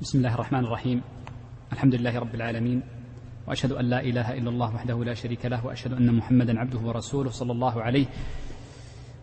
بسم 0.00 0.18
الله 0.18 0.34
الرحمن 0.34 0.64
الرحيم. 0.64 1.02
الحمد 1.72 1.94
لله 1.94 2.18
رب 2.18 2.34
العالمين 2.34 2.82
وأشهد 3.46 3.72
أن 3.72 3.84
لا 3.84 4.00
إله 4.00 4.38
إلا 4.38 4.50
الله 4.50 4.74
وحده 4.74 5.04
لا 5.04 5.14
شريك 5.14 5.46
له 5.46 5.66
وأشهد 5.66 5.92
أن 5.92 6.14
محمدا 6.14 6.60
عبده 6.60 6.78
ورسوله 6.78 7.30
صلى 7.30 7.52
الله 7.52 7.82
عليه 7.82 8.06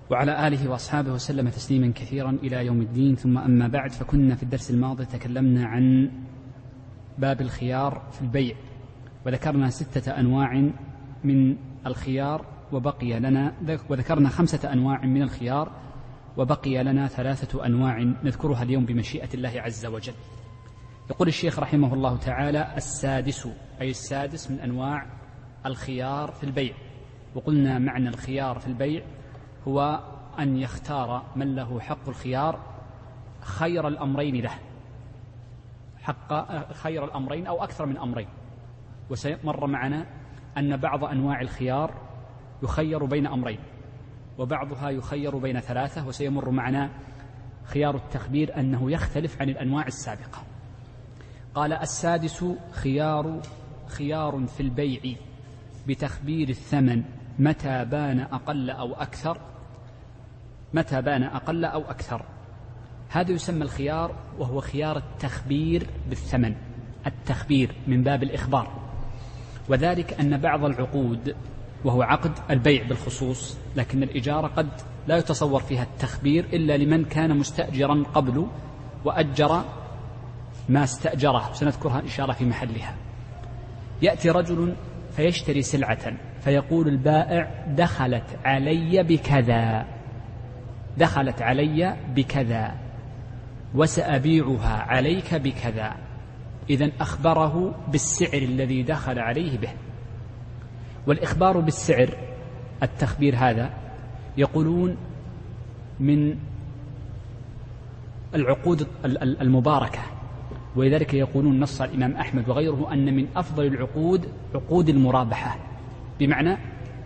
وعلى 0.09 0.47
آله 0.47 0.69
وأصحابه 0.69 1.13
وسلم 1.13 1.49
تسليما 1.49 1.91
كثيرا 1.95 2.31
إلى 2.43 2.65
يوم 2.65 2.81
الدين. 2.81 3.15
ثم 3.15 3.37
أما 3.37 3.67
بعد 3.67 3.91
فكنا 3.91 4.35
في 4.35 4.43
الدرس 4.43 4.71
الماضي 4.71 5.05
تكلمنا 5.05 5.65
عن 5.65 6.11
باب 7.17 7.41
الخيار 7.41 8.01
في 8.11 8.21
البيع 8.21 8.55
وذكرنا 9.25 9.69
ستة 9.69 10.19
أنواع 10.19 10.71
من 11.23 11.55
الخيار 11.85 12.45
وبقي 12.71 13.19
لنا 13.19 13.53
وذكرنا 13.89 14.29
خمسة 14.29 14.73
أنواع 14.73 15.05
من 15.05 15.21
الخيار 15.21 15.71
وبقي 16.37 16.83
لنا 16.83 17.07
ثلاثة 17.07 17.65
أنواع 17.65 17.99
نذكرها 18.23 18.63
اليوم 18.63 18.85
بمشيئة 18.85 19.29
الله 19.33 19.61
عز 19.61 19.85
وجل. 19.85 20.13
يقول 21.09 21.27
الشيخ 21.27 21.59
رحمه 21.59 21.93
الله 21.93 22.17
تعالى 22.17 22.73
السادس 22.77 23.47
أي 23.81 23.89
السادس 23.89 24.51
من 24.51 24.59
أنواع 24.59 25.05
الخيار 25.65 26.31
في 26.31 26.43
البيع. 26.43 26.73
وقلنا 27.35 27.79
معنى 27.79 28.09
الخيار 28.09 28.59
في 28.59 28.67
البيع 28.67 29.03
هو 29.67 29.99
أن 30.39 30.57
يختار 30.57 31.25
من 31.35 31.55
له 31.55 31.79
حق 31.79 32.09
الخيار 32.09 32.59
خير 33.41 33.87
الأمرين 33.87 34.35
له. 34.41 34.59
حق 36.01 36.33
خير 36.73 37.05
الأمرين 37.05 37.47
أو 37.47 37.63
أكثر 37.63 37.85
من 37.85 37.97
أمرين. 37.97 38.27
وسيمر 39.09 39.67
معنا 39.67 40.05
أن 40.57 40.77
بعض 40.77 41.03
أنواع 41.03 41.41
الخيار 41.41 41.93
يخير 42.63 43.05
بين 43.05 43.27
أمرين 43.27 43.59
وبعضها 44.37 44.89
يخير 44.89 45.37
بين 45.37 45.59
ثلاثة. 45.59 46.07
وسيمر 46.07 46.49
معنا 46.49 46.89
خيار 47.63 47.95
التخبير 47.95 48.59
أنه 48.59 48.91
يختلف 48.91 49.41
عن 49.41 49.49
الأنواع 49.49 49.85
السابقة. 49.87 50.54
قال 51.55 51.73
السادس 51.73 52.45
خيار 52.71 53.39
خيار 53.87 54.45
في 54.57 54.59
البيع 54.63 55.01
بتخبير 55.87 56.49
الثمن 56.49 57.03
متى 57.39 57.85
بان 57.85 58.19
أقل 58.19 58.69
أو 58.69 58.93
أكثر 58.93 59.37
متى 60.73 61.01
بان 61.01 61.23
أقل 61.23 61.65
أو 61.65 61.81
أكثر. 61.81 62.25
هذا 63.09 63.31
يسمى 63.31 63.63
الخيار 63.63 64.15
وهو 64.39 64.61
خيار 64.61 64.97
التخبير 64.97 65.87
بالثمن 66.09 66.55
التخبير 67.07 67.75
من 67.87 68.03
باب 68.03 68.23
الإخبار. 68.23 68.71
وذلك 69.69 70.19
أن 70.19 70.37
بعض 70.37 70.65
العقود 70.65 71.35
وهو 71.85 72.01
عقد 72.01 72.31
البيع 72.49 72.83
بالخصوص 72.87 73.57
لكن 73.75 74.03
الإجارة 74.03 74.47
قد 74.47 74.69
لا 75.07 75.17
يتصور 75.17 75.59
فيها 75.59 75.83
التخبير 75.83 76.45
إلا 76.53 76.77
لمن 76.77 77.05
كان 77.05 77.37
مستأجرا 77.37 78.03
قبل 78.13 78.47
وأجر 79.05 79.63
ما 80.69 80.83
استأجره 80.83 81.53
سنذكرها 81.53 81.99
الله 82.19 82.33
في 82.33 82.45
محلها. 82.45 82.95
يأتي 84.01 84.29
رجل 84.29 84.75
فيشتري 85.11 85.61
سلعة 85.61 86.13
فيقول 86.41 86.87
البائع 86.87 87.65
دخلت 87.67 88.39
علي 88.45 89.03
بكذا 89.03 89.85
دخلت 90.97 91.41
علي 91.41 91.97
بكذا 92.15 92.75
وسأبيعها 93.75 94.77
عليك 94.87 95.35
بكذا. 95.35 95.95
إذا 96.69 96.91
أخبره 97.01 97.75
بالسعر 97.87 98.41
الذي 98.41 98.83
دخل 98.83 99.19
عليه 99.19 99.57
به. 99.57 99.71
والإخبار 101.07 101.59
بالسعر 101.59 102.09
التخبير 102.83 103.35
هذا 103.35 103.69
يقولون 104.37 104.97
من 105.99 106.35
العقود 108.35 108.87
المباركة. 109.41 110.14
ولذلك 110.75 111.13
يقولون 111.13 111.59
نص 111.59 111.81
الإمام 111.81 112.15
أحمد 112.15 112.49
وغيره 112.49 112.93
أن 112.93 113.15
من 113.15 113.27
أفضل 113.35 113.65
العقود 113.65 114.27
عقود 114.55 114.89
المرابحة. 114.89 115.57
بمعنى 116.19 116.57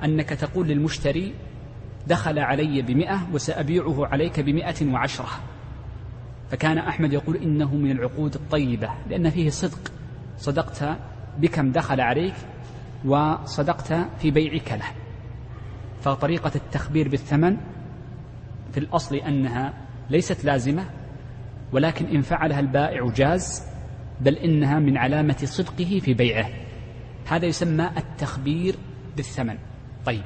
أنك 0.03 0.29
تقول 0.29 0.67
للمشتري 0.67 1.33
دخل 2.07 2.39
علي 2.39 2.81
بمئة 2.81 3.27
وسأبيعه 3.33 4.05
عليك 4.05 4.39
بمئة 4.39 4.93
وعشرة. 4.93 5.29
فكان 6.51 6.77
أحمد 6.77 7.13
يقول 7.13 7.35
إنه 7.35 7.75
من 7.75 7.91
العقود 7.91 8.35
الطيبة 8.35 8.89
لأن 9.09 9.29
فيه 9.29 9.49
صدق. 9.49 9.91
صدقت 10.37 10.97
بكم 11.37 11.71
دخل 11.71 12.01
عليك 12.01 12.35
وصدقت 13.05 13.93
في 14.19 14.31
بيعك 14.31 14.71
له. 14.71 14.85
فطريقة 16.01 16.51
التخبير 16.55 17.09
بالثمن 17.09 17.57
في 18.71 18.77
الأصل 18.77 19.15
أنها 19.15 19.73
ليست 20.09 20.45
لازمة 20.45 20.85
ولكن 21.73 22.05
إن 22.05 22.21
فعلها 22.21 22.59
البائع 22.59 23.09
جاز 23.15 23.68
بل 24.21 24.35
إنها 24.35 24.79
من 24.79 24.97
علامة 24.97 25.37
صدقه 25.43 25.99
في 26.03 26.13
بيعه. 26.13 26.49
هذا 27.27 27.45
يسمى 27.45 27.89
التخبير 27.97 28.75
بالثمن. 29.17 29.57
طيب. 30.05 30.23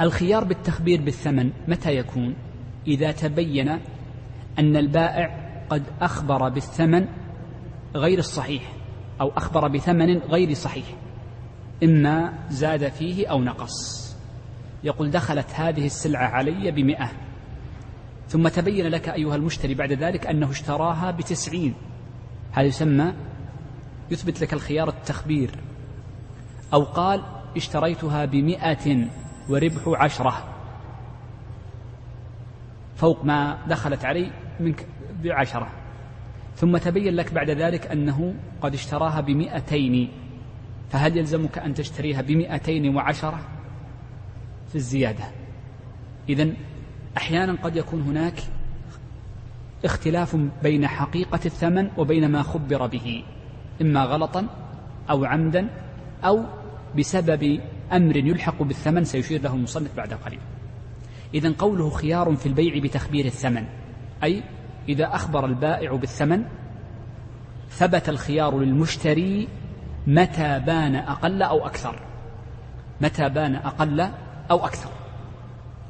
الخيار 0.00 0.44
بالتخبير 0.44 1.02
بالثمن 1.02 1.50
متى 1.68 1.96
يكون؟ 1.96 2.34
إذا 2.86 3.12
تبين 3.12 3.68
أن 4.58 4.76
البائع 4.76 5.42
قد 5.70 5.82
أخبر 6.00 6.48
بالثمن 6.48 7.06
غير 7.94 8.18
الصحيح 8.18 8.72
أو 9.20 9.30
أخبر 9.36 9.68
بثمن 9.68 10.18
غير 10.18 10.54
صحيح 10.54 10.86
إما 11.84 12.32
زاد 12.50 12.88
فيه 12.88 13.26
أو 13.26 13.42
نقص. 13.42 14.02
يقول 14.84 15.10
دخلت 15.10 15.50
هذه 15.54 15.86
السلعة 15.86 16.26
علي 16.26 16.70
بمئة. 16.70 17.10
ثم 18.28 18.48
تبين 18.48 18.86
لك 18.86 19.08
أيها 19.08 19.36
المشتري 19.36 19.74
بعد 19.74 19.92
ذلك 19.92 20.26
أنه 20.26 20.50
اشتراها 20.50 21.10
بتسعين. 21.10 21.74
هذا 22.52 22.66
يسمى 22.66 23.14
يثبت 24.10 24.40
لك 24.40 24.52
الخيار 24.52 24.88
التخبير 24.88 25.50
أو 26.72 26.82
قال 26.82 27.22
اشتريتها 27.56 28.24
بمئة 28.24 29.08
وربح 29.48 29.82
عشرة 29.86 30.48
فوق 32.96 33.24
ما 33.24 33.58
دخلت 33.66 34.04
علي 34.04 34.30
منك 34.60 34.86
بعشرة 35.22 35.68
ثم 36.56 36.76
تبين 36.76 37.14
لك 37.14 37.32
بعد 37.32 37.50
ذلك 37.50 37.86
أنه 37.86 38.34
قد 38.60 38.74
اشتراها 38.74 39.20
بمئتين 39.20 40.08
فهل 40.90 41.16
يلزمك 41.16 41.58
أن 41.58 41.74
تشتريها 41.74 42.22
بمئتين 42.22 42.96
وعشرة 42.96 43.40
في 44.68 44.74
الزيادة؟ 44.74 45.24
إذن 46.28 46.54
أحيانا 47.16 47.52
قد 47.62 47.76
يكون 47.76 48.02
هناك 48.02 48.34
اختلاف 49.84 50.36
بين 50.62 50.86
حقيقة 50.86 51.40
الثمن 51.46 51.90
وبين 51.98 52.28
ما 52.28 52.42
خبر 52.42 52.86
به 52.86 53.24
إما 53.80 54.04
غلطا 54.04 54.46
أو 55.10 55.24
عمدا 55.24 55.68
أو 56.24 56.44
بسبب 56.98 57.60
أمر 57.92 58.16
يلحق 58.16 58.62
بالثمن 58.62 59.04
سيشير 59.04 59.42
له 59.42 59.54
المصنف 59.54 59.96
بعد 59.96 60.12
قليل. 60.12 60.40
اذا 61.34 61.54
قوله 61.58 61.90
خيار 61.90 62.36
في 62.36 62.46
البيع 62.46 62.78
بتخبير 62.82 63.24
الثمن 63.24 63.64
أي 64.24 64.42
إذا 64.88 65.14
أخبر 65.14 65.46
البائع 65.46 65.96
بالثمن 65.96 66.44
ثبت 67.70 68.08
الخيار 68.08 68.58
للمشتري 68.58 69.48
متى 70.06 70.58
بان 70.58 70.94
أقل 70.96 71.42
أو 71.42 71.66
أكثر. 71.66 71.98
متى 73.00 73.28
بان 73.28 73.56
أقل 73.56 74.00
أو 74.50 74.66
أكثر. 74.66 74.90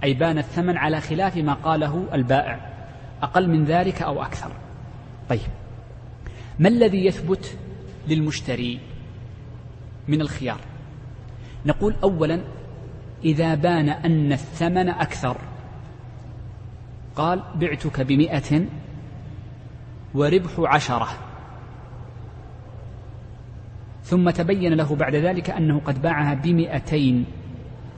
أي 0.04 0.14
بان 0.14 0.38
الثمن 0.38 0.76
على 0.76 1.00
خلاف 1.00 1.36
ما 1.36 1.54
قاله 1.54 2.06
البائع. 2.12 2.71
أقل 3.22 3.48
من 3.48 3.64
ذلك 3.64 4.02
أو 4.02 4.22
أكثر. 4.22 4.52
طيب. 5.28 5.40
ما 6.58 6.68
الذي 6.68 7.06
يثبت 7.06 7.56
للمشتري 8.08 8.80
من 10.08 10.20
الخيار؟ 10.20 10.60
نقول 11.66 11.94
أولا 12.02 12.40
إذا 13.24 13.54
بان 13.54 13.88
أن 13.88 14.32
الثمن 14.32 14.88
أكثر 14.88 15.36
قال 17.16 17.42
بعتك 17.54 18.00
بمئة 18.00 18.66
وربح 20.14 20.52
عشرة. 20.58 21.08
ثم 24.04 24.30
تبين 24.30 24.75
له 24.75 24.96
بعد 24.96 25.14
ذلك 25.14 25.50
أنه 25.50 25.80
قد 25.80 26.02
باعها 26.02 26.34
بمئتين 26.34 27.25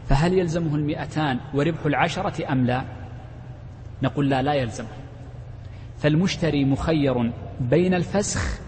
فهل 0.09 0.39
يلزمه 0.39 0.75
المئتان 0.75 1.41
وربح 1.55 1.87
العشرة 1.87 2.53
أم 2.53 2.67
لا؟ 2.67 2.85
نقول 4.03 4.31
لا 4.31 4.43
لا 4.43 4.55
يلزمه. 4.55 5.04
فالمشتري 6.05 6.65
مخير 6.65 7.33
بين 7.61 7.95
الفسخ 7.95 8.61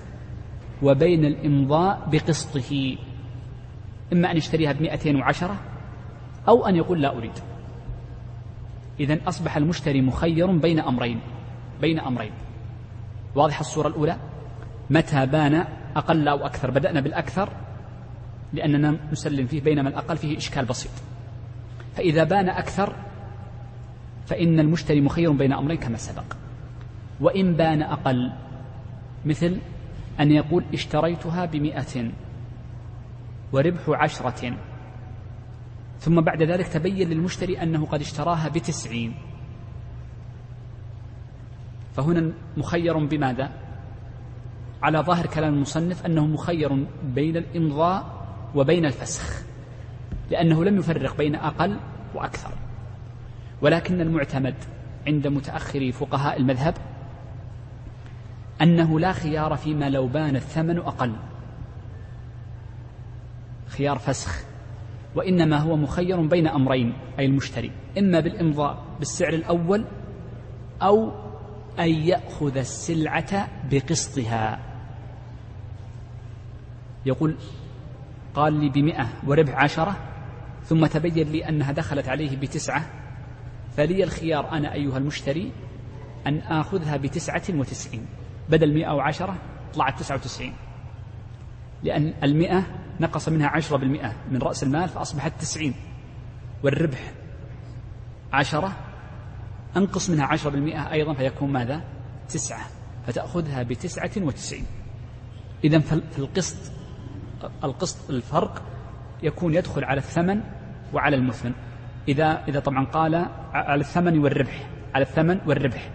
وبين 0.83 1.25
الإمضاء 1.25 2.09
بقسطه. 2.13 2.97
إما 4.13 4.31
أن 4.31 4.37
يشتريها 4.37 4.73
بمئتين 4.73 5.17
وعشرة 5.17 5.57
أو 6.49 6.67
أن 6.67 6.77
يقول 6.77 7.03
لا 7.03 7.17
أريد. 7.17 7.33
إذا 9.01 9.19
أصبح 9.29 9.57
المشتري 9.57 10.01
مخير 10.01 10.47
بين 10.47 10.81
أمرين 10.81 11.21
بين 11.81 11.99
أمرين. 11.99 12.31
واضح 13.35 13.61
الصورة 13.61 13.89
الأولى؟ 13.89 14.17
متى 14.91 15.27
بان 15.27 15.65
أقل 15.97 16.29
أو 16.29 16.47
أكثر؟ 16.47 16.71
بدأنا 16.71 17.01
بالأكثر 17.01 17.49
لأننا 18.53 18.97
نسلم 19.13 19.47
فيه 19.47 19.61
بينما 19.61 19.89
الأقل 19.89 20.17
فيه 20.17 20.39
إشكال 20.39 20.65
بسيط. 20.65 20.93
فإذا 21.97 22.25
بان 22.25 22.49
أكثر 22.49 22.93
فإن 24.27 24.61
المشتري 24.61 25.01
مخير 25.01 25.33
بين 25.33 25.53
أمرين 25.53 25.79
كما 25.79 25.97
سبق. 25.97 26.46
وإن 27.21 27.55
بان 27.55 27.83
أقل 27.83 28.33
مثل 29.25 29.59
أن 30.21 30.33
يقول 30.33 30.65
اشتريتها 30.75 31.45
بمئة 31.45 32.11
وربح 33.53 33.89
عشرة. 33.89 34.57
ثم 35.99 36.21
بعد 36.21 36.43
ذلك 36.43 36.67
تبين 36.69 37.09
للمشتري 37.09 37.63
أنه 37.63 37.87
قد 37.87 38.01
اشتراها 38.01 38.49
بتسعين. 38.49 39.15
فهنا 41.95 42.33
مخير 42.57 43.07
بماذا؟ 43.07 43.51
على 44.83 44.99
ظاهر 44.99 45.27
كلام 45.27 45.55
المصنف 45.55 46.07
أنه 46.07 46.27
مخير 46.27 46.87
بين 47.03 47.37
الإمضاء 47.37 48.27
وبين 48.55 48.87
الفسخ 48.87 49.43
لأنه 50.31 50.65
لم 50.65 50.79
يفرق 50.79 51.17
بين 51.17 51.35
أقل 51.35 51.77
وأكثر. 52.15 52.53
ولكن 53.63 54.01
المعتمد 54.01 54.55
عند 55.07 55.27
متأخري 55.27 55.93
فقهاء 55.93 56.41
المذهب 56.41 56.75
أنه 58.63 59.01
لا 59.01 59.13
خيار 59.13 59.57
فيما 59.57 59.91
لو 59.91 60.07
بان 60.07 60.37
الثمن 60.37 60.79
أقل. 60.79 61.17
خيار 63.67 63.99
فسخ 63.99 64.45
وإنما 65.15 65.59
هو 65.59 65.77
مخير 65.77 66.27
بين 66.27 66.47
أمرين 66.47 66.93
أي 67.19 67.27
المشتري 67.27 67.71
إما 67.99 68.21
بالإمضاء 68.21 68.85
بالسعر 68.99 69.33
الأول 69.33 69.85
أو 70.83 71.13
أن 71.79 71.89
يأخذ 71.89 72.57
السلعة 72.57 73.49
بقسطها. 73.71 74.59
يقول 77.07 77.37
قال 78.35 78.53
لي 78.53 78.69
بمئة 78.69 79.09
وربح 79.27 79.55
عشرة 79.55 79.97
ثم 80.65 80.87
تبين 80.87 81.29
لي 81.29 81.49
أنها 81.49 81.73
دخلت 81.73 82.09
عليه 82.09 82.37
بتسعة 82.37 82.87
فلي 83.77 84.05
الخيار 84.05 84.53
أنا 84.53 84.73
أيها 84.73 84.99
المشتري 84.99 85.53
أن 86.27 86.39
آخذها 86.39 86.97
بتسعة 86.97 87.43
وتسعين. 87.51 88.07
بدل 88.49 88.75
مئة 88.75 88.91
وعشرة 88.91 89.37
طلعت 89.75 89.99
تسعة 89.99 90.17
وتسعين. 90.17 90.53
لأن 91.83 92.15
المئة 92.23 92.67
نقص 93.01 93.29
منها 93.29 93.49
عشرة 93.49 93.77
بالمئة 93.77 94.13
من 94.31 94.39
رأس 94.39 94.63
المال 94.63 94.89
فأصبحت 94.89 95.41
تسعين. 95.41 95.75
والربح 96.63 97.13
عشرة 98.33 98.77
أنقص 99.77 100.11
منها 100.11 100.27
عشرة 100.27 100.51
بالمئة 100.51 100.93
أيضا 100.93 101.15
فيكون 101.15 101.53
ماذا؟ 101.53 101.85
تسعة. 102.29 102.67
فتأخذها 103.07 103.63
بتسعة 103.63 104.11
وتسعين. 104.17 104.67
إذا 105.65 105.79
في 105.79 106.19
القسط 106.19 106.73
القسط 107.65 108.11
الفرق 108.11 108.63
يكون 109.23 109.55
يدخل 109.55 109.85
على 109.85 109.99
الثمن 109.99 110.41
وعلى 110.93 111.17
المثمن. 111.17 111.53
إذا 112.09 112.45
إذا 112.49 112.61
طبعا 112.61 112.87
قال 112.87 113.15
على 113.53 113.81
الثمن 113.81 114.19
والربح 114.19 114.69
على 114.95 115.03
الثمن 115.03 115.41
والربح. 115.47 115.91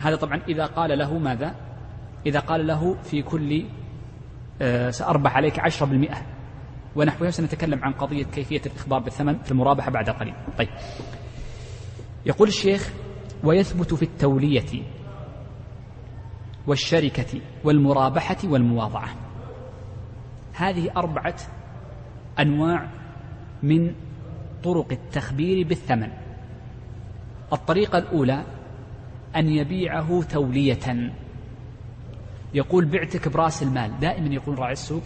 هذا 0.00 0.16
طبعا 0.16 0.42
إذا 0.48 0.66
قال 0.66 0.98
له 0.98 1.18
ماذا؟ 1.18 1.54
إذا 2.26 2.40
قال 2.40 2.66
له 2.66 2.94
في 3.02 3.22
كل 3.22 3.64
آه، 4.62 4.90
سأربح 4.90 5.36
عليك 5.36 5.58
عشرة 5.58 5.86
بالمئة 5.86 6.22
ونحوها 6.96 7.30
سنتكلم 7.30 7.84
عن 7.84 7.92
قضية 7.92 8.24
كيفية 8.24 8.62
الإخبار 8.66 9.00
بالثمن 9.00 9.38
في 9.38 9.50
المرابحة 9.50 9.90
بعد 9.90 10.10
قليل. 10.10 10.34
طيب. 10.58 10.68
يقول 12.26 12.48
الشيخ 12.48 12.92
ويثبت 13.44 13.94
في 13.94 14.02
التولية 14.02 14.82
والشركة 16.66 17.40
والمرابحة 17.64 18.36
والمواضعة. 18.44 19.08
هذه 20.54 20.90
أربعة 20.96 21.36
أنواع 22.38 22.90
من 23.62 23.94
طرق 24.64 24.92
التخبير 24.92 25.66
بالثمن. 25.66 26.08
الطريقة 27.52 27.98
الأولى 27.98 28.44
أن 29.36 29.48
يبيعه 29.48 30.22
تولية. 30.22 31.12
يقول 32.54 32.84
بعتك 32.84 33.28
برأس 33.28 33.62
المال. 33.62 34.00
دائما 34.00 34.34
يقول 34.34 34.58
راعي 34.58 34.72
السوق 34.72 35.02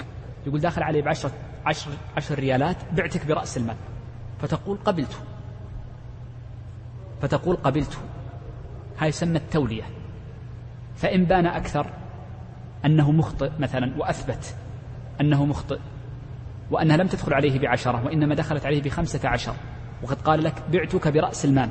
يقول 0.47 0.61
داخل 0.61 0.83
علي 0.83 1.03
بعشرة 1.03 1.33
عشر, 1.67 1.91
عشر 2.17 2.39
ريالات 2.39 2.77
بعتك 2.93 3.27
برأس 3.27 3.57
المال. 3.57 3.77
فتقول 4.41 4.79
قبلته. 4.85 5.17
فتقول 7.23 7.57
قبلته. 7.57 7.99
هاي 8.99 9.09
يسمى 9.09 9.37
التولية. 9.37 9.85
فإن 10.97 11.25
بان 11.25 11.47
أكثر 11.47 11.91
أنه 12.85 13.13
مخطئ 13.13 13.51
مثلا 13.59 13.93
وأثبت 13.99 14.55
أنه 15.21 15.47
مخطئ 15.47 15.79
وأنها 16.71 16.97
لم 16.97 17.07
تدخل 17.07 17.35
عليه 17.35 17.59
بعشرة 17.59 18.05
وإنما 18.05 18.35
دخلت 18.35 18.67
عليه 18.67 18.83
بخمسة 18.83 19.29
عشر 19.29 19.55
وقد 20.03 20.21
قال 20.21 20.45
لك 20.45 20.63
بعتك 20.73 21.09
برأس 21.09 21.45
المال. 21.45 21.69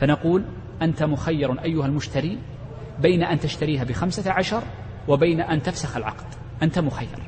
فنقول 0.00 0.44
أنت 0.82 1.02
مخير 1.02 1.62
أيها 1.62 1.86
المشتري 1.86 2.38
بين 3.00 3.22
أن 3.22 3.38
تشتريها 3.38 3.84
بخمسة 3.84 4.32
عشر 4.32 4.62
وبين 5.08 5.40
أن 5.40 5.62
تفسخ 5.62 5.96
العقد. 5.96 6.26
أنت 6.62 6.78
مخير. 6.78 7.18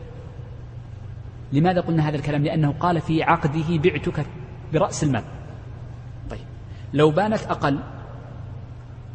لماذا 1.53 1.81
قلنا 1.81 2.09
هذا 2.09 2.17
الكلام؟ 2.17 2.45
لأنه 2.45 2.73
قال 2.73 3.01
في 3.01 3.23
عقده 3.23 3.79
بعتك 3.79 4.27
برأس 4.73 5.05
المال. 5.05 5.25
طيب. 6.31 6.47
لو 6.93 7.11
بانت 7.11 7.43
أقل 7.43 7.81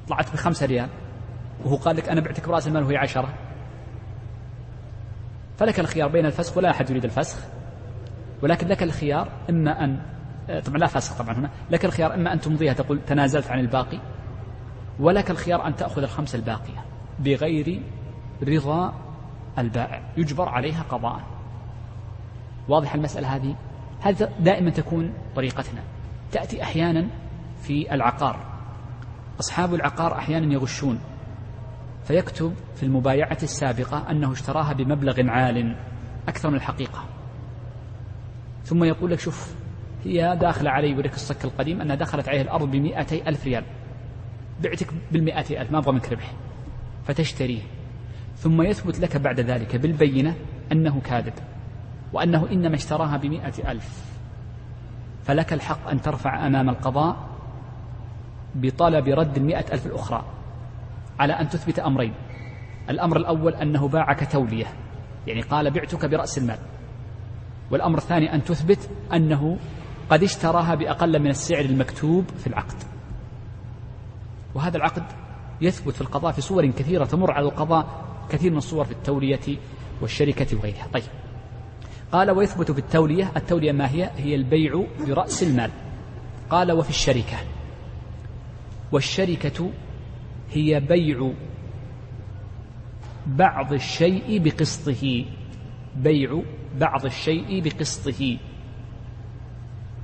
طلعت 0.07 0.33
بخمسة 0.33 0.65
ريال 0.65 0.89
وهو 1.65 1.75
قال 1.75 1.95
لك 1.95 2.09
أنا 2.09 2.21
بعتك 2.21 2.49
برأس 2.49 2.67
المال 2.67 2.83
وهي 2.83 2.97
عشرة 2.97 3.33
فلك 5.57 5.79
الخيار 5.79 6.09
بين 6.09 6.25
الفسخ 6.25 6.57
ولا 6.57 6.69
أحد 6.69 6.89
يريد 6.89 7.03
الفسخ. 7.03 7.39
ولكن 8.43 8.67
لك 8.67 8.83
الخيار 8.83 9.31
إما 9.49 9.83
أن 9.83 9.99
طبعا 10.65 10.77
لا 10.77 10.87
فسخ 10.87 11.17
طبعا 11.17 11.35
هنا 11.35 11.49
لك 11.71 11.85
الخيار 11.85 12.13
إما 12.13 12.33
أن 12.33 12.39
تمضيها 12.39 12.73
تقول 12.73 13.01
تنازلت 13.07 13.47
عن 13.47 13.59
الباقي 13.59 13.99
ولك 14.99 15.31
الخيار 15.31 15.67
أن 15.67 15.75
تأخذ 15.75 16.01
الخمسة 16.01 16.35
الباقية 16.35 16.85
بغير 17.19 17.81
رضا 18.43 18.93
البائع. 19.57 20.01
يجبر 20.17 20.49
عليها 20.49 20.83
قضاء. 20.89 21.21
واضح 22.67 22.95
المسألة 22.95 23.35
هذه؟ 23.35 23.55
هذا 24.01 24.31
دائما 24.39 24.69
تكون 24.69 25.13
طريقتنا. 25.35 25.81
تأتي 26.31 26.63
أحيانا 26.63 27.07
في 27.61 27.93
العقار. 27.93 28.39
أصحاب 29.39 29.73
العقار 29.73 30.17
أحيانا 30.17 30.53
يغشون. 30.53 30.99
فيكتب 32.03 32.53
في 32.75 32.83
المبايعة 32.83 33.37
السابقة 33.43 34.11
أنه 34.11 34.31
اشتراها 34.31 34.73
بمبلغ 34.73 35.29
عال 35.29 35.75
أكثر 36.27 36.49
من 36.49 36.55
الحقيقة. 36.55 37.05
ثم 38.63 38.83
يقول 38.83 39.11
لك 39.11 39.19
شوف 39.19 39.55
هي 40.05 40.37
داخلة 40.41 40.71
علي 40.71 40.89
يوريك 40.89 41.13
الصك 41.13 41.45
القديم 41.45 41.81
أنها 41.81 41.95
دخلت 41.95 42.29
عليه 42.29 42.41
الأرض 42.41 42.71
بمئتي 42.71 43.29
ألف 43.29 43.45
ريال. 43.45 43.63
بعتك 44.63 44.87
بالمئة 45.11 45.61
ألف 45.61 45.71
ما 45.71 45.77
أبغى 45.77 45.91
منك 45.91 46.11
ربح. 46.11 46.33
فتشتريه 47.03 47.61
ثم 48.35 48.61
يثبت 48.61 48.99
لك 48.99 49.17
بعد 49.17 49.39
ذلك 49.39 49.75
بالبينة 49.75 50.35
أنه 50.71 51.01
كاذب 51.01 51.33
وأنه 52.13 52.51
إنما 52.51 52.75
اشتراها 52.75 53.17
بمئة 53.17 53.71
ألف. 53.71 54.05
فلك 55.23 55.53
الحق 55.53 55.89
أن 55.89 56.01
ترفع 56.01 56.47
أمام 56.47 56.69
القضاء 56.69 57.29
بطلب 58.55 59.07
رد 59.07 59.37
المئة 59.37 59.73
ألف 59.73 59.85
الأخرى 59.85 60.25
على 61.19 61.33
أن 61.33 61.49
تثبت 61.49 61.79
أمرين. 61.79 62.13
الأمر 62.89 63.17
الأول 63.17 63.55
أنه 63.55 63.87
باعك 63.87 64.31
تولية 64.31 64.65
يعني 65.27 65.41
قال 65.41 65.71
بعتك 65.71 66.05
برأس 66.05 66.37
المال. 66.37 66.59
والأمر 67.71 67.97
الثاني 67.97 68.33
أن 68.33 68.43
تثبت 68.43 68.89
أنه 69.13 69.57
قد 70.09 70.23
اشتراها 70.23 70.75
بأقل 70.75 71.19
من 71.19 71.29
السعر 71.29 71.65
المكتوب 71.65 72.25
في 72.37 72.47
العقد. 72.47 72.98
وهذا 74.55 74.77
العقد 74.77 75.03
يثبت 75.61 75.93
في 75.93 76.01
القضاء 76.01 76.31
في 76.31 76.41
صور 76.41 76.65
كثيرة 76.65 77.05
تمر 77.05 77.31
على 77.31 77.45
القضاء 77.45 78.05
كثير 78.29 78.51
من 78.51 78.57
الصور 78.57 78.85
في 78.85 78.91
التولية 78.91 79.57
والشركة 80.01 80.57
وغيرها. 80.57 80.87
طيب. 80.93 81.03
قال 82.11 82.31
ويثبت 82.31 82.71
في 82.71 82.79
التولية 82.79 83.31
التولية 83.37 83.71
ما 83.71 83.91
هي؟ 83.91 84.11
هي 84.17 84.35
البيع 84.35 84.83
برأس 85.07 85.43
المال. 85.43 85.71
قال 86.49 86.71
وفي 86.71 86.89
الشركة. 86.89 87.37
والشركة 88.91 89.71
هي 90.51 90.79
بيع 90.79 91.31
بعض 93.27 93.73
الشيء 93.73 94.43
بقسطه. 94.43 95.25
بيع 95.95 96.41
بعض 96.79 97.05
الشيء 97.05 97.61
بقسطه. 97.61 98.37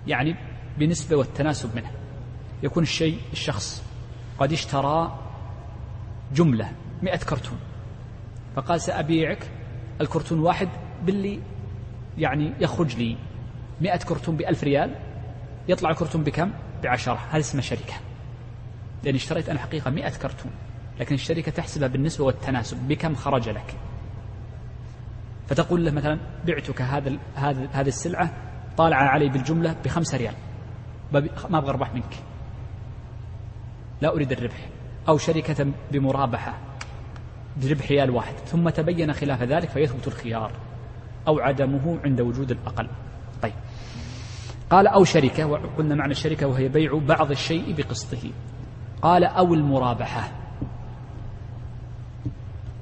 يعني 0.07 0.35
بنسبة 0.77 1.17
والتناسب 1.17 1.75
منه. 1.75 1.91
يكون 2.63 2.83
الشيء 2.83 3.17
الشخص 3.33 3.84
قد 4.39 4.53
اشترى 4.53 5.19
جملة 6.33 6.71
مئة 7.03 7.17
كرتون. 7.17 7.57
فقال 8.55 8.81
سأبيعك 8.81 9.51
الكرتون 10.01 10.39
واحد 10.39 10.69
باللي 11.03 11.39
يعني 12.17 12.53
يخرج 12.59 12.95
لي 12.95 13.17
مئة 13.81 13.97
كرتون 13.97 14.37
بألف 14.37 14.63
ريال 14.63 14.95
يطلع 15.67 15.89
الكرتون 15.89 16.23
بكم؟ 16.23 16.51
بعشرة. 16.83 17.19
هذا 17.29 17.39
اسمه 17.39 17.61
شركة. 17.61 17.93
لأن 19.03 19.15
اشتريت 19.15 19.49
أنا 19.49 19.59
حقيقة 19.59 19.91
مئة 19.91 20.09
كرتون 20.09 20.51
لكن 20.99 21.15
الشركة 21.15 21.51
تحسبها 21.51 21.87
بالنسبة 21.87 22.25
والتناسب 22.25 22.87
بكم 22.87 23.15
خرج 23.15 23.49
لك؟ 23.49 23.75
فتقول 25.47 25.85
له 25.85 25.91
مثلا 25.91 26.19
بعتك 26.45 26.81
هذا 26.81 27.17
هذا 27.35 27.69
هذه 27.71 27.87
السلعة 27.87 28.33
طالعة 28.77 29.03
علي 29.03 29.29
بالجملة 29.29 29.75
بخمسة 29.85 30.17
ريال. 30.17 30.33
ما 31.49 31.57
أبغى 31.57 31.69
أربح 31.69 31.93
منك. 31.93 32.15
لا 34.01 34.13
أريد 34.13 34.31
الربح 34.31 34.69
أو 35.09 35.17
شركة 35.17 35.71
بمرابحة 35.91 36.57
بربح 37.63 37.91
ريال 37.91 38.09
واحد. 38.09 38.33
ثم 38.35 38.69
تبين 38.69 39.13
خلاف 39.13 39.43
ذلك 39.43 39.69
فيثبت 39.69 40.07
الخيار 40.07 40.51
أو 41.27 41.39
عدمه 41.39 41.99
عند 42.03 42.21
وجود 42.21 42.51
الأقل. 42.51 42.87
طيب. 43.41 43.53
قال 44.69 44.87
أو 44.87 45.03
شركة 45.03 45.45
وقلنا 45.45 45.95
معنى 45.95 46.11
الشركة 46.11 46.47
وهي 46.47 46.67
بيع 46.67 46.97
بعض 46.97 47.31
الشيء 47.31 47.73
بقسطه. 47.77 48.31
قال 49.01 49.23
أو 49.23 49.53
المرابحة. 49.53 50.31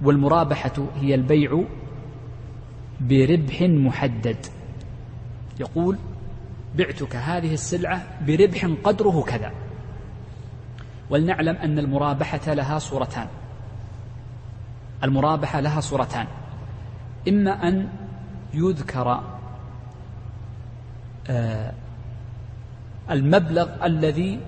والمرابحة 0.04 0.88
هي 0.96 1.16
البيع 1.16 1.64
بربح 3.02 3.62
محدد. 3.62 4.46
يقول 5.60 5.98
بعتك 6.76 7.16
هذه 7.16 7.54
السلعة 7.54 8.04
بربح 8.28 8.66
قدره 8.84 9.22
كذا. 9.22 9.52
ولنعلم 11.14 11.56
أن 11.56 11.80
المرابحة 11.80 12.54
لها 12.54 12.80
صورتان. 12.80 13.28
المرابحة 15.04 15.60
لها 15.60 15.80
صورتان. 15.80 16.28
إما 17.28 17.68
أن 17.68 17.90
يذكر 18.54 19.24
آه، 21.30 21.74
المبلغ 23.12 23.86
الذي 23.86 24.40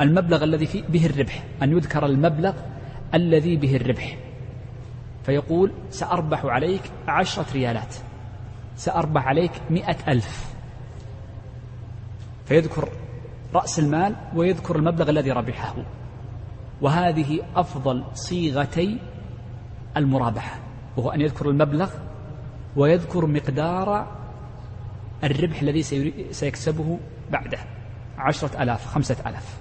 المبلغ 0.00 0.44
الذي 0.44 0.84
به 0.88 1.06
الربح. 1.06 1.44
أن 1.62 1.72
يذكر 1.72 2.06
المبلغ 2.06 2.54
الذي 3.14 3.56
به 3.56 3.76
الربح. 3.76 4.18
فيقول 5.26 5.72
سأربح 5.90 6.44
عليك 6.44 6.82
عشرة 7.08 7.46
ريالات. 7.52 7.94
سأربح 8.76 9.26
عليك 9.26 9.52
مئة 9.70 9.96
ألف. 10.08 10.54
فيذكر 12.46 12.88
رأس 13.54 13.78
المال 13.78 14.16
ويذكر 14.36 14.76
المبلغ 14.76 15.10
الذي 15.10 15.30
ربحه. 15.30 15.74
وهذه 16.80 17.40
أفضل 17.56 18.04
صيغتي 18.14 18.98
المرابحة 19.96 20.58
وهو 20.96 21.10
أن 21.10 21.20
يذكر 21.20 21.50
المبلغ 21.50 21.90
ويذكر 22.76 23.26
مقدار 23.26 24.16
الربح 25.24 25.62
الذي 25.62 25.82
سيكسبه 26.30 26.98
بعده. 27.32 27.58
عشرة 28.18 28.62
ألاف 28.62 28.86
خمسة 28.86 29.16
ألاف. 29.26 29.60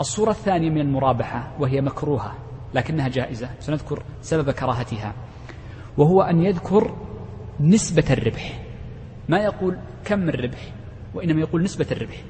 الصورة 0.00 0.30
الثانية 0.30 0.70
من 0.70 0.80
المرابحة 0.80 1.52
وهي 1.60 1.80
مكروهة 1.80 2.34
لكنها 2.74 3.08
جائزة. 3.08 3.50
سنذكر 3.60 4.02
سبب 4.20 4.50
كراهتها. 4.50 5.14
وهو 5.98 6.22
أن 6.22 6.42
يذكر 6.42 6.96
نسبة 7.60 8.04
الربح. 8.10 8.60
ما 9.28 9.38
يقول 9.38 9.78
كم 10.04 10.28
الربح؟ 10.28 10.72
وإنما 11.14 11.40
يقول 11.40 11.62
نسبة 11.62 11.86
الربح. 11.90 12.22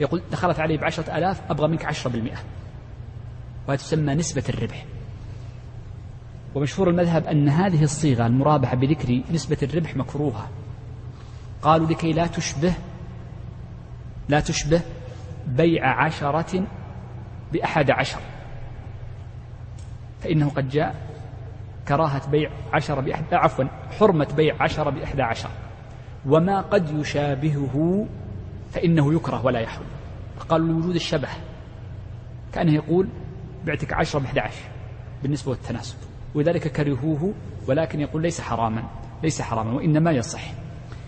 يقول 0.00 0.22
دخلت 0.32 0.60
علي 0.60 0.76
بعشرة 0.76 1.16
آلاف 1.18 1.50
أبغى 1.50 1.68
منك 1.68 1.84
عشرة 1.84 2.10
بالمئة. 2.10 2.38
وهذه 3.68 3.78
تسمى 3.78 4.14
نسبة 4.14 4.44
الربح. 4.48 4.84
ومشهور 6.54 6.90
المذهب 6.90 7.26
أن 7.26 7.48
هذه 7.48 7.82
الصيغة 7.82 8.26
المرابحة 8.26 8.76
بذكر 8.76 9.22
نسبة 9.32 9.58
الربح 9.62 9.96
مكروهة. 9.96 10.48
قالوا 11.62 11.86
لكي 11.86 12.12
لا 12.12 12.26
تشبه 12.26 12.74
لا 14.28 14.40
تشبه 14.40 14.80
بيع 15.46 16.04
عشرة 16.04 16.66
بأحد 17.52 17.90
عشر. 17.90 18.20
فإنه 20.20 20.50
قد 20.50 20.68
جاء 20.68 20.94
كراهة 21.88 22.30
بيع 22.30 22.50
عشرة 22.72 23.00
بأحد 23.00 23.34
عفوا 23.34 23.64
حرمة 23.98 24.28
بيع 24.36 24.56
عشرة 24.60 24.90
بإحدى 24.90 25.22
عشر. 25.22 25.50
وما 26.26 26.60
قد 26.60 27.00
يشابهه 27.00 28.06
فإنه 28.70 29.14
يكره 29.14 29.44
ولا 29.44 29.60
يحل 29.60 29.82
قالوا 30.48 30.68
لوجود 30.68 30.94
الشبه. 30.94 31.28
كأنه 32.52 32.74
يقول 32.74 33.08
بعتك 33.66 33.92
عشرة 33.92 34.20
بإحدى 34.20 34.40
عشر 34.40 34.64
بالنسبة 35.22 35.50
والتناسب 35.50 35.96
ولذلك 36.34 36.72
كرهوه 36.72 37.34
ولكن 37.68 38.00
يقول 38.00 38.22
ليس 38.22 38.40
حراما 38.40 38.84
ليس 39.22 39.42
حراما 39.42 39.72
وإنما 39.72 40.10
يصح. 40.10 40.52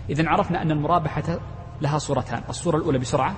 إذا 0.09 0.29
عرفنا 0.29 0.61
أن 0.61 0.71
المرابحة 0.71 1.39
لها 1.81 1.97
صورتان. 1.97 2.43
الصورة 2.49 2.77
الأولى 2.77 2.99
بسرعة 2.99 3.35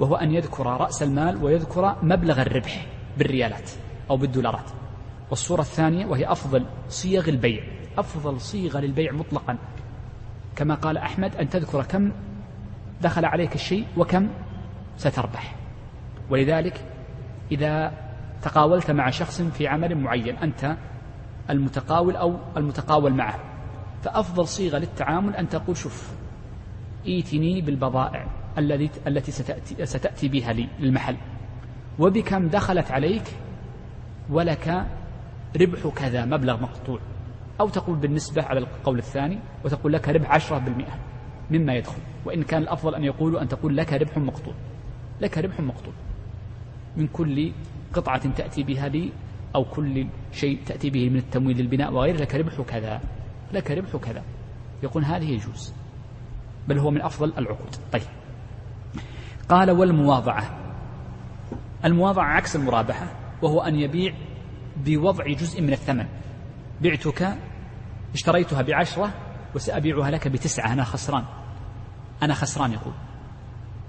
وهو 0.00 0.14
أن 0.14 0.34
يذكر 0.34 0.66
رأس 0.66 1.02
المال 1.02 1.44
ويذكر 1.44 1.96
مبلغ 2.02 2.42
الربح 2.42 2.86
بالريالات 3.18 3.70
أو 4.10 4.16
بالدولارات. 4.16 4.70
والصورة 5.30 5.60
الثانية 5.60 6.06
وهي 6.06 6.32
أفضل 6.32 6.66
صيغ 6.88 7.28
البيع. 7.28 7.64
أفضل 7.98 8.40
صيغة 8.40 8.80
للبيع 8.80 9.12
مطلقا. 9.12 9.58
كما 10.56 10.74
قال 10.74 10.98
أحمد 10.98 11.36
أن 11.36 11.48
تذكر 11.48 11.82
كم 11.82 12.12
دخل 13.02 13.24
عليك 13.24 13.54
الشيء 13.54 13.86
وكم 13.96 14.28
ستربح. 14.96 15.54
ولذلك 16.30 16.84
إذا 17.52 17.92
تقاولت 18.42 18.90
مع 18.90 19.10
شخص 19.10 19.42
في 19.42 19.68
عمل 19.68 19.94
معين 19.94 20.36
أنت 20.36 20.76
المتقاول 21.50 22.16
أو 22.16 22.36
المتقاول 22.56 23.14
معه 23.14 23.40
فأفضل 24.02 24.48
صيغة 24.48 24.78
للتعامل 24.78 25.36
أن 25.36 25.48
تقول 25.48 25.76
شوف 25.76 26.12
إيتني 27.06 27.60
بالبضائع 27.60 28.26
التي 28.58 28.90
التي 29.06 29.32
ستأتي, 29.32 29.86
ستأتي 29.86 30.28
بها 30.28 30.52
لي 30.52 30.68
للمحل. 30.80 31.16
وبكم 31.98 32.48
دخلت 32.48 32.90
عليك 32.90 33.24
ولك 34.30 34.86
ربح 35.60 35.88
كذا 35.96 36.24
مبلغ 36.24 36.62
مقطوع. 36.62 36.98
أو 37.60 37.68
تقول 37.68 37.96
بالنسبة 37.96 38.42
على 38.42 38.60
القول 38.60 38.98
الثاني 38.98 39.38
وتقول 39.64 39.92
لك 39.92 40.08
ربح 40.08 40.30
عشرة 40.30 40.58
بالمئة 40.58 40.98
مما 41.50 41.74
يدخل 41.74 42.00
وإن 42.24 42.42
كان 42.42 42.62
الأفضل 42.62 42.94
أن 42.94 43.04
يقولوا 43.04 43.42
أن 43.42 43.48
تقول 43.48 43.76
لك 43.76 43.92
ربح 43.92 44.18
مقطوع 44.18 44.54
لك 45.20 45.38
ربح 45.38 45.60
مقطوع 45.60 45.92
من 46.96 47.06
كل 47.06 47.52
قطعة 47.92 48.32
تأتي 48.32 48.62
بها 48.62 48.88
لي 48.88 49.12
أو 49.54 49.64
كل 49.64 50.06
شيء 50.32 50.60
تأتي 50.66 50.90
به 50.90 51.08
من 51.08 51.16
التمويل 51.16 51.56
للبناء 51.56 51.92
وغيره 51.92 52.16
لك 52.16 52.34
ربح 52.34 52.60
كذا 52.60 53.00
لك 53.52 53.70
ربح 53.70 53.96
كذا. 53.96 54.22
يقول 54.82 55.04
هذه 55.04 55.30
يجوز 55.30 55.74
بل 56.68 56.78
هو 56.78 56.90
من 56.90 57.02
أفضل 57.02 57.32
العقود. 57.38 57.74
طيب. 57.92 58.02
قال 59.48 59.70
والمواضعة. 59.70 60.74
المواضعة 61.84 62.24
عكس 62.24 62.56
المرابحة 62.56 63.06
وهو 63.42 63.60
أن 63.60 63.74
يبيع 63.74 64.14
بوضع 64.76 65.26
جزء 65.26 65.62
من 65.62 65.72
الثمن. 65.72 66.06
بعتك 66.82 67.36
اشتريتها 68.16 68.62
بعشرة 68.62 69.14
وسأبيعها 69.54 70.10
لك 70.10 70.28
بتسعة 70.28 70.72
أنا 70.72 70.84
خسران. 70.84 71.24
أنا 72.22 72.34
خسران 72.34 72.72
يقول. 72.72 72.92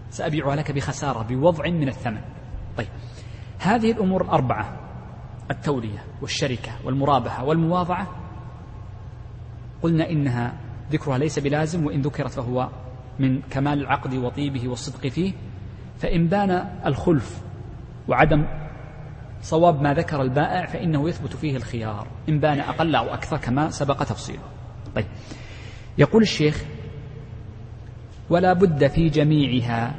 سأبيعها 0.09 0.55
لك 0.55 0.71
بخسارة 0.71 1.23
بوضع 1.23 1.69
من 1.69 1.87
الثمن. 1.87 2.21
طيب. 2.77 2.87
هذه 3.59 3.91
الأمور 3.91 4.21
الأربعة 4.21 4.79
التولية 5.51 6.03
والشركة 6.21 6.71
والمرابحة 6.85 7.43
والمواضعة. 7.43 8.07
قلنا 9.81 10.09
إنها 10.09 10.53
ذكرها 10.91 11.17
ليس 11.17 11.39
بلازم 11.39 11.85
وإن 11.85 12.01
ذكرت 12.01 12.31
فهو 12.31 12.69
من 13.19 13.41
كمال 13.41 13.79
العقد 13.81 14.13
وطيبه 14.13 14.69
والصدق 14.69 15.07
فيه. 15.07 15.33
فإن 15.99 16.27
بان 16.27 16.51
الخلف 16.85 17.41
وعدم 18.07 18.66
صواب 19.41 19.81
ما 19.81 19.93
ذكر 19.93 20.21
البائع 20.21 20.65
فإنه 20.65 21.09
يثبت 21.09 21.33
فيه 21.33 21.55
الخيار 21.55 22.07
إن 22.29 22.39
بان 22.39 22.59
أقل 22.59 22.95
أو 22.95 23.13
أكثر 23.13 23.37
كما 23.37 23.69
سبق 23.69 24.03
تفصيله 24.03 24.43
طيب. 24.95 25.05
يقول 25.97 26.21
الشيخ 26.21 26.65
ولا 28.29 28.53
بد 28.53 28.87
في 28.87 29.09
جميعها 29.09 29.95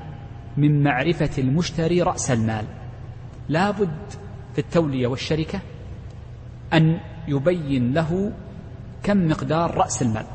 من 0.57 0.83
معرفة 0.83 1.30
المشتري 1.38 2.02
رأس 2.02 2.30
المال. 2.30 2.64
لا 3.49 3.71
بد 3.71 4.11
في 4.52 4.59
التولية 4.59 5.07
والشركة 5.07 5.61
أن 6.73 7.00
يبين 7.28 7.92
له 7.95 8.33
كم 9.02 9.28
مقدار 9.28 9.75
رأس 9.75 10.02
المال. 10.02 10.26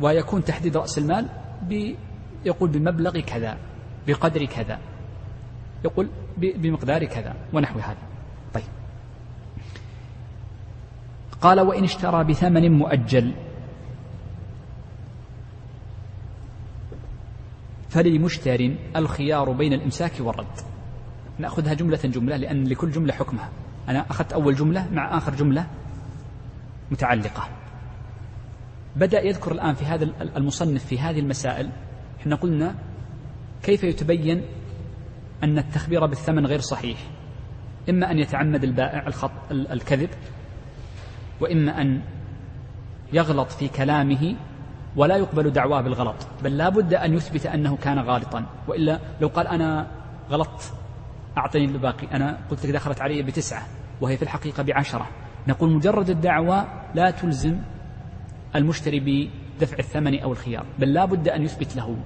ويكون 0.00 0.44
تحديد 0.44 0.76
رأس 0.76 0.98
المال 0.98 1.28
يقول 2.44 2.70
بمبلغ 2.70 3.20
كذا. 3.20 3.58
بقدر 4.08 4.44
كذا. 4.44 4.78
يقول 5.84 6.08
بمقدار 6.36 7.04
كذا 7.04 7.34
ونحو 7.52 7.78
هذا. 7.78 7.98
طيب. 8.54 8.64
قال 11.40 11.60
وإن 11.60 11.84
اشترى 11.84 12.24
بثمن 12.24 12.72
مؤجل 12.72 13.34
فللمشتر 17.88 18.74
الخيار 18.96 19.52
بين 19.52 19.72
الإمساك 19.72 20.12
والرد. 20.20 20.56
نأخذها 21.38 21.74
جملة 21.74 22.00
جملة 22.04 22.36
لأن 22.36 22.64
لكل 22.64 22.90
جملة 22.90 23.12
حكمها. 23.12 23.48
أنا 23.88 24.10
أخذت 24.10 24.32
أول 24.32 24.54
جملة 24.54 24.88
مع 24.92 25.16
آخر 25.18 25.34
جملة 25.34 25.66
متعلقة. 26.90 27.48
بدأ 28.96 29.20
يذكر 29.20 29.52
الآن 29.52 29.74
في 29.74 29.84
هذا 29.84 30.04
المصنف 30.36 30.84
في 30.84 30.98
هذه 30.98 31.18
المسائل. 31.18 31.70
إحنا 32.20 32.36
قلنا 32.36 32.74
كيف 33.62 33.84
يتبين 33.84 34.42
أن 35.44 35.58
التخبير 35.58 36.06
بالثمن 36.06 36.46
غير 36.46 36.60
صحيح؟ 36.60 36.98
إما 37.90 38.10
أن 38.10 38.18
يتعمد 38.18 38.64
البائع 38.64 39.06
الخط 39.06 39.30
الكذب 39.50 40.10
وإما 41.40 41.80
أن 41.80 42.00
يغلط 43.12 43.50
في 43.50 43.68
كلامه 43.68 44.36
ولا 44.96 45.16
يقبل 45.16 45.50
دعواه 45.50 45.80
بالغلط 45.80 46.26
بل 46.44 46.56
لا 46.56 46.68
بد 46.68 46.94
أن 46.94 47.14
يثبت 47.14 47.46
أنه 47.46 47.76
كان 47.76 47.98
غالطا. 47.98 48.46
وإلا 48.68 49.00
لو 49.20 49.28
قال 49.28 49.46
أنا 49.46 49.86
غلطت 50.30 50.72
أعطني 51.38 51.64
الباقي 51.64 52.06
أنا 52.12 52.38
قلت 52.50 52.66
لك 52.66 52.72
دخلت 52.72 53.00
علي 53.00 53.22
بتسعة 53.22 53.66
وهي 54.00 54.16
في 54.16 54.22
الحقيقة 54.22 54.62
بعشرة. 54.62 55.08
نقول 55.48 55.72
مجرد 55.72 56.10
الدعوة 56.10 56.66
لا 56.94 57.10
تلزم 57.10 57.58
المشتري 58.56 59.30
بدفع 59.60 59.78
الثمن 59.78 60.20
أو 60.20 60.32
الخيار 60.32 60.66
بل 60.78 60.92
لا 60.92 61.04
بد 61.04 61.28
أن 61.28 61.42
يثبت 61.42 61.76
له. 61.76 61.96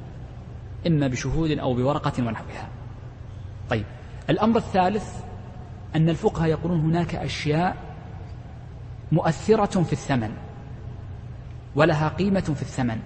إما 0.87 1.09
بشهود 1.09 1.51
أو 1.51 1.75
بورقة 1.75 2.12
ونحوها. 2.27 2.69
طيب 3.71 3.85
الأمر 4.31 4.57
الثالث 4.57 5.25
أن 5.97 6.09
الفقهاء 6.09 6.49
يقولون 6.49 6.81
هناك 6.81 7.15
أشياء 7.15 7.77
مؤثرة 9.12 9.83
في 9.83 9.93
الثمن 9.93 10.31
ولها 11.75 12.09
قيمة 12.09 12.41
في 12.41 12.62
الثمن 12.62 12.99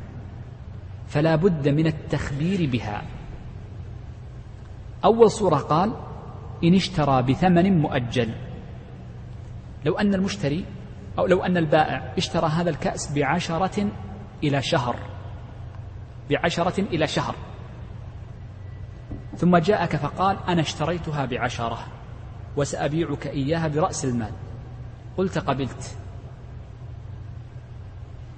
فلا 1.07 1.37
بد 1.37 1.69
من 1.69 1.87
التخبير 1.87 2.71
بها. 2.71 3.03
أول 5.05 5.31
صورة 5.31 5.57
قال 5.57 5.93
إن 6.65 6.75
اشترى 6.75 7.23
بثمن 7.23 7.79
مؤجل. 7.79 8.35
لو 9.85 9.99
أن 9.99 10.15
المشتري 10.15 10.65
أو 11.19 11.27
لو 11.27 11.45
أن 11.45 11.57
البائع 11.57 12.15
اشترى 12.19 12.47
هذا 12.47 12.71
الكأس 12.71 13.13
بعشرة 13.13 13.89
إلى 14.45 14.63
شهر 14.63 14.97
بعشرة 16.31 16.81
إلى 16.81 17.07
شهر. 17.07 17.35
ثم 19.37 19.57
جاءك 19.57 19.97
فقال 19.97 20.37
أنا 20.49 20.61
اشتريتها 20.61 21.25
بعشرة 21.25 21.79
وسأبيعك 22.57 23.27
إياها 23.27 23.69
برأس 23.69 24.05
المال. 24.05 24.33
قلت 25.17 25.39
قبلت. 25.39 25.97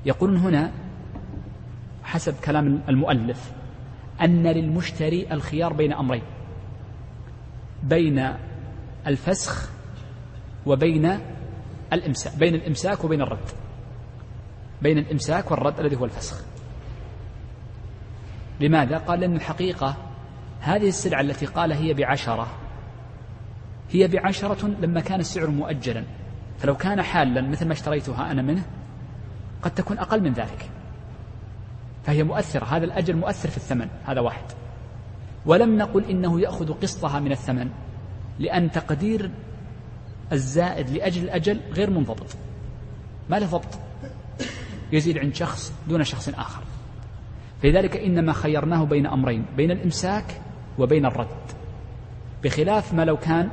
يقولون 0.07 0.37
هنا 0.37 0.73
حسب 2.02 2.35
كلام 2.45 2.83
المؤلف 2.88 3.52
أن 4.21 4.47
للمشتري 4.47 5.33
الخيار 5.33 5.73
بين 5.73 5.93
أمرين 5.93 6.23
بين 7.83 8.35
الفسخ 9.07 9.71
وبين 10.67 11.19
الإمساك 11.93 12.37
بين 12.37 12.55
الإمساك 12.55 13.05
وبين 13.05 13.21
الرد 13.23 13.49
بين 14.83 14.99
الإمساك 14.99 15.50
والرد 15.50 15.81
الذي 15.81 15.97
هو 15.97 16.05
الفسخ. 16.05 16.45
لماذا؟ 18.61 18.99
قال 18.99 19.21
لأن 19.21 19.37
الحقيقة 19.37 19.97
هذه 20.61 20.88
السلعة 20.88 21.21
التي 21.21 21.47
قال 21.47 21.73
هي 21.73 21.95
بعشرة 21.95 22.47
هي 23.91 24.09
بعشرة 24.09 24.67
لما 24.81 25.00
كان 25.00 25.21
السعر 25.21 25.50
مؤجلا. 25.50 26.05
فلو 26.59 26.77
كان 26.77 27.03
حالا 27.03 27.41
مثل 27.41 27.67
ما 27.67 27.73
اشتريتها 27.73 28.31
أنا 28.31 28.43
منه 28.43 28.62
قد 29.62 29.75
تكون 29.75 29.99
أقل 29.99 30.23
من 30.23 30.33
ذلك. 30.33 30.71
فهي 32.05 32.23
مؤثرة 32.23 32.65
هذا 32.65 32.85
الأجل 32.85 33.17
مؤثر 33.17 33.49
في 33.49 33.57
الثمن 33.57 33.88
هذا 34.05 34.21
واحد. 34.21 34.45
ولم 35.47 35.77
نقل 35.77 36.05
إنه 36.05 36.41
يأخذ 36.41 36.73
قسطها 36.73 37.21
من 37.21 37.33
الثمن 37.33 37.71
لأن 38.38 38.71
تقدير 38.71 39.31
الزائد 40.33 40.91
لأجل 40.91 41.25
الأجل 41.25 41.61
غير 41.73 41.91
منضبط. 41.91 42.37
ما 43.31 43.38
له 43.38 43.47
ضبط. 43.47 43.79
يزيد 44.93 45.19
عند 45.19 45.35
شخص 45.35 45.73
دون 45.88 46.05
شخص 46.05 46.29
آخر. 46.29 46.62
فلذلك 47.62 47.97
إنما 47.97 48.33
خيرناه 48.33 48.85
بين 48.85 49.07
أمرين 49.07 49.45
بين 49.57 49.71
الإمساك 49.71 50.41
وبين 50.78 51.06
الرد. 51.06 51.28
بخلاف 52.44 52.94
ما 52.94 53.04
لو 53.04 53.16
كان 53.16 53.50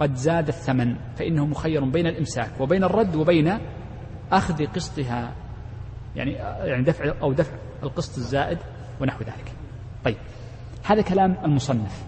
قد 0.00 0.14
زاد 0.14 0.48
الثمن 0.48 0.96
فإنه 1.16 1.46
مخير 1.46 1.84
بين 1.84 2.06
الإمساك 2.06 2.60
وبين 2.60 2.84
الرد 2.84 3.16
وبين 3.16 3.58
أخذ 4.32 4.66
قسطها 4.66 5.32
يعني 6.16 6.32
يعني 6.32 6.82
دفع 6.82 7.12
أو 7.22 7.32
دفع 7.32 7.56
القسط 7.82 8.18
الزائد 8.18 8.58
ونحو 9.00 9.20
ذلك. 9.20 9.52
طيب 10.04 10.16
هذا 10.84 11.02
كلام 11.02 11.36
المصنف. 11.44 12.04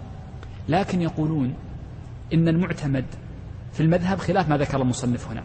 لكن 0.69 1.03
يقولون 1.03 1.55
إن 2.35 2.49
المعتمد 2.49 3.05
في 3.73 3.81
المذهب 3.81 4.19
خلاف 4.19 4.49
ما 4.49 4.57
ذكر 4.57 4.83
المصنف 4.83 5.29
هنا. 5.29 5.45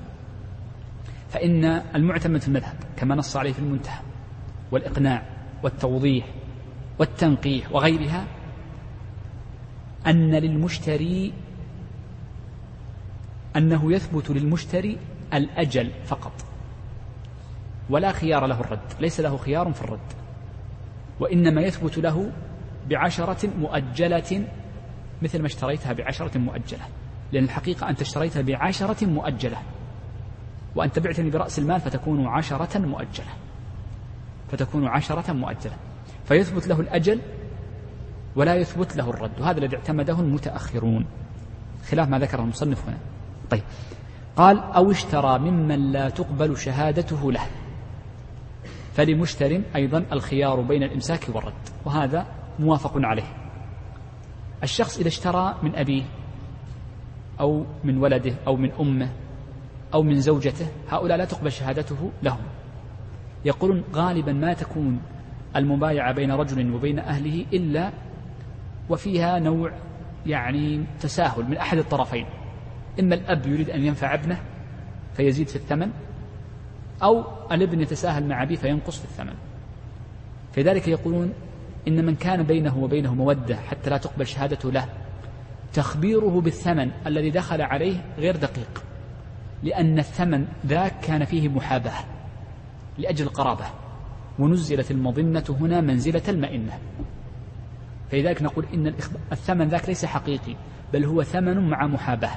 فإن 1.30 1.66
المعتمد 1.96 2.42
في 2.42 2.48
المذهب 2.48 2.76
كما 2.98 3.16
نص 3.16 3.38
عليه 3.38 3.54
في 3.54 3.60
المنتهى 3.60 4.00
والإقناع 4.72 5.24
والتوضيح 5.64 6.26
والتنقيح 7.00 7.72
وغيرها 7.72 8.28
أن 10.08 10.36
للمشتري 10.36 11.34
أنه 13.56 13.94
يثبت 13.94 14.30
للمشتري 14.30 14.98
الأجل 15.34 15.92
فقط 16.06 16.34
ولا 17.90 18.12
خيار 18.12 18.46
له 18.46 18.60
الرد 18.60 18.94
ليس 19.00 19.20
له 19.20 19.38
خيار 19.38 19.74
في 19.74 19.82
الرد 19.82 20.00
وإنما 21.20 21.62
يثبت 21.62 21.98
له 21.98 22.32
بعشرة 22.90 23.50
مؤجلة 23.60 24.48
مثل 25.22 25.40
ما 25.40 25.46
اشتريتها 25.46 25.94
بعشرة 25.94 26.38
مؤجلة 26.38 26.86
لأن 27.32 27.44
الحقيقة 27.44 27.90
أنت 27.90 28.02
اشتريتها 28.02 28.42
بعشرة 28.42 29.06
مؤجلة 29.06 29.58
وأنت 30.76 31.00
بعتني 31.00 31.30
برأس 31.30 31.60
المال 31.60 31.82
فتكون 31.82 32.28
عشرة 32.28 32.80
مؤجلة 32.80 33.34
فتكون 34.52 34.88
عشرة 34.88 35.34
مؤجلة 35.34 35.76
فيثبت 36.26 36.68
له 36.68 36.80
الأجل 36.80 37.20
ولا 38.36 38.56
يثبت 38.56 38.96
له 38.96 39.10
الرد. 39.10 39.32
وهذا 39.40 39.58
الذي 39.58 39.76
اعتمده 39.76 40.20
المتأخرون. 40.20 41.06
خلاف 41.90 42.10
ما 42.10 42.20
ذكره 42.20 42.42
المصنف 42.42 42.88
هنا. 42.88 42.98
طيب. 43.50 43.64
قال 44.36 44.60
أو 44.60 44.92
اشترى 44.92 45.40
ممن 45.40 45.92
لا 45.92 46.10
تقبل 46.10 46.58
شهادته 46.58 47.32
له. 47.32 47.42
فلمشتر 48.94 49.62
أيضا 49.76 50.06
الخيار 50.12 50.62
بين 50.62 50.84
الإمساك 50.84 51.26
والرد. 51.34 51.54
وهذا 51.86 52.26
موافق 52.60 52.94
عليه. 52.96 53.34
الشخص 54.64 54.98
إذا 54.98 55.08
اشترى 55.08 55.56
من 55.64 55.76
أبيه 55.76 56.04
أو 57.40 57.66
من 57.84 57.98
ولده 57.98 58.34
أو 58.48 58.56
من 58.56 58.72
أمه 58.72 59.10
أو 59.94 60.04
من 60.04 60.22
زوجته 60.22 60.68
هؤلاء 60.90 61.18
لا 61.18 61.26
تقبل 61.26 61.52
شهادته 61.52 62.12
لهم. 62.24 62.42
يقولون 63.46 63.84
غالبا 63.94 64.34
ما 64.34 64.54
تكون 64.54 65.00
المبايعة 65.56 66.14
بين 66.14 66.32
رجل 66.32 66.74
وبين 66.74 67.00
أهله 67.00 67.46
إلا 67.54 67.92
وفيها 68.90 69.40
نوع 69.40 69.72
يعني 70.26 70.86
تساهل 71.00 71.46
من 71.46 71.58
أحد 71.58 71.78
الطرفين. 71.78 72.26
إما 73.00 73.16
الأب 73.16 73.48
يريد 73.48 73.70
أن 73.70 73.86
ينفع 73.86 74.14
ابنه 74.14 74.40
فيزيد 75.14 75.48
في 75.48 75.56
الثمن 75.56 75.92
أو 77.04 77.24
الابن 77.52 77.82
يتساهل 77.82 78.28
مع 78.28 78.44
أبيه 78.44 78.56
فينقص 78.56 79.00
في 79.00 79.06
الثمن. 79.06 79.34
فلذلك 80.54 80.88
يقولون 80.88 81.34
إن 81.88 82.06
من 82.06 82.16
كان 82.16 82.44
بينه 82.44 82.78
وبينه 82.78 83.16
مودة 83.16 83.56
حتى 83.56 83.90
لا 83.90 83.98
تقبل 83.98 84.28
شهادته 84.28 84.72
له 84.72 84.86
تخبيره 85.74 86.42
بالثمن 86.42 86.92
الذي 87.08 87.30
دخل 87.30 87.62
عليه 87.62 88.06
غير 88.18 88.36
دقيق 88.36 88.84
لأن 89.64 90.00
الثمن 90.00 90.46
ذاك 90.66 91.00
كان 91.00 91.26
فيه 91.26 91.50
محاباة 91.50 92.04
لأجل 92.98 93.26
القرابة 93.26 93.66
ونزلت 94.40 94.92
المظنة 94.92 95.44
هنا 95.60 95.82
منزلة 95.82 96.22
المئنة. 96.30 96.80
فلذلك 98.12 98.42
نقول 98.42 98.66
إن 98.74 98.88
الثمن 99.32 99.68
ذاك 99.68 99.90
ليس 99.90 100.06
حقيقي 100.06 100.56
بل 100.94 101.06
هو 101.06 101.24
ثمن 101.24 101.70
مع 101.70 101.88
محاباة. 101.88 102.32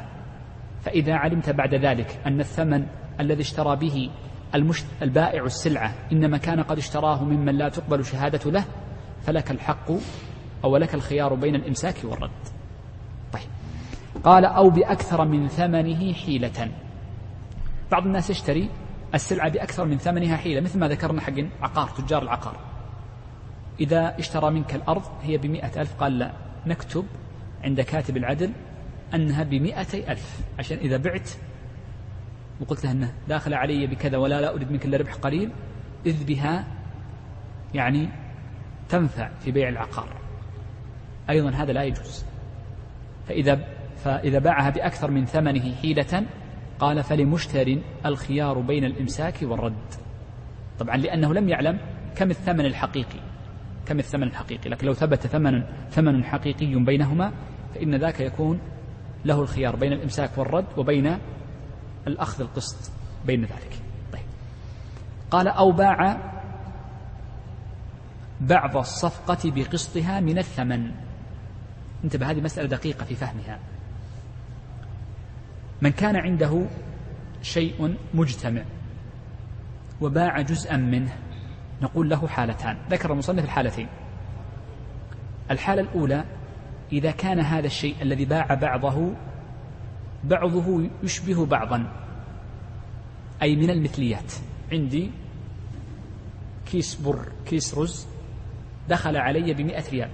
فإذا 0.83 1.15
علمت 1.15 1.51
بعد 1.51 1.75
ذلك 1.75 2.21
أن 2.27 2.41
الثمن 2.41 2.87
الذي 3.21 3.41
اشترى 3.41 3.77
به 3.77 4.11
المشت... 4.55 4.87
البائع 5.03 5.45
السلعة 5.45 5.95
إنما 6.13 6.39
كان 6.39 6.61
قد 6.61 6.79
اشتراه 6.79 7.25
ممن 7.25 7.59
لا 7.59 7.69
تقبل 7.69 8.05
شهادة 8.05 8.51
له 8.51 8.65
فلك 9.23 9.51
الحق 9.51 9.91
أو 10.65 10.77
لك 10.77 10.95
الخيار 10.95 11.35
بين 11.35 11.55
الإمساك 11.55 11.95
والرد. 12.05 12.31
طيب. 13.33 13.49
قال 14.25 14.45
أو 14.45 14.71
بأكثر 14.71 15.25
من 15.25 15.49
ثمنه 15.49 16.13
حيلة. 16.13 16.71
بعض 17.93 18.07
الناس 18.07 18.31
يشتري 18.31 18.71
السلعة 19.15 19.49
بأكثر 19.49 19.85
من 19.85 19.99
ثمنها 19.99 20.37
حيلة 20.37 20.61
مثل 20.61 20.79
ما 20.79 20.89
ذكرنا 20.89 21.21
حق 21.21 21.35
عقار 21.63 21.89
تجار 21.89 22.23
العقار. 22.23 22.72
إذا 23.81 24.19
اشترى 24.19 24.51
منك 24.51 24.75
الأرض 24.75 25.03
هي 25.23 25.39
بمئة 25.39 25.81
ألف 25.81 25.95
قال 25.95 26.19
لا 26.19 26.33
نكتب 26.67 27.05
عند 27.65 27.81
كاتب 27.81 28.17
العدل 28.17 28.53
أنها 29.15 29.43
بمئتي 29.43 30.13
ألف. 30.13 30.41
عشان 30.59 30.79
إذا 30.79 30.97
بعت 30.97 31.31
وقلت 32.61 32.85
له 32.85 32.91
أنه 32.91 33.13
داخل 33.29 33.55
علي 33.55 33.87
بكذا 33.87 34.19
ولا 34.19 34.41
لا 34.41 34.55
أريد 34.55 34.73
منك 34.73 34.85
إلا 34.85 34.97
ربح 34.97 35.15
قليل 35.15 35.51
إذ 36.07 36.25
بها 36.25 36.65
يعني 37.75 38.09
تنفع 38.89 39.31
في 39.41 39.51
بيع 39.51 39.69
العقار. 39.69 40.09
أيضا 41.31 41.51
هذا 41.51 41.73
لا 41.73 41.83
يجوز. 41.85 42.25
فإذا 43.29 43.61
فإذا 44.05 44.39
باعها 44.39 44.71
بأكثر 44.71 45.11
من 45.11 45.25
ثمنه 45.25 45.75
حيلة 45.75 46.27
قال 46.79 47.03
فلمشتر 47.03 47.79
الخيار 48.07 48.59
بين 48.59 48.85
الإمساك 48.85 49.35
والرد. 49.43 49.95
طبعا 50.79 50.97
لأنه 50.97 51.35
لم 51.35 51.49
يعلم 51.49 51.79
كم 52.17 52.31
الثمن 52.31 52.67
الحقيقي. 52.67 53.32
كم 53.87 53.99
الثمن 53.99 54.23
الحقيقي؟ 54.23 54.71
لكن 54.71 54.87
لو 54.87 54.95
ثبت 54.95 55.27
ثمن 55.27 55.63
ثمن 55.91 56.25
حقيقي 56.25 56.85
بينهما 56.85 57.33
فإن 57.75 57.95
ذاك 57.95 58.21
يكون 58.21 58.61
له 59.25 59.41
الخيار 59.41 59.77
بين 59.77 59.93
الإمساك 59.93 60.39
والرد 60.39 60.67
وبين 60.77 61.19
الأخذ 62.07 62.41
القسط 62.41 62.93
بين 63.27 63.41
ذلك. 63.43 63.83
طيب. 64.13 64.25
قال 65.31 65.49
أو 65.49 65.73
باع 65.73 66.33
بعض 68.41 68.77
الصفقة 68.77 69.51
بقسطها 69.51 70.21
من 70.21 70.39
الثمن. 70.39 70.91
انتبه 72.05 72.31
هذه 72.31 72.41
مسألة 72.41 72.69
دقيقة 72.69 73.05
في 73.05 73.15
فهمها. 73.15 73.59
من 75.83 75.91
كان 75.91 76.17
عنده 76.17 76.67
شيء 77.43 77.97
مجتمع 78.15 78.63
وباع 80.01 80.41
جزءا 80.41 80.77
منه 80.77 81.13
نقول 81.83 82.11
له 82.11 82.29
حالتان. 82.29 82.77
ذكر 82.91 83.13
المصنف 83.13 83.45
الحالتين. 83.45 83.89
الحالة 85.51 85.83
الأولى 85.83 86.25
إذا 86.93 87.11
كان 87.11 87.41
هذا 87.41 87.67
الشيء 87.67 87.97
الذي 88.03 88.25
باع 88.25 88.55
بعضه 88.55 89.15
بعضه 90.25 90.89
يشبه 91.03 91.47
بعضا. 91.47 91.93
أي 93.43 93.57
من 93.57 93.71
المثليات. 93.71 94.33
عندي 94.73 95.11
كيس 96.67 96.95
بر 96.95 97.33
كيس 97.47 97.79
رز 97.79 98.07
دخل 98.89 99.17
علي 99.17 99.55
بمئة 99.55 99.91
ريال 99.91 100.11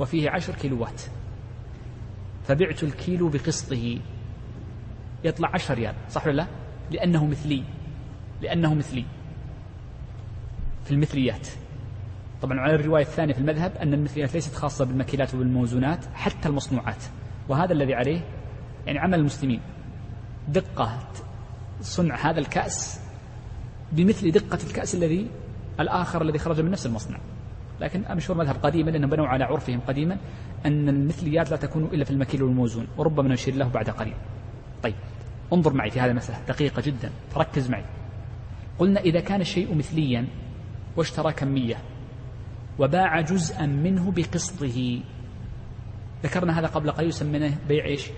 وفيه 0.00 0.30
عشر 0.30 0.54
كيلوات. 0.54 1.02
فبعت 2.44 2.82
الكيلو 2.82 3.28
بقسطه. 3.28 3.98
يطلع 5.24 5.50
عشر 5.54 5.74
ريال 5.74 5.94
صح 6.10 6.26
ولا 6.26 6.36
لا؟ 6.36 6.46
لأنه 6.90 7.26
مثلي. 7.26 7.64
لأنه 8.42 8.74
مثلي. 8.74 9.04
في 10.86 10.92
المثليات 10.92 11.48
طبعا 12.42 12.60
على 12.60 12.74
الرواية 12.74 13.02
الثانية 13.02 13.32
في 13.32 13.40
المذهب 13.40 13.72
أن 13.76 13.94
المثليات 13.94 14.34
ليست 14.34 14.54
خاصة 14.54 14.84
بالمكيلات 14.84 15.34
وبالموزونات 15.34 16.04
حتى 16.14 16.48
المصنوعات. 16.48 17.04
وهذا 17.48 17.72
الذي 17.72 17.94
عليه 17.94 18.20
يعني 18.86 18.98
عمل 18.98 19.18
المسلمين. 19.18 19.60
دقة 20.48 20.98
صنع 21.80 22.30
هذا 22.30 22.38
الكأس 22.40 23.00
بمثل 23.92 24.30
دقة 24.30 24.58
الكأس 24.66 24.94
الذي 24.94 25.26
الآخر 25.80 26.22
الذي 26.22 26.38
خرج 26.38 26.60
من 26.60 26.70
نفس 26.70 26.86
المصنع. 26.86 27.18
لكن 27.80 28.04
مشهور 28.10 28.38
مذهب 28.38 28.56
قديما 28.62 28.90
لأنهم 28.90 29.10
بنوا 29.10 29.26
على 29.26 29.44
عرفهم 29.44 29.80
قديما 29.80 30.18
أن 30.66 30.88
المثليات 30.88 31.50
لا 31.50 31.56
تكون 31.56 31.84
إلا 31.84 32.04
في 32.04 32.10
المكيل 32.10 32.42
والموزون 32.42 32.86
وربما 32.96 33.28
نشير 33.28 33.54
له 33.54 33.68
بعد 33.68 33.90
قليل. 33.90 34.14
طيب 34.82 34.94
انظر 35.52 35.72
معي 35.72 35.90
في 35.90 36.00
هذه 36.00 36.10
المسألة. 36.10 36.38
دقيقة 36.48 36.82
جدا. 36.82 37.10
فركز 37.30 37.70
معي. 37.70 37.84
قلنا 38.78 39.00
إذا 39.00 39.20
كان 39.20 39.40
الشيء 39.40 39.74
مثليا 39.74 40.26
واشترى 40.96 41.32
كمية 41.32 41.76
وباع 42.78 43.20
جزءا 43.20 43.66
منه 43.66 44.12
بقسطه. 44.12 45.00
ذكرنا 46.22 46.58
هذا 46.58 46.66
قبل 46.66 46.90
قليل 46.90 47.12
سميناه 47.12 47.52
بيع 47.68 47.84
إيش؟ 47.84 48.10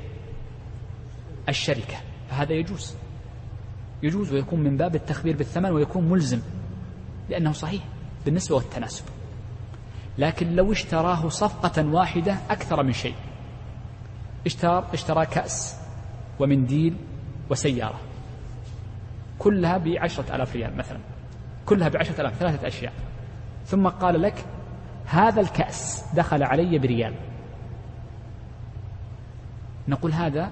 الشركة. 1.48 1.96
فهذا 2.30 2.52
يجوز. 2.52 2.94
يجوز 4.02 4.32
ويكون 4.32 4.60
من 4.60 4.76
باب 4.76 4.94
التخبير 4.94 5.36
بالثمن 5.36 5.70
ويكون 5.70 6.08
ملزم 6.08 6.40
لأنه 7.28 7.52
صحيح 7.52 7.84
بالنسبة 8.24 8.56
والتناسب. 8.56 9.04
لكن 10.18 10.56
لو 10.56 10.72
اشتراه 10.72 11.28
صفقة 11.28 11.86
واحدة 11.86 12.36
أكثر 12.50 12.82
من 12.82 12.92
شيء. 12.92 13.14
اشترى, 14.46 14.88
اشترى 14.92 15.26
كأس 15.26 15.80
ومنديل 16.40 16.96
وسيارة 17.50 18.00
كلها 19.38 19.78
بعشرة 19.78 20.36
ألاف 20.36 20.56
ريال 20.56 20.76
مثلا. 20.76 20.98
كلها 21.68 21.88
بعشرة 21.88 22.20
ألاف 22.20 22.34
ثلاثة 22.34 22.68
أشياء. 22.68 22.92
ثم 23.64 23.88
قال 23.88 24.22
لك 24.22 24.44
هذا 25.06 25.40
الكأس 25.40 26.04
دخل 26.14 26.42
علي 26.42 26.78
بريال. 26.78 27.14
نقول 29.88 30.12
هذا 30.12 30.50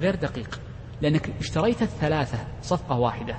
غير 0.00 0.14
دقيق 0.14 0.60
لأنك 1.02 1.30
اشتريت 1.40 1.82
الثلاثة 1.82 2.38
صفقة 2.62 2.98
واحدة. 2.98 3.38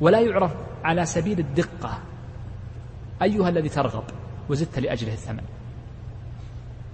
ولا 0.00 0.20
يعرف 0.20 0.54
على 0.84 1.04
سبيل 1.04 1.38
الدقة. 1.38 1.98
أيها 3.22 3.48
الذي 3.48 3.68
ترغب 3.68 4.04
وزدت 4.48 4.78
لأجله 4.78 5.12
الثمن. 5.12 5.44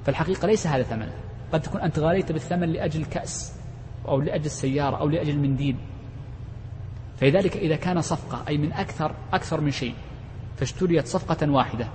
فالحقيقة 0.04 0.46
ليس 0.46 0.66
هذا 0.66 0.82
ثمنه. 0.82 1.14
قد 1.52 1.60
تكون 1.60 1.80
أنت 1.80 1.98
غاليت 1.98 2.32
بالثمن 2.32 2.68
لأجل 2.68 3.00
الكأس 3.00 3.60
أو 4.08 4.20
لأجل 4.20 4.44
السيارة 4.44 4.96
أو 4.96 5.08
لأجل 5.08 5.30
المنديل. 5.30 5.76
فلذلك 7.22 7.56
إذا 7.56 7.76
كان 7.76 8.00
صفقة 8.00 8.44
أي 8.48 8.58
من 8.58 8.72
أكثر 8.72 9.14
أكثر 9.32 9.60
من 9.60 9.70
شيء 9.70 9.94
فاشتريت 10.56 11.06
صفقة 11.06 11.50
واحدة 11.50 11.88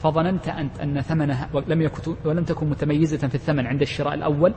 فظننت 0.00 0.48
أنت 0.48 0.80
أن 0.80 1.00
ثمنها 1.00 1.48
ولم 1.52 1.82
يكن 1.82 2.16
ولم 2.24 2.44
تكن 2.44 2.70
متميزة 2.70 3.28
في 3.28 3.34
الثمن 3.34 3.66
عند 3.66 3.80
الشراء 3.80 4.14
الأول 4.14 4.54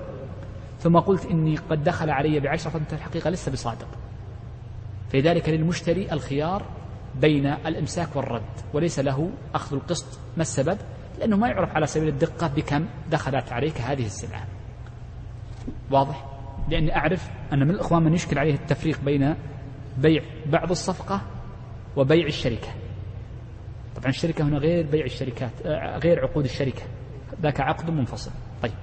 ثم 0.80 0.98
قلت 0.98 1.26
إني 1.26 1.56
قد 1.56 1.84
دخل 1.84 2.10
علي 2.10 2.40
بعشرة 2.40 2.72
فأنت 2.72 2.94
الحقيقة 2.94 3.30
لست 3.30 3.50
بصادق. 3.50 3.88
فلذلك 5.10 5.50
للمشتري 5.50 6.12
الخيار 6.12 6.66
بين 7.22 7.46
الإمساك 7.46 8.16
والرد 8.16 8.42
وليس 8.74 9.00
له 9.00 9.30
أخذ 9.56 9.76
القسط 9.76 10.20
ما 10.38 10.42
السبب؟ 10.42 10.78
لأنه 11.20 11.38
ما 11.38 11.48
يعرف 11.48 11.76
على 11.76 11.88
سبيل 11.88 12.08
الدقة 12.08 12.48
بكم 12.48 12.86
دخلت 13.12 13.52
عليك 13.52 13.82
هذه 13.82 14.06
السلعة. 14.06 14.46
واضح؟ 15.92 16.26
لأني 16.70 16.96
أعرف 16.96 17.30
أن 17.54 17.60
من 17.60 17.72
الإخوان 17.72 18.04
من 18.04 18.14
يشكل 18.14 18.40
عليه 18.40 18.54
التفريق 18.54 19.02
بين 19.02 19.36
بيع 19.98 20.24
بعض 20.46 20.72
الصفقة 20.72 21.22
وبيع 21.96 22.26
الشركة. 22.26 22.68
طبعا 23.96 24.10
الشركة 24.10 24.44
هنا 24.44 24.58
غير 24.58 24.88
بيع 24.88 25.06
الشركات 25.06 25.52
آه، 25.66 25.98
غير 25.98 26.20
عقود 26.20 26.44
الشركة. 26.46 26.82
ذاك 27.42 27.60
عقد 27.60 27.90
منفصل. 27.90 28.32
طيب. 28.62 28.74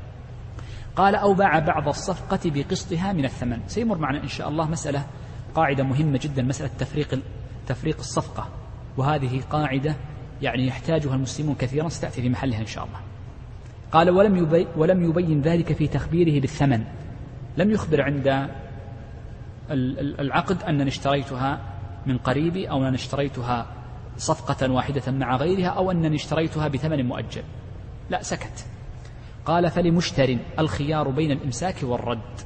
قال 0.97 1.15
أو 1.15 1.35
باع 1.35 1.59
بعض 1.59 1.89
الصفقة 1.89 2.41
بقسطها 2.45 3.13
من 3.13 3.25
الثمن. 3.25 3.61
سيمر 3.67 3.99
معنا 3.99 4.23
إن 4.23 4.29
شاء 4.29 4.49
الله 4.49 4.71
مسألة 4.71 5.07
قاعدة 5.55 5.85
مهمة 5.85 6.21
جدا 6.23 6.43
مسألة 6.43 6.71
تفريق 6.79 7.21
تفريق 7.67 7.99
الصفقة. 7.99 8.49
وهذه 8.97 9.41
قاعدة 9.51 9.97
يعني 10.43 10.67
يحتاجها 10.67 11.15
المسلمون 11.15 11.55
كثيرا 11.55 11.89
ستأتي 11.89 12.23
في 12.23 12.29
محلها 12.29 12.61
إن 12.61 12.67
شاء 12.67 12.85
الله. 12.85 12.99
قال 13.93 14.11
ولم 14.11 14.37
يبين, 14.37 14.67
ولم 14.77 15.05
يبين 15.05 15.41
ذلك 15.41 15.73
في 15.73 15.89
تخبيره 15.89 16.41
بالثمن. 16.41 16.85
لم 17.57 17.71
يخبر 17.71 18.03
عند 18.03 18.49
العقد 19.73 20.63
أنني 20.63 20.89
اشتريتها 20.89 21.61
من 22.07 22.19
قريبي 22.19 22.71
أو 22.71 22.85
أنني 22.85 22.95
اشتريتها 22.95 23.67
صفقة 24.17 24.73
واحدة 24.73 25.13
مع 25.13 25.37
غيرها 25.37 25.69
أو 25.69 25.91
أنني 25.91 26.17
اشتريتها 26.17 26.69
بثمن 26.69 27.07
مؤجل. 27.07 27.43
لا 28.11 28.23
سكت. 28.23 28.67
قال 29.47 29.71
فلمشتر 29.71 30.39
الخيار 30.59 31.09
بين 31.09 31.31
الإمساك 31.31 31.77
والرد. 31.83 32.41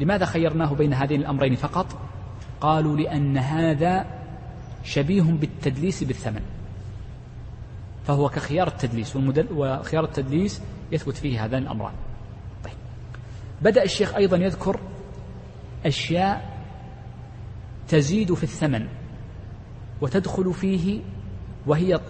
لماذا 0.00 0.24
خيرناه 0.24 0.74
بين 0.74 0.94
هذين 0.94 1.20
الأمرين 1.20 1.54
فقط؟ 1.54 1.86
قالوا 2.60 2.96
لأن 2.96 3.38
هذا 3.38 4.06
شبيه 4.84 5.22
بالتدليس 5.22 6.04
بالثمن. 6.04 6.42
فهو 8.06 8.28
كخيار 8.28 8.68
التدليس 8.68 9.16
وخيار 9.50 10.04
التدليس 10.04 10.62
يثبت 10.92 11.16
فيه 11.16 11.44
هذان 11.44 11.62
الأمران. 11.62 11.92
طيب. 12.64 12.74
بدأ 13.62 13.82
الشيخ 13.82 14.14
أيضا 14.14 14.36
يذكر 14.36 14.80
أشياء 15.86 16.58
تزيد 17.88 18.34
في 18.34 18.44
الثمن 18.44 18.88
وتدخل 20.00 20.54
فيه 20.54 21.00
وهي 21.66 22.00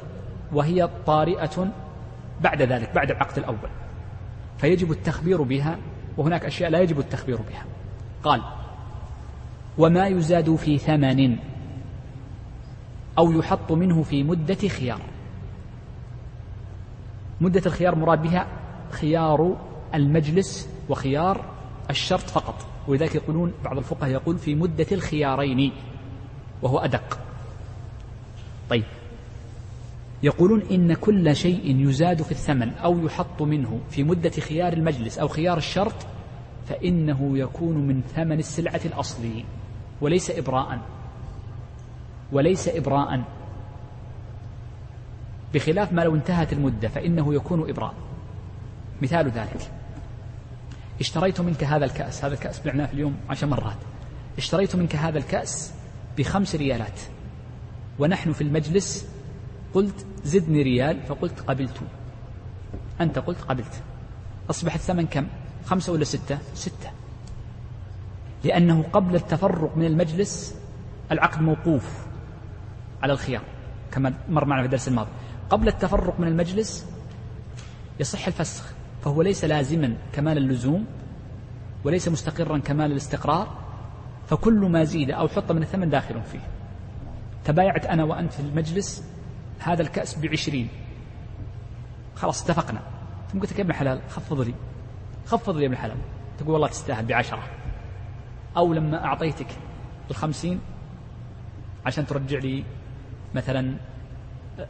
وهي 0.52 0.88
طارئة 1.06 1.72
بعد 2.40 2.62
ذلك 2.62 2.94
بعد 2.94 3.10
العقد 3.10 3.38
الأول. 3.38 3.70
فيجب 4.58 4.90
التخبير 4.90 5.42
بها 5.42 5.78
وهناك 6.16 6.44
أشياء 6.44 6.70
لا 6.70 6.80
يجب 6.80 6.98
التخبير 6.98 7.36
بها. 7.36 7.64
قال 8.22 8.42
وما 9.78 10.06
يزاد 10.06 10.54
في 10.54 10.78
ثمن 10.78 11.38
أو 13.18 13.32
يحط 13.32 13.72
منه 13.72 14.02
في 14.02 14.22
مدة 14.22 14.68
خيار. 14.68 15.00
مدة 17.40 17.62
الخيار 17.66 17.94
مراد 17.94 18.22
بها 18.22 18.46
خيار 18.90 19.56
المجلس 19.94 20.68
وخيار 20.88 21.44
الشرط 21.90 22.20
فقط. 22.20 22.73
ولذلك 22.88 23.14
يقولون 23.14 23.52
بعض 23.64 23.78
الفقهاء 23.78 24.10
يقول 24.10 24.38
في 24.38 24.54
مدة 24.54 24.86
الخيارين 24.92 25.72
وهو 26.62 26.78
أدق. 26.78 27.18
طيب. 28.70 28.84
يقولون 30.22 30.62
إن 30.70 30.94
كل 30.94 31.36
شيء 31.36 31.88
يزاد 31.88 32.22
في 32.22 32.32
الثمن 32.32 32.70
أو 32.70 33.06
يحط 33.06 33.42
منه 33.42 33.80
في 33.90 34.04
مدة 34.04 34.30
خيار 34.30 34.72
المجلس 34.72 35.18
أو 35.18 35.28
خيار 35.28 35.56
الشرط 35.56 36.06
فإنه 36.68 37.38
يكون 37.38 37.86
من 37.86 38.02
ثمن 38.14 38.38
السلعة 38.38 38.80
الأصلي 38.84 39.44
وليس 40.00 40.30
إبراء. 40.30 40.80
وليس 42.32 42.68
إبراء. 42.68 43.24
بخلاف 45.54 45.92
ما 45.92 46.02
لو 46.02 46.14
انتهت 46.14 46.52
المدة 46.52 46.88
فإنه 46.88 47.34
يكون 47.34 47.70
إبراء. 47.70 47.94
مثال 49.02 49.30
ذلك. 49.30 49.70
اشتريت 51.00 51.40
منك 51.40 51.64
هذا 51.64 51.84
الكأس 51.84 52.24
هذا 52.24 52.34
الكأس 52.34 52.60
بعناه 52.60 52.86
في 52.86 52.92
اليوم 52.92 53.16
عشر 53.30 53.46
مرات. 53.46 53.76
اشتريت 54.38 54.76
منك 54.76 54.96
هذا 54.96 55.18
الكأس 55.18 55.74
بخمس 56.18 56.54
ريالات. 56.54 57.00
ونحن 57.98 58.32
في 58.32 58.40
المجلس 58.40 59.06
قلت 59.74 60.06
زدني 60.24 60.62
ريال 60.62 61.02
فقلت 61.02 61.40
قبلت. 61.40 61.80
أنت 63.00 63.18
قلت 63.18 63.40
قبلت. 63.40 63.82
أصبح 64.50 64.74
الثمن 64.74 65.06
كم؟ 65.06 65.26
خمسة 65.66 65.92
ولا 65.92 66.04
ستة؟ 66.04 66.38
ستة. 66.54 66.90
لأنه 68.44 68.82
قبل 68.92 69.14
التفرق 69.14 69.76
من 69.76 69.84
المجلس 69.84 70.54
العقد 71.12 71.42
موقوف 71.42 72.06
على 73.02 73.12
الخيار 73.12 73.42
كما 73.92 74.14
مر 74.28 74.44
معنا 74.44 74.62
في 74.62 74.66
الدرس 74.66 74.88
الماضي. 74.88 75.10
قبل 75.50 75.68
التفرق 75.68 76.20
من 76.20 76.28
المجلس 76.28 76.86
يصح 78.00 78.26
الفسخ. 78.26 78.73
فهو 79.04 79.22
ليس 79.22 79.44
لازما 79.44 79.96
كمال 80.12 80.38
اللزوم 80.38 80.86
وليس 81.84 82.08
مستقرا 82.08 82.58
كمال 82.58 82.92
الاستقرار 82.92 83.58
فكل 84.26 84.60
ما 84.60 84.84
زيد 84.84 85.10
أو 85.10 85.28
حط 85.28 85.52
من 85.52 85.62
الثمن 85.62 85.90
داخل 85.90 86.22
فيه. 86.22 86.40
تبايعت 87.44 87.86
أنا 87.86 88.04
وأنت 88.04 88.32
في 88.32 88.40
المجلس 88.40 89.10
هذا 89.58 89.82
الكأس 89.82 90.18
بعشرين. 90.18 90.68
خلاص 92.14 92.44
اتفقنا. 92.44 92.80
ثم 93.32 93.40
قلت 93.40 93.52
لك 93.52 93.58
يا 93.58 93.62
ابن 93.62 93.70
الحلال 93.70 94.00
خفض 94.08 94.40
لي 94.40 94.54
خفض 95.26 95.56
لي 95.56 95.62
يا 95.62 95.66
ابن 95.66 95.74
الحلال. 95.74 95.96
تقول 96.38 96.50
والله 96.50 96.68
تستاهل 96.68 97.06
بعشرة. 97.06 97.42
أو 98.56 98.74
لما 98.74 99.04
أعطيتك 99.04 99.48
الخمسين 100.10 100.60
عشان 101.86 102.06
ترجع 102.06 102.38
لي 102.38 102.64
مثلا 103.34 103.76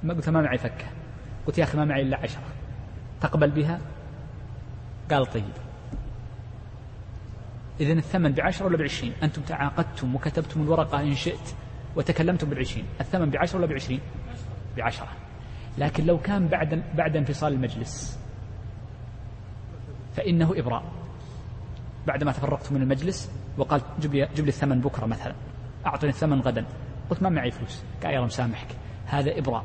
ما 0.03 0.15
قلت 0.15 0.29
ما 0.29 0.43
معي 0.43 0.59
فكة. 0.59 0.87
قلت 1.47 1.59
يا 1.59 1.65
أخي 1.65 1.79
ما 1.79 1.85
معي 1.85 2.03
إلا 2.03 2.17
عشرة. 2.17 2.45
تقبل 3.21 3.51
بها؟ 3.51 3.81
قال 5.11 5.27
طيب. 5.27 5.53
إذا 7.81 7.93
الثمن 7.93 8.33
بعشرة 8.33 8.67
ولا 8.67 8.77
بعشرين؟ 8.77 9.13
أنتم 9.23 9.43
تعاقدتم 9.43 10.15
وكتبتم 10.15 10.63
الورقة 10.63 11.01
إن 11.01 11.15
شئت 11.15 11.55
وتكلمتم 11.97 12.51
بالعشرين. 12.51 12.85
الثمن 13.01 13.31
بعشرة 13.31 13.59
ولا 13.59 13.67
بعشرين؟ 13.67 14.01
بعشرة. 14.77 15.09
لكن 15.79 16.07
لو 16.07 16.19
كان 16.19 16.49
بعد 16.49 16.83
بعد 16.95 17.17
انفصال 17.17 17.53
المجلس 17.53 18.19
فإنه 20.17 20.53
إبراء. 20.57 20.85
بعدما 22.07 22.33
تفرقت 22.33 22.73
من 22.73 22.83
المجلس 22.83 23.31
وقال 23.59 23.81
جب 24.01 24.15
لي 24.15 24.29
جب 24.37 24.45
لي 24.45 24.49
الثمن 24.49 24.81
بكرة 24.81 25.07
مثلا. 25.07 25.35
أعطني 25.87 26.11
الثمن 26.11 26.41
غدا. 26.41 26.67
قلت 27.11 27.23
ما 27.23 27.29
معي 27.29 27.51
فلوس. 27.51 27.83
قال 28.03 28.15
يلا 28.15 28.25
مسامحك 28.25 28.69
هذا 29.07 29.39
إبراء. 29.39 29.65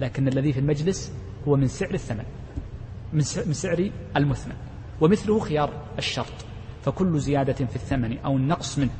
لكن 0.00 0.28
الذي 0.28 0.52
في 0.52 0.60
المجلس 0.60 1.12
هو 1.48 1.56
من 1.56 1.66
سعر 1.66 1.94
الثمن. 1.94 2.24
من 3.12 3.20
سعر 3.52 3.90
المثمن. 4.16 4.54
ومثله 5.00 5.38
خيار 5.38 5.70
الشرط. 5.98 6.32
فكل 6.82 7.18
زيادة 7.18 7.52
في 7.52 7.76
الثمن 7.76 8.18
أو 8.18 8.36
النقص 8.36 8.78
منه. 8.78 8.90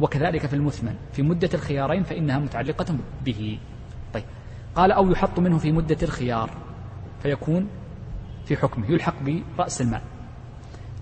وكذلك 0.00 0.46
في 0.46 0.56
المثمن. 0.56 0.94
في 1.12 1.22
مدة 1.22 1.50
الخيارين 1.54 2.02
فإنها 2.02 2.38
متعلقة 2.38 2.96
به. 3.24 3.58
طيب. 4.14 4.24
قال 4.74 4.92
أو 4.92 5.10
يحط 5.10 5.38
منه 5.38 5.58
في 5.58 5.72
مدة 5.72 5.96
الخيار. 6.02 6.50
فيكون 7.22 7.68
في 8.44 8.56
حكمه. 8.56 8.90
يلحق 8.90 9.14
برأس 9.58 9.80
المال. 9.80 10.00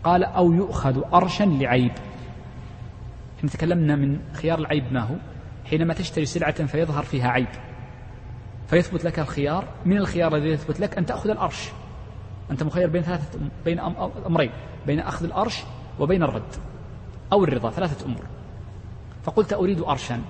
قال 0.05 0.25
أو 0.25 0.53
يؤخذ 0.53 1.03
أرشا 1.14 1.44
لعيب. 1.44 1.92
إحنا 3.38 3.51
تكلمنا 3.51 3.96
من 3.96 4.20
خيار 4.33 4.59
العيب 4.59 4.92
ما 4.92 5.01
هو؟ 5.01 5.14
حينما 5.64 5.94
تشتري 5.94 6.27
سلعة 6.27 6.66
فيظهر 6.66 7.03
فيها 7.03 7.29
عيب. 7.29 7.49
فيثبت 8.66 9.05
لك 9.05 9.18
الخيار. 9.18 9.68
من 9.87 9.96
الخيار 9.96 10.37
الذي 10.37 10.49
يثبت 10.49 10.81
لك 10.81 10.99
أن 10.99 11.07
تأخذ 11.07 11.31
الأرش. 11.31 11.70
أنت 12.51 12.63
مخير 12.63 12.89
بين 12.89 13.03
ثلاثة 13.03 13.39
بين 13.65 13.81
أمرين 14.27 14.51
بين 14.87 15.01
أخذ 15.01 15.25
الأرش 15.25 15.63
وبين 15.99 16.23
الرد 16.23 16.57
أو 17.33 17.45
الرضا 17.45 17.71
ثلاثة 17.71 18.07
أمور. 18.07 18.27
فقلت 19.23 19.53
أريد 19.53 19.81
أرشا. 19.81 20.23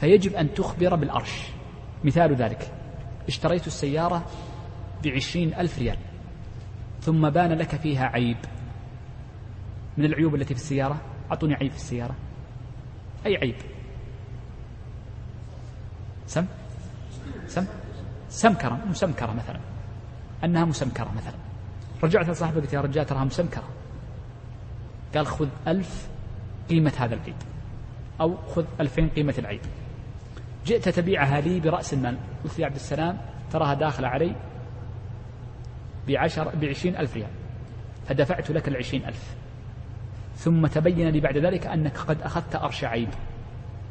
فيجب 0.00 0.34
أن 0.34 0.54
تخبر 0.54 0.94
بالأرش. 0.94 1.42
مثال 2.04 2.34
ذلك. 2.34 2.72
اشتريت 3.28 3.66
السيارة 3.66 4.26
بعشرين 5.04 5.54
ألف 5.54 5.78
ريال. 5.78 5.98
ثم 7.00 7.30
بان 7.30 7.52
لك 7.52 7.76
فيها 7.76 8.06
عيب. 8.06 8.36
من 9.96 10.04
العيوب 10.04 10.34
التي 10.34 10.54
في 10.54 10.60
السيارة؟ 10.60 10.96
أعطوني 11.30 11.54
عيب 11.54 11.70
في 11.70 11.76
السيارة. 11.76 12.14
أي 13.26 13.36
عيب؟ 13.36 13.56
سم؟ 16.26 16.46
سم؟ 17.46 17.66
سمكرة 18.28 18.80
مسمكرة 18.90 19.32
مثلا. 19.32 19.60
أنها 20.46 20.64
مسمكرة 20.64 21.12
مثلا. 21.16 21.34
رجعت 22.02 22.28
لصاحبي 22.28 22.60
قلت 22.60 22.72
يا 22.72 22.80
رجال 22.80 23.06
تراها 23.06 23.24
مسمكرة. 23.24 23.68
قال 25.14 25.26
خذ 25.26 25.48
ألف 25.68 26.08
قيمة 26.68 26.92
هذا 26.98 27.14
العيب 27.14 27.34
أو 28.20 28.36
خذ 28.36 28.64
ألفين 28.80 29.08
قيمة 29.08 29.34
العيب 29.38 29.60
جئت 30.66 30.88
تبيعها 30.88 31.40
لي 31.40 31.60
برأس 31.60 31.94
المال. 31.94 32.18
قلت 32.44 32.58
يا 32.58 32.66
عبد 32.66 32.74
السلام 32.74 33.18
تراها 33.52 33.74
داخلة 33.74 34.08
علي 34.08 34.34
بعشر 36.08 36.56
بعشرين 36.56 36.96
ألف 36.96 37.14
ريال. 37.14 37.30
فدفعت 38.08 38.50
لك 38.50 38.68
العشرين 38.68 39.04
ألف. 39.04 39.34
ثم 40.36 40.66
تبين 40.66 41.08
لي 41.08 41.20
بعد 41.20 41.38
ذلك 41.38 41.66
أنك 41.66 41.98
قد 41.98 42.22
أخذت 42.22 42.56
أرش 42.56 42.84
عيب. 42.84 43.08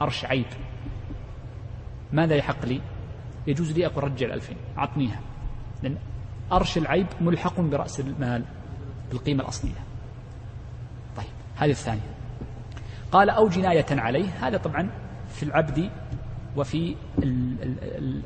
أرش 0.01 0.25
عيب. 0.25 0.45
ماذا 2.13 2.35
يحق 2.35 2.65
لي؟ 2.65 2.81
يجوز 3.47 3.71
لي 3.71 3.85
أقول 3.85 4.03
رجع 4.03 4.25
الألفين 4.25 4.57
أعطنيها. 4.77 5.19
لأن 5.83 5.97
أرش 6.51 6.77
العيب 6.77 7.08
ملحق 7.21 7.62
برأس 7.62 7.99
المال 7.99 8.43
بالقيمة 9.10 9.43
الأصلية. 9.43 9.84
طيب 11.17 11.25
هذه 11.55 11.71
الثانية. 11.71 12.15
قال 13.12 13.29
أو 13.29 13.47
جناية 13.47 13.86
عليه. 13.91 14.29
هذا 14.47 14.58
طبعا 14.58 14.89
في 15.29 15.43
العبد 15.43 15.89
وفي 16.58 16.95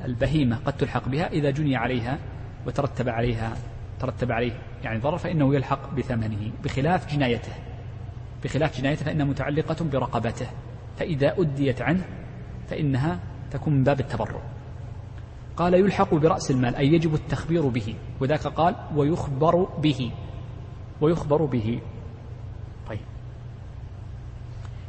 البهيمة 0.05 0.58
قد 0.65 0.73
تلحق 0.73 1.10
بها. 1.10 1.27
إذا 1.27 1.49
جني 1.49 1.75
عليها 1.75 2.17
وترتب 2.67 3.10
عليها 3.10 3.58
ترتب 3.99 4.32
عليه 4.32 4.51
يعني 4.84 4.99
ضرر 4.99 5.17
فإنه 5.17 5.55
يلحق 5.55 5.93
بثمنه 5.93 6.51
بخلاف 6.63 7.13
جنايته. 7.13 7.53
بخلاف 8.43 8.77
جنايته 8.82 9.05
فإنها 9.05 9.25
متعلقة 9.25 9.86
برقبته. 9.86 10.47
فإذا 10.97 11.36
أديت 11.38 11.82
عنه 11.82 12.03
فإنها 12.69 13.19
تكون 13.51 13.73
من 13.73 13.84
باب 13.84 13.99
التبرع. 13.99 14.41
قال 15.60 15.74
يلحق 15.74 16.15
برأس 16.15 16.52
المال 16.52 16.76
أي 16.76 16.88
يجب 16.88 17.13
التخبير 17.13 17.67
به. 17.67 17.95
وذاك 18.19 18.48
قال 18.48 18.76
ويخبر 18.95 19.63
به. 19.63 20.12
ويخبر 21.02 21.45
به. 21.45 21.80
طيب. 22.89 23.00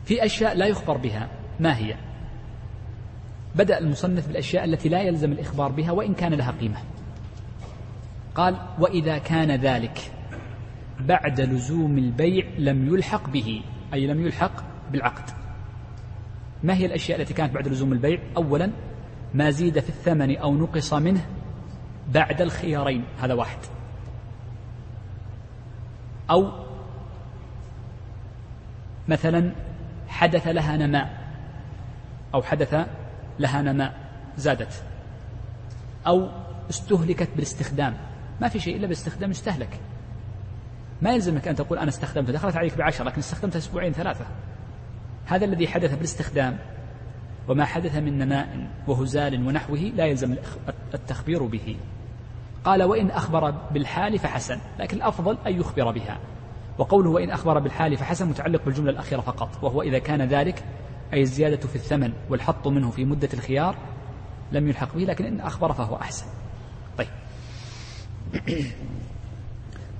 في 0.04 0.24
أشياء 0.24 0.56
لا 0.56 0.66
يخبر 0.66 0.96
بها 0.96 1.28
ما 1.60 1.76
هي؟ 1.76 1.94
بدأ 3.54 3.78
المصنف 3.78 4.28
بالأشياء 4.28 4.64
التي 4.64 4.88
لا 4.88 5.02
يلزم 5.02 5.32
الإخبار 5.32 5.72
بها 5.72 5.92
وإن 5.92 6.14
كان 6.14 6.34
لها 6.34 6.50
قيمة. 6.60 6.78
قال 8.34 8.56
وإذا 8.78 9.18
كان 9.18 9.50
ذلك 9.50 10.12
بعد 11.00 11.40
لزوم 11.40 11.98
البيع 11.98 12.46
لم 12.58 12.94
يلحق 12.94 13.30
به 13.30 13.62
أي 13.94 14.06
لم 14.06 14.26
يلحق 14.26 14.52
بالعقد. 14.92 15.30
ما 16.62 16.74
هي 16.74 16.86
الأشياء 16.86 17.20
التي 17.20 17.34
كانت 17.34 17.54
بعد 17.54 17.68
لزوم 17.68 17.92
البيع؟ 17.92 18.18
أولا 18.36 18.70
ما 19.34 19.50
زيد 19.50 19.80
في 19.80 19.88
الثمن 19.88 20.36
أو 20.36 20.54
نقص 20.54 20.92
منه 20.94 21.26
بعد 22.08 22.40
الخيارين. 22.40 23.04
هذا 23.20 23.34
واحد. 23.34 23.58
أو 26.30 26.52
مثلا 29.08 29.52
حدث 30.08 30.46
لها 30.46 30.76
نماء 30.76 31.32
أو 32.34 32.42
حدث 32.42 32.86
لها 33.38 33.62
نماء 33.62 33.94
زادت. 34.36 34.82
أو 36.06 36.28
استهلكت 36.70 37.28
بالاستخدام. 37.34 37.96
ما 38.40 38.48
في 38.48 38.60
شيء 38.60 38.76
إلا 38.76 38.82
بالاستخدام 38.82 39.30
يستهلك. 39.30 39.80
ما 41.02 41.14
يلزمك 41.14 41.48
أن 41.48 41.54
تقول 41.54 41.78
أنا 41.78 41.88
استخدمت 41.88 42.30
دخلت 42.30 42.56
عليك 42.56 42.78
بعشرة 42.78 43.04
لكن 43.04 43.18
استخدمتها 43.18 43.58
أسبوعين 43.58 43.92
ثلاثة. 43.92 44.24
هذا 45.26 45.44
الذي 45.44 45.68
حدث 45.68 45.94
بالاستخدام. 45.94 46.58
وما 47.48 47.64
حدث 47.64 47.96
من 47.96 48.18
نماء 48.18 48.68
وهزال 48.86 49.46
ونحوه 49.46 49.78
لا 49.78 50.06
يلزم 50.06 50.36
التخبير 50.94 51.42
به. 51.42 51.76
قال 52.64 52.82
وإن 52.82 53.10
أخبر 53.10 53.50
بالحال 53.50 54.18
فحسن 54.18 54.58
لكن 54.78 54.96
الأفضل 54.96 55.38
أن 55.46 55.60
يخبر 55.60 55.90
بها. 55.90 56.18
وقوله 56.78 57.10
وإن 57.10 57.30
أخبر 57.30 57.58
بالحال 57.58 57.96
فحسن 57.96 58.28
متعلق 58.28 58.64
بالجملة 58.64 58.90
الأخيرة 58.90 59.20
فقط 59.20 59.48
وهو 59.62 59.82
إذا 59.82 59.98
كان 59.98 60.22
ذلك 60.22 60.64
أي 61.12 61.22
الزيادة 61.22 61.68
في 61.68 61.76
الثمن 61.76 62.12
والحط 62.30 62.68
منه 62.68 62.90
في 62.90 63.04
مدة 63.04 63.28
الخيار 63.34 63.76
لم 64.52 64.68
يلحق 64.68 64.94
به 64.94 65.04
لكن 65.04 65.24
إن 65.24 65.40
أخبر 65.40 65.72
فهو 65.72 65.96
أحسن. 65.96 66.26
طيب. 66.98 67.08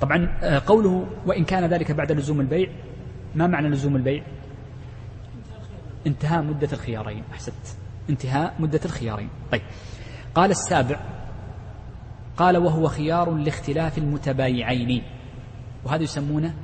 طبعا 0.01 0.39
آه، 0.43 0.63
قوله 0.67 1.07
وإن 1.27 1.45
كان 1.45 1.65
ذلك 1.65 1.93
بعد 1.93 2.13
لزوم 2.13 2.41
البيع. 2.41 2.71
ما 3.35 3.47
معنى 3.47 3.69
لزوم 3.69 3.97
البيع؟ 3.97 4.23
انتهاء 6.07 6.43
مدة 6.43 6.69
الخيارين. 6.73 7.23
أحسنت. 7.33 7.67
انتهاء 8.11 8.55
مدة 8.59 8.81
الخيارين. 8.85 9.29
طيب. 9.53 9.63
قال 10.35 10.51
السابع. 10.51 11.01
قال 12.37 12.57
وهو 12.57 12.89
خيار 12.89 13.31
لاختلاف 13.35 13.99
المتبايعين. 13.99 15.03
وهذا 15.85 16.03
يسمونه 16.03 16.55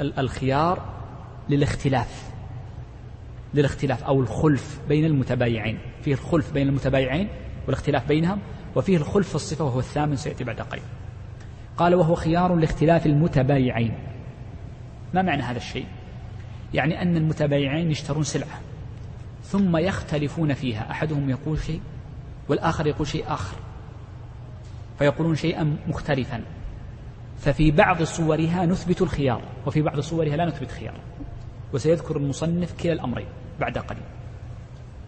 الخيار 0.00 0.82
للاختلاف. 1.48 2.30
للاختلاف 3.54 4.04
أو 4.04 4.20
الخلف 4.20 4.80
بين 4.88 5.04
المتبايعين. 5.04 5.78
فيه 6.02 6.12
الخلف 6.12 6.52
بين 6.52 6.68
المتبايعين 6.68 7.28
والاختلاف 7.66 8.08
بينهم 8.08 8.38
وفيه 8.76 8.96
الخلف 8.96 9.28
في 9.28 9.34
الصفة 9.34 9.64
وهو 9.64 9.78
الثامن 9.78 10.16
سيأتي 10.16 10.44
بعد 10.44 10.60
قليل. 10.60 10.82
قال 11.76 11.94
وهو 11.94 12.14
خيار 12.14 12.54
لاختلاف 12.54 13.06
المتبايعين. 13.06 13.94
ما 15.14 15.22
معنى 15.22 15.42
هذا 15.42 15.56
الشيء؟ 15.56 15.86
يعني 16.74 17.02
أن 17.02 17.16
المتبايعين 17.16 17.90
يشترون 17.90 18.22
سلعة 18.22 18.60
ثم 19.42 19.76
يختلفون 19.76 20.54
فيها. 20.54 20.90
أحدهم 20.90 21.30
يقول 21.30 21.58
شيء 21.58 21.80
والآخر 22.48 22.86
يقول 22.86 23.06
شيء 23.06 23.24
آخر 23.26 23.56
فيقولون 24.98 25.34
شيئا 25.34 25.76
مختلفا. 25.88 26.44
ففي 27.38 27.70
بعض 27.70 28.02
صورها 28.02 28.66
نثبت 28.66 29.02
الخيار 29.02 29.42
وفي 29.66 29.82
بعض 29.82 30.00
صورها 30.00 30.36
لا 30.36 30.46
نثبت 30.46 30.70
خيار. 30.70 31.00
وسيذكر 31.72 32.16
المصنف 32.16 32.82
كلا 32.82 32.92
الأمرين 32.92 33.26
بعد 33.60 33.78
قليل. 33.78 34.02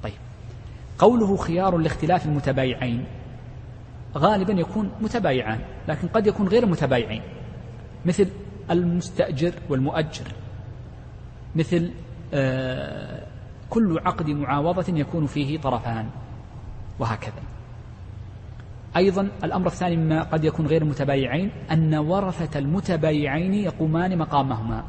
طيب 0.03 0.13
قوله 0.99 1.37
خيار 1.37 1.77
لاختلاف 1.77 2.27
المتبايعين 2.27 3.05
غالبا 4.17 4.53
يكون 4.53 4.91
متبايعان 5.01 5.61
لكن 5.89 6.09
قد 6.09 6.27
يكون 6.27 6.49
غير 6.49 6.67
متبايعين 6.67 7.23
مثل 8.05 8.29
المستأجر 8.71 9.53
والمؤجر. 9.69 10.27
مثل 11.57 11.91
آه 12.35 13.27
كل 13.71 13.99
عقد 13.99 14.31
معاوضة 14.31 14.99
يكون 14.99 15.27
فيه 15.27 15.59
طرفان 15.59 16.09
وهكذا. 16.99 17.43
أيضا 18.97 19.29
الأمر 19.45 19.67
الثاني 19.67 19.97
مما 19.97 20.23
قد 20.23 20.45
يكون 20.45 20.67
غير 20.67 20.85
متبايعين 20.85 21.51
أن 21.71 21.95
ورثة 21.95 22.59
المتبايعين 22.59 23.55
يقومان 23.55 24.19
مقامهما. 24.19 24.85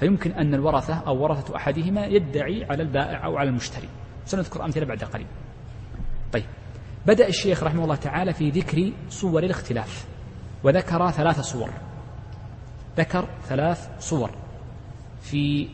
فيمكن 0.00 0.32
أن 0.32 0.54
الورثة 0.54 0.94
أو 0.94 1.22
ورثة 1.22 1.56
أحدهما 1.56 2.06
يدعي 2.06 2.64
على 2.64 2.82
البائع 2.82 3.24
أو 3.24 3.36
على 3.36 3.48
المشتري. 3.48 3.88
سنذكر 4.24 4.64
أمثلة 4.64 4.86
بعد 4.86 5.04
قليل. 5.04 5.26
طيب. 6.32 6.44
بدأ 7.06 7.28
الشيخ 7.28 7.62
رحمه 7.62 7.84
الله 7.84 7.94
تعالى 7.94 8.32
في 8.32 8.50
ذكر 8.50 8.92
صور 9.08 9.42
الاختلاف 9.42 10.06
وذكر 10.64 11.10
ثلاث 11.10 11.40
صور. 11.40 11.70
ذكر 12.96 13.24
ثلاث 13.48 13.90
صور. 13.98 14.30
في 15.26 15.68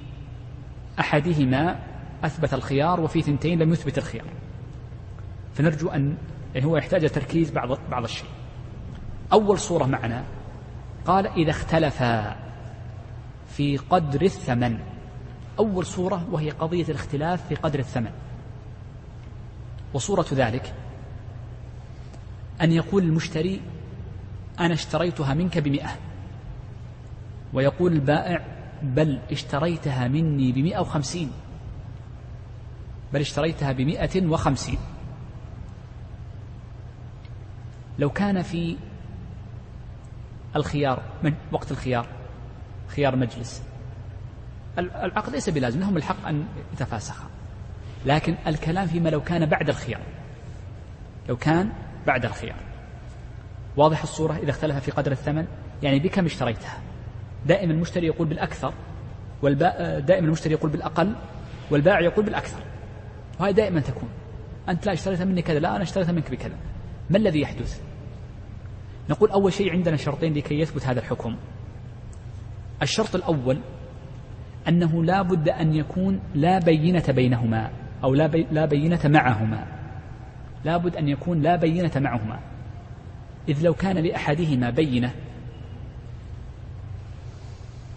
أحدهما 1.00 1.78
أثبت 2.24 2.54
الخيار 2.54 3.00
وفي 3.00 3.22
ثنتين 3.22 3.58
لم 3.58 3.72
يثبت 3.72 3.98
الخيار. 3.98 4.26
فنرجو 5.54 5.88
أن 5.88 6.16
يعني 6.54 6.66
هو 6.66 6.76
يحتاج 6.76 7.10
تركيز 7.10 7.50
بعض 7.50 7.78
بعض 7.90 8.02
الشيء. 8.02 8.28
أول 9.32 9.58
صورة 9.58 9.84
معنا 9.84 10.24
قال 11.06 11.26
إذا 11.26 11.50
اختلفا 11.50 12.36
في 13.48 13.76
قدر 13.76 14.22
الثمن. 14.22 14.78
أول 15.58 15.86
صورة 15.86 16.28
وهي 16.30 16.50
قضية 16.50 16.84
الاختلاف 16.84 17.46
في 17.48 17.54
قدر 17.54 17.78
الثمن. 17.78 18.10
وصورة 19.94 20.26
ذلك 20.32 20.74
أن 22.62 22.72
يقول 22.72 23.02
المشتري 23.02 23.60
أنا 24.60 24.74
اشتريتها 24.74 25.34
منك 25.34 25.58
بمئة. 25.58 25.90
ويقول 27.52 27.92
البائع 27.92 28.61
بل 28.82 29.18
اشتريتها 29.30 30.08
مني 30.08 30.52
بمئة 30.52 30.78
وخمسين. 30.78 31.32
بل 33.12 33.20
اشتريتها 33.20 33.72
بمئة 33.72 34.26
وخمسين. 34.26 34.78
لو 37.98 38.10
كان 38.10 38.42
في 38.42 38.76
الخيار 40.56 41.02
من 41.22 41.34
وقت 41.52 41.70
الخيار 41.70 42.06
خيار 42.88 43.16
مجلس. 43.16 43.62
العقد 44.78 45.32
ليس 45.32 45.48
بلازم 45.48 45.80
لهم 45.80 45.96
الحق 45.96 46.26
أن 46.26 46.46
يتفاسخا 46.72 47.24
لكن 48.06 48.36
الكلام 48.46 48.86
فيما 48.86 49.08
لو 49.08 49.20
كان 49.20 49.46
بعد 49.46 49.68
الخيار. 49.68 50.02
لو 51.28 51.36
كان 51.36 51.72
بعد 52.06 52.24
الخيار. 52.24 52.60
واضح 53.76 54.02
الصورة 54.02 54.36
إذا 54.36 54.50
اختلف 54.50 54.76
في 54.76 54.90
قدر 54.90 55.12
الثمن؟ 55.12 55.46
يعني 55.82 55.98
بكم 55.98 56.24
اشتريتها؟ 56.24 56.91
دائما 57.46 57.72
المشتري 57.72 58.06
يقول 58.06 58.28
بالأكثر 58.28 58.74
والباء 59.42 60.00
دائما 60.00 60.26
المشتري 60.26 60.52
يقول 60.54 60.70
بالأقل 60.70 61.14
والبائع 61.70 62.00
يقول 62.00 62.24
بالأكثر. 62.24 62.62
وهي 63.40 63.52
دائما 63.52 63.80
تكون. 63.80 64.08
أنت 64.68 64.86
لا 64.86 64.92
اشتريتها 64.92 65.24
مني 65.24 65.42
كذا 65.42 65.58
لا 65.58 65.76
أنا 65.76 65.82
اشتريتها 65.82 66.12
منك 66.12 66.30
بكذا. 66.30 66.56
ما 67.10 67.18
الذي 67.18 67.40
يحدث؟ 67.40 67.82
نقول 69.10 69.30
أول 69.30 69.52
شيء 69.52 69.70
عندنا 69.70 69.96
شرطين 69.96 70.34
لكي 70.34 70.60
يثبت 70.60 70.86
هذا 70.86 71.00
الحكم. 71.00 71.36
الشرط 72.82 73.14
الأول 73.14 73.58
أنه 74.68 75.04
لا 75.04 75.22
بد 75.22 75.48
أن 75.48 75.74
يكون 75.74 76.20
لا 76.34 76.58
بينة 76.58 77.04
بينهما 77.08 77.70
أو 78.04 78.14
لا, 78.14 78.26
بي 78.26 78.46
لا 78.50 78.64
بينة 78.64 79.00
معهما. 79.04 79.66
لا 80.64 80.76
بد 80.76 80.96
أن 80.96 81.08
يكون 81.08 81.42
لا 81.42 81.56
بينة 81.56 81.92
معهما. 81.96 82.40
إذ 83.48 83.62
لو 83.62 83.74
كان 83.74 83.98
لأحدهما 83.98 84.70
بينة 84.70 85.14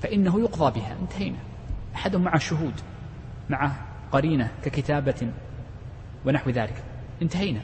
فإنه 0.05 0.39
يقضى 0.39 0.79
بها. 0.79 0.95
انتهينا. 1.01 1.37
أحدهم 1.95 2.23
مع 2.23 2.37
شهود 2.37 2.73
مع 3.49 3.71
قرينة 4.11 4.51
ككتابة 4.63 5.31
ونحو 6.25 6.49
ذلك. 6.49 6.83
انتهينا. 7.21 7.61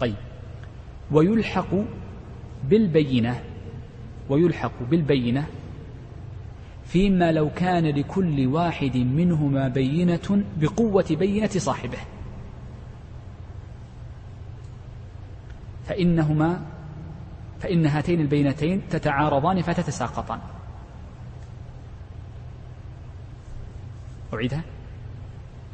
طيب. 0.00 0.14
ويلحق 1.10 1.74
بالبينة 2.64 3.42
ويلحق 4.28 4.82
بالبينة 4.90 5.46
فيما 6.84 7.32
لو 7.32 7.50
كان 7.50 7.86
لكل 7.86 8.46
واحد 8.46 8.96
منهما 8.96 9.68
بينة 9.68 10.44
بقوة 10.56 11.06
بينة 11.10 11.48
صاحبه. 11.48 11.98
فإنهما 15.84 16.60
فإن 17.60 17.86
هاتين 17.86 18.20
البينتين 18.20 18.88
تتعارضان 18.88 19.62
فتتساقطان. 19.62 20.38
أعيدها. 24.34 24.62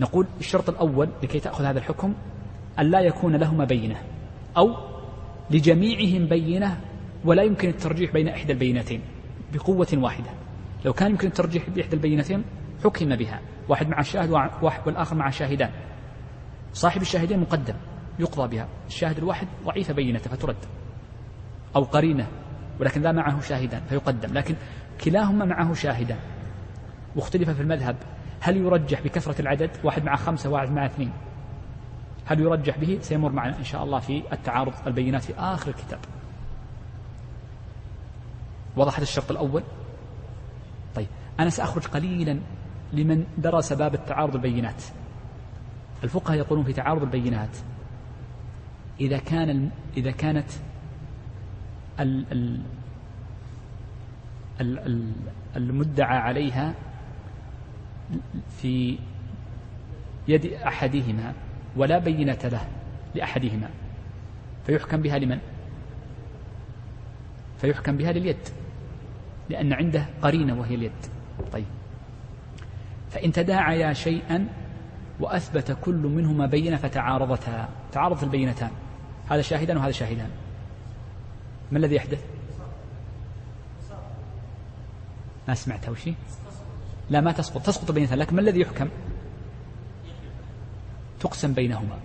نقول 0.00 0.26
الشرط 0.40 0.68
الأول 0.68 1.08
لكي 1.22 1.40
تأخذ 1.40 1.64
هذا 1.64 1.78
الحكم 1.78 2.14
أن 2.78 2.90
لا 2.90 3.00
يكون 3.00 3.36
لهما 3.36 3.64
بينة 3.64 4.02
أو 4.56 4.76
لجميعهم 5.50 6.28
بينة 6.28 6.80
ولا 7.24 7.42
يمكن 7.42 7.68
الترجيح 7.68 8.12
بين 8.12 8.28
إحدى 8.28 8.52
البينتين 8.52 9.00
بقوة 9.52 9.88
واحدة. 9.92 10.30
لو 10.84 10.92
كان 10.92 11.10
يمكن 11.10 11.28
الترجيح 11.28 11.70
بإحدى 11.70 11.96
البينتين 11.96 12.44
حكم 12.84 13.16
بها 13.16 13.40
واحد 13.68 13.88
مع 13.88 14.00
الشاهد 14.00 14.30
والآخر 14.86 15.16
مع 15.16 15.30
شاهدان 15.30 15.70
صاحب 16.72 17.02
الشاهدين 17.02 17.40
مقدم 17.40 17.74
يقضى 18.18 18.56
بها. 18.56 18.68
الشاهد 18.86 19.18
الواحد 19.18 19.46
ضعيف 19.64 19.92
بينته 19.92 20.30
فترد. 20.30 20.56
أو 21.76 21.84
قرينة 21.84 22.28
ولكن 22.80 23.02
لا 23.02 23.12
معه 23.12 23.40
شاهدان 23.40 23.82
فيقدم. 23.88 24.32
لكن 24.32 24.54
كلاهما 25.04 25.44
معه 25.44 25.74
شاهدان. 25.74 26.18
واختلف 27.16 27.50
في 27.50 27.62
المذهب. 27.62 27.96
هل 28.40 28.56
يرجح 28.56 29.00
بكثرة 29.00 29.40
العدد؟ 29.40 29.70
واحد 29.84 30.04
مع 30.04 30.16
خمسة 30.16 30.50
واحد 30.50 30.70
مع 30.70 30.86
اثنين. 30.86 31.12
هل 32.24 32.40
يرجح 32.40 32.78
به؟ 32.78 32.98
سيمر 33.02 33.32
معنا 33.32 33.58
إن 33.58 33.64
شاء 33.64 33.84
الله 33.84 33.98
في 33.98 34.22
التعارض 34.32 34.72
البينات 34.86 35.22
في 35.22 35.34
آخر 35.38 35.70
الكتاب. 35.70 35.98
وضحت 38.76 39.02
الشرط 39.02 39.30
الأول؟ 39.30 39.62
طيب 40.94 41.08
أنا 41.40 41.50
سأخرج 41.50 41.86
قليلا 41.86 42.40
لمن 42.92 43.24
درس 43.38 43.72
باب 43.72 43.94
التعارض 43.94 44.34
البينات. 44.34 44.82
الفقهاء 46.04 46.38
يقولون 46.38 46.64
في 46.64 46.72
تعارض 46.72 47.02
البينات 47.02 47.56
إذا 49.00 49.18
كان 49.18 49.70
إذا 49.96 50.10
كانت 50.10 50.50
المدعى 55.56 56.18
عليها 56.18 56.74
في 58.48 58.98
يد 60.28 60.46
أحدهما 60.46 61.32
ولا 61.76 61.98
بينة 61.98 62.38
له 62.44 62.68
لأحدهما. 63.14 63.70
فيحكم 64.66 65.02
بها 65.02 65.18
لمن؟ 65.18 65.38
فيحكم 67.60 67.96
بها 67.96 68.12
لليد 68.12 68.36
لأن 69.50 69.72
عنده 69.72 70.06
قرينة 70.22 70.60
وهي 70.60 70.74
اليد. 70.74 70.92
طيب. 71.52 71.66
فإن 73.10 73.32
تداعيا 73.32 73.92
شيئا 73.92 74.48
وأثبت 75.20 75.78
كل 75.82 75.94
منهما 75.94 76.46
بينة 76.46 76.76
فتعارضتا 76.76 77.68
تعارضت 77.92 78.22
البينتان. 78.22 78.70
هذا 79.30 79.42
شاهدان 79.42 79.76
وهذا 79.76 79.90
شاهدان. 79.92 80.30
ما 81.72 81.78
الذي 81.78 81.94
يحدث 81.94 82.24
ما 85.48 85.54
سمعت 85.54 85.88
وشي 85.88 86.14
لا 87.10 87.20
ما 87.20 87.32
تسقط. 87.32 87.66
تسقط 87.66 87.88
البينتان 87.88 88.18
لكن 88.18 88.36
ما 88.36 88.40
الذي 88.40 88.60
يحكم؟ 88.60 88.88
تقسم 91.20 91.52
بينهما. 91.52 91.98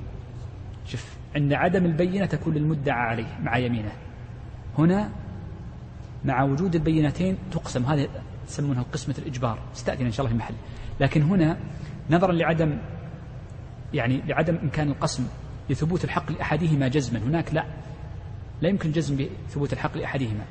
شوف 0.86 1.16
عند 1.36 1.53
عدم 1.53 1.86
البينة 1.86 2.26
تكون 2.26 2.53
للمدعى 2.53 2.99
عليه 2.99 3.39
مع 3.43 3.57
يمينه. 3.57 3.91
هنا 4.78 5.09
مع 6.26 6.43
وجود 6.43 6.76
البينتين 6.76 7.38
تقسم. 7.51 7.86
هذه 7.86 8.07
يسمونها 8.47 8.84
قسمة 8.93 9.16
الإجبار. 9.18 9.59
استأذن 9.76 10.05
إن 10.05 10.12
شاء 10.12 10.26
الله 10.26 10.38
في 10.38 10.43
محل. 10.43 10.55
لكن 10.99 11.22
هنا 11.22 11.57
نظرا 12.09 12.32
لعدم 12.32 12.78
يعني 13.93 14.22
لعدم 14.22 14.55
إمكان 14.55 14.89
القسم 14.89 15.28
لثبوت 15.70 16.03
الحق 16.03 16.32
لأحدهما 16.32 16.88
جزما. 16.88 17.20
هناك 17.20 17.53
لا. 17.53 17.66
لا 18.62 18.70
يمكن 18.70 18.91
جزم 18.91 19.28
بثبوت 19.47 19.74
الحق 19.74 19.97
لأحدهما 19.97 20.43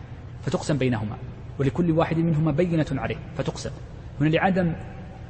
فتقسم 0.43 0.79
بينهما 0.79 1.17
ولكل 1.59 1.91
واحد 1.91 2.19
منهما 2.19 2.53
بينة 2.53 2.87
عليه 2.93 3.17
فتقسم. 3.39 3.71
هنا 4.21 4.29
لعدم 4.29 4.73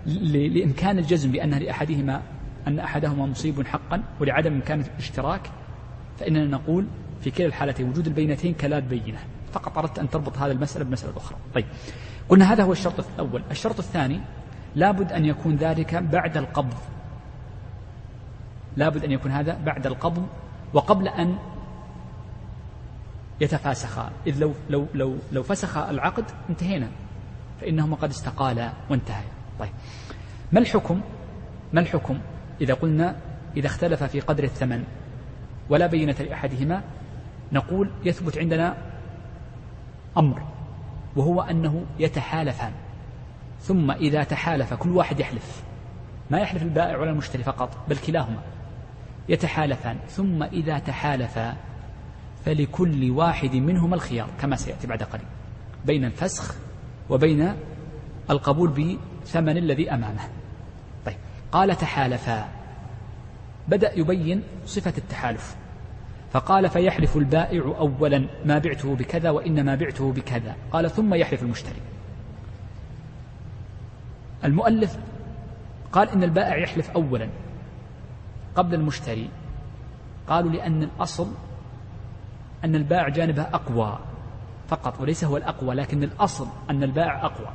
لإمكان 0.07 0.99
الجزم 0.99 1.33
بأن 1.33 1.55
لأحدهما 1.55 2.23
أن 2.67 2.79
أحدهما 2.79 3.27
مصيب 3.27 3.67
حقا 3.67 4.03
ولعدم 4.21 4.53
إمكان 4.55 4.81
الاشتراك 4.81 5.51
فإننا 6.19 6.45
نقول 6.45 6.87
في 7.21 7.31
كلا 7.31 7.47
الحالتين 7.47 7.89
وجود 7.89 8.07
البينتين 8.07 8.55
كلا 8.55 8.79
بينة. 8.79 9.19
فقط 9.53 9.79
أردت 9.79 9.99
أن 9.99 10.11
تربط 10.11 10.39
هذا 10.39 10.53
المسألة 10.53 10.85
بمسألة 10.85 11.17
أخرى. 11.17 11.39
طيب. 11.55 11.65
قلنا 12.29 12.53
هذا 12.53 12.63
هو 12.63 12.73
الشرط 12.73 13.05
الأول. 13.15 13.43
الشرط 13.51 13.79
الثاني 13.79 14.21
لابد 14.77 15.13
أن 15.13 15.25
يكون 15.25 15.57
ذلك 15.57 15.95
بعد 15.95 16.37
القبض. 16.37 16.75
لابد 18.77 19.05
أن 19.05 19.13
يكون 19.13 19.31
هذا 19.31 19.59
بعد 19.65 19.87
القبض 19.87 20.27
وقبل 20.75 21.09
أن 21.09 21.37
يتفاسخا 23.41 24.11
إذ 24.27 24.39
لو 24.39 24.53
لو 24.71 24.87
لو 24.95 25.17
لو 25.33 25.43
فسخ 25.43 25.77
العقد 25.77 26.25
انتهينا. 26.51 26.89
فإنهما 27.61 27.97
قد 27.97 28.11
استقالا 28.11 28.73
وانتهيا 28.91 29.29
طيب. 29.59 29.71
ما 30.53 30.61
الحكم؟ 30.61 31.01
ما 31.73 31.81
الحكم؟ 31.81 32.19
إذا 32.61 32.75
قلنا 32.75 33.17
إذا 33.57 33.67
اختلف 33.67 34.03
في 34.03 34.21
قدر 34.21 34.45
الثمن 34.45 34.85
ولا 35.69 35.87
بينة 35.87 36.17
لأحدهما 36.21 36.83
نقول 37.53 37.91
يثبت 38.05 38.39
عندنا 38.39 38.77
أمر 40.19 40.43
وهو 41.17 41.43
أنه 41.43 41.85
يتحالفان. 41.99 42.73
ثم 43.61 43.91
إذا 43.91 44.23
تحالف 44.23 44.75
كل 44.75 44.89
واحد 44.89 45.21
يحلف. 45.21 45.63
ما 46.31 46.39
يحلف 46.39 46.63
البائع 46.63 46.97
ولا 46.97 47.11
المشتري 47.11 47.43
فقط 47.43 47.77
بل 47.89 47.97
كلاهما. 47.97 48.43
يتحالفان. 49.29 49.97
ثم 50.09 50.43
إذا 50.43 50.79
تحالفا 50.79 51.57
فلكل 52.45 53.11
واحد 53.11 53.55
منهما 53.55 53.95
الخيار 53.95 54.29
كما 54.41 54.57
سيأتي 54.57 54.87
بعد 54.87 55.03
قليل. 55.03 55.27
بين 55.87 56.05
الفسخ 56.05 56.55
وبين 57.11 57.55
القبول 58.31 58.69
بثمن 59.25 59.57
الذي 59.57 59.91
أمامه. 59.91 60.29
طيب 61.07 61.17
قال 61.53 61.77
تحالفا. 61.77 62.49
بدأ 63.69 63.99
يبين 63.99 64.43
صفة 64.67 64.93
التحالف. 64.99 65.57
فقال 66.33 66.71
فيحلف 66.71 67.17
البائع 67.17 67.63
أولا 67.65 68.27
ما 68.45 68.59
بعته 68.59 68.95
بكذا 68.95 69.31
وإنما 69.31 69.75
بعته 69.75 70.13
بكذا. 70.13 70.57
قال 70.73 70.91
ثم 70.91 71.15
يحلف 71.15 71.43
المشتري. 71.43 71.81
المؤلف 74.45 74.99
قال 75.93 76.09
إن 76.09 76.23
البائع 76.23 76.57
يحلف 76.57 76.91
أولا 76.91 77.29
قبل 78.57 78.75
المشتري. 78.75 79.29
قالوا 80.29 80.51
لأن 80.51 80.83
الأصل 80.83 81.33
أن 82.65 82.75
البائع 82.75 83.09
جانبه 83.09 83.43
أقوى 83.43 83.99
فقط 84.69 85.01
وليس 85.01 85.25
هو 85.25 85.37
الأقوى 85.37 85.75
لكن 85.75 86.03
الأصل 86.03 86.47
أن 86.71 86.83
البائع 86.83 87.27
أقوى. 87.27 87.49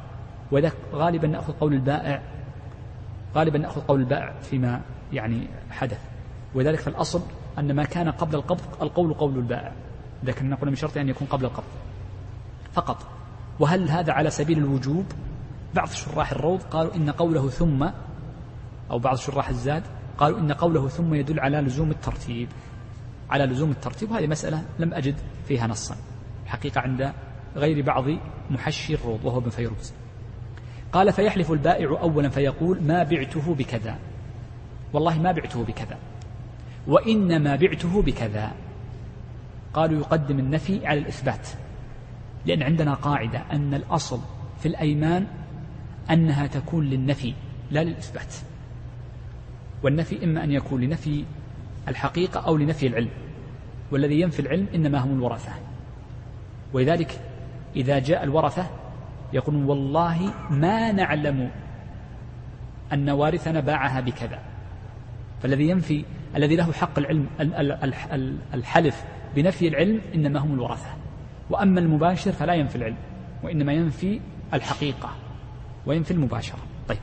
وذلك 0.52 0.76
غالبا 0.94 1.28
نأخذ 1.28 1.54
قول 1.54 1.74
البائع 1.74 2.22
غالبا 3.36 3.58
نأخذ 3.58 3.82
قول 3.82 4.00
البائع 4.00 4.34
فيما 4.42 4.82
يعني 5.14 5.48
حدث. 5.70 6.00
وذلك 6.56 6.80
فالأصل 6.80 7.22
أن 7.60 7.76
ما 7.76 7.84
كان 7.84 8.10
قبل 8.10 8.36
القبض 8.36 8.62
القول 8.82 9.14
قول 9.14 9.36
البائع 9.38 9.72
لكن 10.24 10.50
نقول 10.50 10.70
من 10.70 10.76
شرط 10.76 10.98
أن 10.98 11.10
يكون 11.10 11.28
قبل 11.28 11.46
القبض. 11.46 11.66
فقط. 12.74 12.98
وهل 13.60 13.90
هذا 13.90 14.14
على 14.14 14.30
سبيل 14.30 14.58
الوجوب؟ 14.58 15.06
بعض 15.74 15.88
شراح 15.88 16.32
الروض 16.32 16.62
قالوا 16.62 16.96
إن 16.96 17.10
قوله 17.10 17.50
ثم 17.50 17.90
أو 18.92 19.00
بعض 19.00 19.16
شراح 19.16 19.50
الزاد 19.50 19.84
قالوا 20.18 20.40
إن 20.40 20.52
قوله 20.52 20.88
ثم 20.88 21.14
يدل 21.14 21.40
على 21.40 21.58
لزوم 21.58 21.92
الترتيب. 21.92 22.48
على 23.30 23.46
لزوم 23.46 23.72
الترتيب 23.72 24.12
وهذه 24.12 24.28
مسألة 24.28 24.64
لم 24.80 24.94
أجد 24.94 25.16
فيها 25.48 25.68
نصا. 25.68 25.96
حقيقة 26.46 26.82
عند 26.82 27.14
غير 27.56 27.86
بعض 27.86 28.06
محشي 28.50 28.94
الروض 28.94 29.26
وهو 29.26 29.38
ابن 29.38 29.50
فيروز. 29.50 29.94
قال 30.92 31.14
فيحلف 31.14 31.52
البائع 31.52 31.90
أولا 32.02 32.30
فيقول 32.30 32.84
ما 32.84 33.04
بعته 33.04 33.56
بكذا 33.56 34.00
والله 34.94 35.22
ما 35.22 35.32
بعته 35.32 35.64
بكذا. 35.64 35.98
وإنما 36.88 37.56
بعته 37.56 38.02
بكذا 38.02 38.52
قالوا 39.74 40.00
يقدم 40.00 40.40
النفي 40.40 40.88
على 40.88 41.00
الإثبات. 41.00 41.48
لأن 42.46 42.64
عندنا 42.64 42.94
قاعدة 42.94 43.40
أن 43.52 43.74
الأصل 43.74 44.20
في 44.60 44.68
الأيمان 44.68 45.28
أنها 46.12 46.48
تكون 46.48 46.86
للنفي 46.86 47.34
لا 47.72 47.84
للإثبات. 47.84 48.36
والنفي 49.84 50.24
إما 50.24 50.44
أن 50.44 50.52
يكون 50.52 50.82
لنفي 50.82 51.26
الحقيقة 51.88 52.40
أو 52.40 52.58
لنفي 52.58 52.88
العلم 52.88 53.10
والذي 53.92 54.22
ينفي 54.22 54.40
العلم 54.40 54.68
إنما 54.76 55.00
هم 55.00 55.14
الورثة. 55.14 55.52
ولذلك 56.74 57.22
إذا 57.76 58.00
جاء 58.00 58.24
الورثة 58.24 58.70
يقولون 59.34 59.66
والله 59.66 60.34
ما 60.50 60.92
نعلم 60.92 61.52
أن 62.94 63.10
وارثنا 63.10 63.60
باعها 63.60 64.02
بكذا. 64.02 64.40
فالذي 65.42 65.70
ينفي 65.70 66.06
الذي 66.36 66.56
له 66.56 66.72
حق 66.72 67.00
العلم 67.00 67.28
الحلف 68.54 69.04
بنفي 69.36 69.68
العلم 69.68 70.02
إنما 70.16 70.40
هم 70.40 70.54
الورثة. 70.54 70.90
وأما 71.50 71.80
المباشر 71.80 72.32
فلا 72.32 72.54
ينفي 72.54 72.76
العلم 72.76 72.98
وإنما 73.44 73.74
ينفي 73.74 74.20
الحقيقة 74.54 75.10
وينفي 75.86 76.12
المباشرة. 76.12 76.60
طيب 76.88 77.00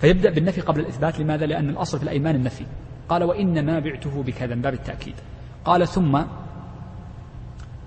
فيبدأ 0.00 0.30
بالنفي 0.30 0.60
قبل 0.60 0.80
الإثبات. 0.80 1.20
لماذا؟ 1.20 1.46
لأن 1.46 1.68
الأصل 1.68 1.98
في 1.98 2.04
الأيمان 2.04 2.34
النفي. 2.34 2.64
قال 3.08 3.24
وإنما 3.24 3.78
بعته 3.78 4.22
بكذا 4.22 4.54
من 4.54 4.62
باب 4.62 4.74
التأكيد. 4.74 5.14
قال 5.64 5.88
ثم 5.88 6.22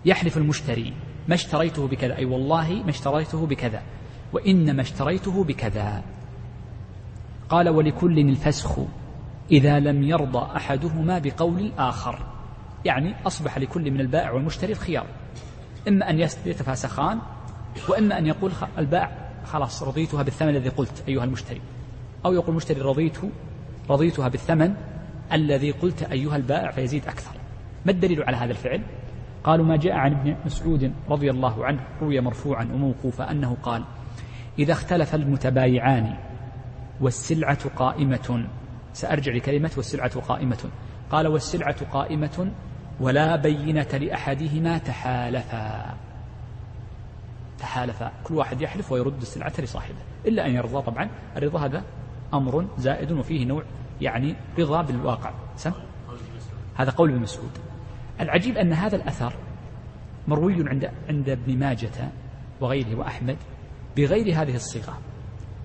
يحلف 0.06 0.38
المشتري 0.38 0.94
ما 1.28 1.36
اشتريته 1.36 1.88
بكذا 1.88 2.16
أي 2.18 2.26
والله 2.26 2.74
ما 2.74 2.90
اشتريته 2.90 3.46
بكذا 3.46 3.82
وإنما 4.34 4.82
اشتريته 4.82 5.44
بكذا. 5.44 6.04
قال 7.50 7.70
ولكل 7.70 8.20
الفسخ 8.20 8.80
إذا 9.52 9.80
لم 9.80 10.04
يرضى 10.04 10.56
أحدهما 10.56 11.20
بقول 11.20 11.60
الآخر. 11.60 12.20
يعني 12.86 13.16
أصبح 13.28 13.58
لكل 13.58 13.92
من 13.92 14.00
البائع 14.00 14.32
والمشتري 14.32 14.72
الخيار. 14.72 15.06
إما 15.88 16.10
أن 16.10 16.20
يتفاسخان 16.20 17.20
وإما 17.90 18.18
أن 18.18 18.26
يقول 18.26 18.52
البائع 18.78 19.30
خلاص 19.46 19.84
رضيتها 19.84 20.24
بالثمن 20.24 20.50
الذي 20.50 20.70
قلت 20.70 21.04
أيها 21.08 21.24
المشتري. 21.24 21.62
أو 22.26 22.34
يقول 22.34 22.50
المشتري 22.50 22.82
رضيت 22.82 23.18
رضيتها 23.90 24.28
بالثمن 24.28 24.76
الذي 25.34 25.72
قلت 25.72 26.04
أيها 26.04 26.36
البائع 26.36 26.72
فيزيد 26.72 27.06
أكثر. 27.06 27.32
ما 27.86 27.92
الدليل 27.92 28.24
على 28.24 28.38
هذا 28.38 28.52
الفعل؟ 28.52 28.82
قالوا 29.44 29.66
ما 29.66 29.78
جاء 29.78 29.94
عن 29.94 30.12
ابن 30.12 30.36
مسعود 30.46 30.94
رضي 31.10 31.32
الله 31.32 31.66
عنه 31.66 31.80
روي 32.02 32.22
مرفوعا 32.22 32.64
وموقوفا 32.64 33.32
أنه 33.32 33.58
قال 33.64 33.84
إذا 34.60 34.74
اختلف 34.74 35.16
المتبايعان 35.16 36.18
والسلعة 37.02 37.70
قائمة 37.70 38.48
سأرجع 38.94 39.34
لكلمة 39.34 39.72
والسلعة 39.78 40.20
قائمة 40.20 40.58
قال 41.12 41.28
والسلعة 41.28 41.86
قائمة 41.86 42.52
ولا 43.00 43.36
بينة 43.36 43.98
لأحدهما 44.02 44.78
تحالفا 44.78 45.96
تحالفا. 47.60 48.12
كل 48.24 48.34
واحد 48.34 48.62
يحلف 48.62 48.92
ويرد 48.92 49.22
السلعة 49.22 49.54
لصاحبه 49.60 49.98
إلا 50.26 50.46
أن 50.46 50.56
يرضى 50.56 50.82
طبعا. 50.82 51.10
الرضا 51.38 51.66
هذا 51.66 51.84
أمر 52.34 52.68
زائد 52.78 53.12
وفيه 53.12 53.46
نوع 53.46 53.64
يعني 54.02 54.36
رضا 54.60 54.82
بالواقع 54.82 55.34
سم؟ 55.56 55.72
هذا 56.76 56.92
قول 56.92 57.10
ابن 57.12 57.22
مسعود. 57.22 57.52
العجيب 58.22 58.58
أن 58.58 58.74
هذا 58.74 58.96
الأثر 58.96 59.34
مروي 60.28 60.70
عند 60.70 60.92
عند 61.10 61.30
ابن 61.30 61.58
ماجة 61.60 62.10
وغيره 62.62 62.96
وأحمد 62.96 63.38
بغير 63.98 64.42
هذه 64.42 64.56
الصيغة 64.56 64.98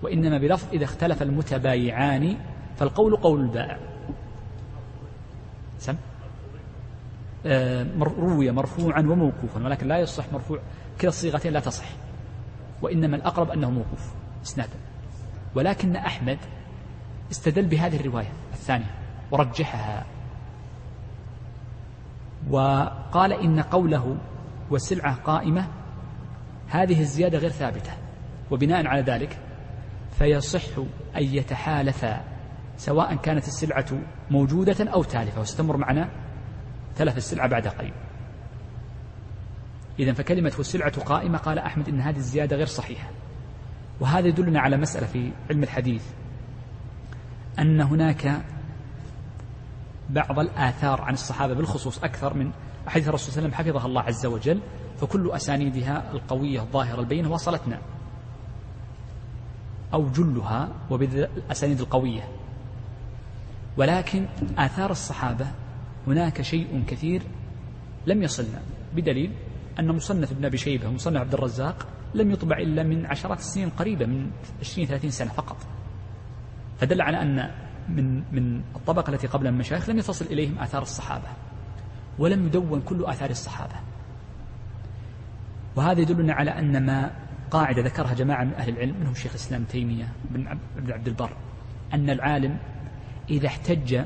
وإنما 0.03 0.37
بلفظ 0.37 0.73
إذا 0.73 0.83
اختلف 0.83 1.21
المتبايعان 1.21 2.37
فالقول 2.75 3.15
قول 3.15 3.41
البائع. 3.41 3.77
سم؟ 5.77 5.95
آه 7.45 7.87
روي 7.99 8.51
مرفوعا 8.51 8.99
وموقوفا 8.99 9.65
ولكن 9.65 9.87
لا 9.87 9.97
يصح 9.99 10.33
مرفوع 10.33 10.59
كلا 11.01 11.09
الصيغتين 11.09 11.53
لا 11.53 11.59
تصح 11.59 11.85
وإنما 12.81 13.15
الأقرب 13.15 13.49
أنه 13.49 13.69
موقوف 13.69 14.13
إسنادا. 14.43 14.79
ولكن 15.55 15.95
أحمد 15.95 16.37
استدل 17.33 17.65
بهذه 17.65 17.99
الرواية 17.99 18.31
الثانية 18.53 18.95
ورجحها. 19.31 20.05
وقال 22.49 23.33
إن 23.33 23.59
قوله 23.59 24.17
والسلعة 24.69 25.15
قائمة 25.15 25.67
هذه 26.67 27.01
الزيادة 27.01 27.37
غير 27.37 27.49
ثابتة 27.49 27.91
وبناء 28.51 28.87
على 28.87 29.01
ذلك 29.01 29.37
فيصح 30.19 30.77
أن 31.15 31.23
يتحالفا 31.23 32.23
سواء 32.77 33.15
كانت 33.15 33.47
السلعة 33.47 33.85
موجودة 34.31 34.91
أو 34.91 35.03
تالفة 35.03 35.41
وستمر 35.41 35.77
معنا 35.77 36.09
تلف 36.95 37.17
السلعة 37.17 37.47
بعد 37.47 37.67
قليل. 37.67 37.93
إذا 39.99 40.13
فكلمة 40.13 40.53
والسلعة 40.57 41.01
قائمة 41.01 41.37
قال 41.37 41.59
أحمد 41.59 41.89
إن 41.89 42.01
هذه 42.01 42.17
الزيادة 42.17 42.55
غير 42.55 42.65
صحيحة. 42.65 43.09
وهذا 43.99 44.27
يدلنا 44.27 44.59
على 44.59 44.77
مسألة 44.77 45.07
في 45.07 45.31
علم 45.49 45.63
الحديث 45.63 46.03
أن 47.59 47.81
هناك 47.81 48.41
بعض 50.09 50.39
الآثار 50.39 51.01
عن 51.01 51.13
الصحابة 51.13 51.53
بالخصوص 51.53 52.03
أكثر 52.03 52.33
من 52.33 52.51
أحاديث 52.87 53.07
الرسول 53.07 53.33
صلى 53.33 53.45
الله 53.45 53.55
عليه 53.55 53.63
وسلم 53.63 53.73
حفظها 53.73 53.87
الله 53.87 54.01
عز 54.01 54.25
وجل 54.25 54.59
فكل 54.97 55.31
أسانيدها 55.31 56.11
القوية 56.11 56.61
الظاهرة 56.61 56.99
البينة 56.99 57.31
وصلتنا. 57.31 57.81
أو 59.93 60.09
جلها 60.09 60.69
وبالأسانيد 60.89 61.79
القوية. 61.79 62.27
ولكن 63.77 64.25
آثار 64.57 64.91
الصحابة 64.91 65.47
هناك 66.07 66.41
شيء 66.41 66.83
كثير 66.87 67.21
لم 68.07 68.23
يصلنا 68.23 68.61
بدليل 68.95 69.31
أن 69.79 69.95
مصنف 69.95 70.31
ابن 70.31 70.45
أبي 70.45 70.57
شيبة 70.57 70.87
ومصنف 70.87 71.17
عبد 71.17 71.33
الرزاق 71.33 71.87
لم 72.13 72.31
يطبع 72.31 72.57
إلا 72.57 72.83
من 72.83 73.05
عشرات 73.05 73.39
السنين 73.39 73.69
قريبة 73.69 74.05
من 74.05 74.31
20 74.61 74.87
30 74.87 75.09
سنة 75.09 75.31
فقط. 75.31 75.57
فدل 76.79 77.01
على 77.01 77.21
أن 77.21 77.51
من 77.89 78.23
من 78.31 78.61
الطبقة 78.75 79.13
التي 79.13 79.27
قبل 79.27 79.47
المشايخ 79.47 79.89
لم 79.89 79.97
يتصل 79.97 80.25
إليهم 80.25 80.59
آثار 80.59 80.81
الصحابة 80.81 81.27
ولم 82.19 82.45
يدون 82.45 82.81
كل 82.81 83.05
آثار 83.05 83.29
الصحابة. 83.29 83.75
وهذا 85.75 86.01
يدلنا 86.01 86.33
على 86.33 86.51
أن 86.51 86.85
ما 86.85 87.11
قاعدة 87.51 87.81
ذكرها 87.81 88.13
جماعة 88.13 88.43
من 88.43 88.53
أهل 88.53 88.69
العلم 88.69 88.99
منهم 88.99 89.13
شيخ 89.13 89.31
الإسلام 89.31 89.63
تيمية 89.63 90.07
بن 90.29 90.47
عبد 90.91 91.07
البر 91.07 91.37
أن 91.93 92.09
العالم 92.09 92.57
إذا 93.29 93.47
احتج 93.47 94.01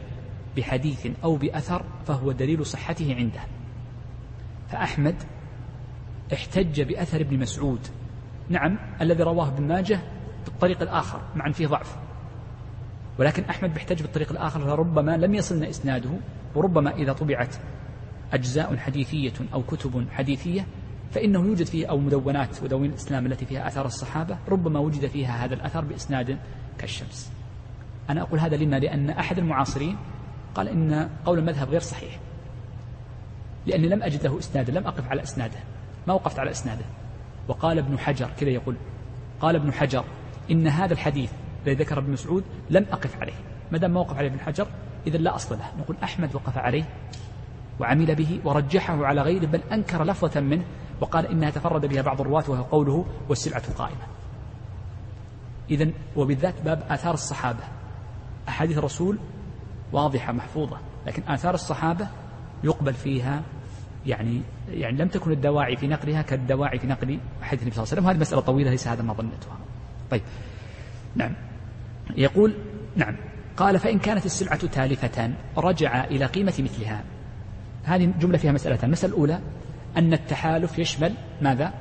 بحديث 0.58 1.08
أو 1.24 1.36
بأثر 1.36 1.84
فهو 2.08 2.32
دليل 2.32 2.66
صحته 2.66 3.16
عنده. 3.16 3.42
فأحمد 4.70 5.16
احتج 6.34 6.82
بأثر 6.82 7.22
ابن 7.22 7.40
مسعود. 7.40 7.88
نعم 8.50 8.80
الذي 9.02 9.24
رواه 9.24 9.48
ابن 9.48 9.68
ماجه 9.68 10.00
بالطريق 10.46 10.82
الآخر 10.82 11.22
مع 11.36 11.48
أن 11.48 11.52
فيه 11.52 11.68
ضعف. 11.68 12.07
ولكن 13.20 13.44
أحمد 13.44 13.74
بيحتج 13.74 14.02
بالطريق 14.02 14.32
الآخر 14.32 14.60
فربما 14.60 15.18
لم 15.18 15.36
يصلنا 15.36 15.70
إسناده 15.70 16.10
وربما 16.56 16.96
إذا 16.96 17.14
طبعت 17.14 17.56
أجزاء 18.34 18.78
حديثية 18.78 19.34
أو 19.54 19.64
كتب 19.64 20.08
حديثية 20.12 20.66
فإنه 21.12 21.46
يوجد 21.46 21.66
فيه 21.66 21.86
أو 21.86 21.98
مدونات 21.98 22.64
ودواوين 22.64 22.90
الإسلام 22.90 23.26
التي 23.26 23.46
فيها 23.46 23.68
أثار 23.68 23.86
الصحابة 23.86 24.38
ربما 24.50 24.80
وجد 24.80 25.06
فيها 25.08 25.46
هذا 25.46 25.54
الأثر 25.54 25.82
بإسناد 25.82 26.38
كالشمس. 26.78 27.32
أنا 28.10 28.22
أقول 28.22 28.40
هذا 28.40 28.56
لما؟ 28.56 28.76
لأن 28.76 29.10
أحد 29.10 29.38
المعاصرين 29.38 29.98
قال 30.56 30.68
إن 30.68 31.10
قول 31.26 31.40
المذهب 31.40 31.70
غير 31.70 31.80
صحيح. 31.80 32.20
لأني 33.66 33.88
لم 33.88 34.04
أجد 34.04 34.24
له 34.24 34.40
إسنادا 34.40 34.72
لم 34.80 34.88
أقف 34.88 35.10
على 35.10 35.24
إسناده. 35.24 35.60
ما 36.08 36.14
وقفت 36.14 36.40
على 36.40 36.52
إسناده. 36.52 36.86
وقال 37.48 37.78
ابن 37.78 38.00
حجر 38.00 38.30
كذا 38.40 38.50
يقول 38.50 38.76
قال 39.40 39.56
ابن 39.56 39.74
حجر 39.74 40.04
إن 40.52 40.68
هذا 40.68 40.94
الحديث 40.94 41.32
الذي 41.68 41.84
ذكر 41.84 42.00
ابن 42.00 42.12
مسعود 42.12 42.44
لم 42.70 42.86
أقف 42.92 43.22
عليه. 43.22 43.34
ما 43.72 43.78
دام 43.78 43.94
ما 43.94 44.00
وقف 44.00 44.18
عليه 44.18 44.28
ابن 44.28 44.40
حجر 44.40 44.68
إذا 45.08 45.18
لا 45.18 45.36
أصل 45.36 45.58
له. 45.58 45.72
نقول 45.80 45.98
أحمد 46.04 46.36
وقف 46.36 46.58
عليه 46.58 46.84
وعمل 47.80 48.16
به 48.16 48.40
ورجحه 48.44 49.06
على 49.06 49.22
غيره 49.22 49.46
بل 49.46 49.62
أنكر 49.72 50.04
لفظة 50.04 50.42
منه 50.42 50.64
وقال 51.02 51.28
إنها 51.28 51.50
تفرد 51.50 51.86
بها 51.86 52.02
بعض 52.02 52.22
الرواة 52.22 52.44
وهو 52.48 52.64
قوله 52.64 53.06
والسلعة 53.30 53.74
قائمة. 53.74 54.08
إذا 55.72 55.90
وبالذات 56.16 56.62
باب 56.62 56.84
آثار 56.90 57.14
الصحابة. 57.14 57.64
أحاديث 58.50 58.78
الرسول 58.78 59.20
واضحة 59.92 60.34
محفوظة 60.34 60.78
لكن 61.08 61.24
آثار 61.28 61.54
الصحابة 61.54 62.08
يقبل 62.64 62.94
فيها 62.94 63.42
يعني 64.06 64.42
يعني 64.70 64.98
لم 64.98 65.08
تكن 65.08 65.32
الدواعي 65.32 65.76
في 65.76 65.88
نقلها 65.88 66.22
كالدواعي 66.22 66.80
في 66.80 66.88
نقل 66.88 67.20
حديث 67.42 67.62
النبي 67.62 67.76
صلى 67.76 67.84
الله 67.84 67.92
عليه 67.92 68.02
وسلم. 68.02 68.06
وهذه 68.06 68.18
مسألة 68.18 68.42
طويلة 68.42 68.70
ليس 68.70 68.88
هذا 68.88 69.04
ما 69.04 69.14
ظنتها 69.14 69.58
طيب. 70.12 70.22
نعم. 71.16 71.47
يقول 72.16 72.54
نعم. 72.96 73.16
قال 73.58 73.80
فإن 73.80 74.00
كانت 74.00 74.26
السلعة 74.26 74.68
تالفة 74.68 75.34
رجع 75.58 76.04
إلى 76.04 76.26
قيمة 76.26 76.54
مثلها. 76.60 77.04
هذه 77.84 78.14
جملة 78.20 78.38
فيها 78.38 78.52
مسألتان 78.52 78.86
المسألة 78.86 79.14
الأولى 79.14 79.40
أن 79.98 80.14
التحالف 80.14 80.80
يشمل 80.80 81.14
ماذا؟ 81.42 81.74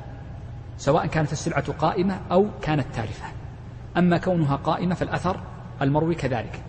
سواء 0.77 1.07
كانت 1.07 1.33
السلعة 1.33 1.73
قائمة 1.73 2.21
أو 2.31 2.49
كانت 2.63 2.87
تالفة. 2.95 3.25
أما 3.97 4.19
كونها 4.19 4.57
قائمة 4.57 4.95
فالأثر 4.95 5.41
المروي 5.83 6.15
كذلك. 6.15 6.61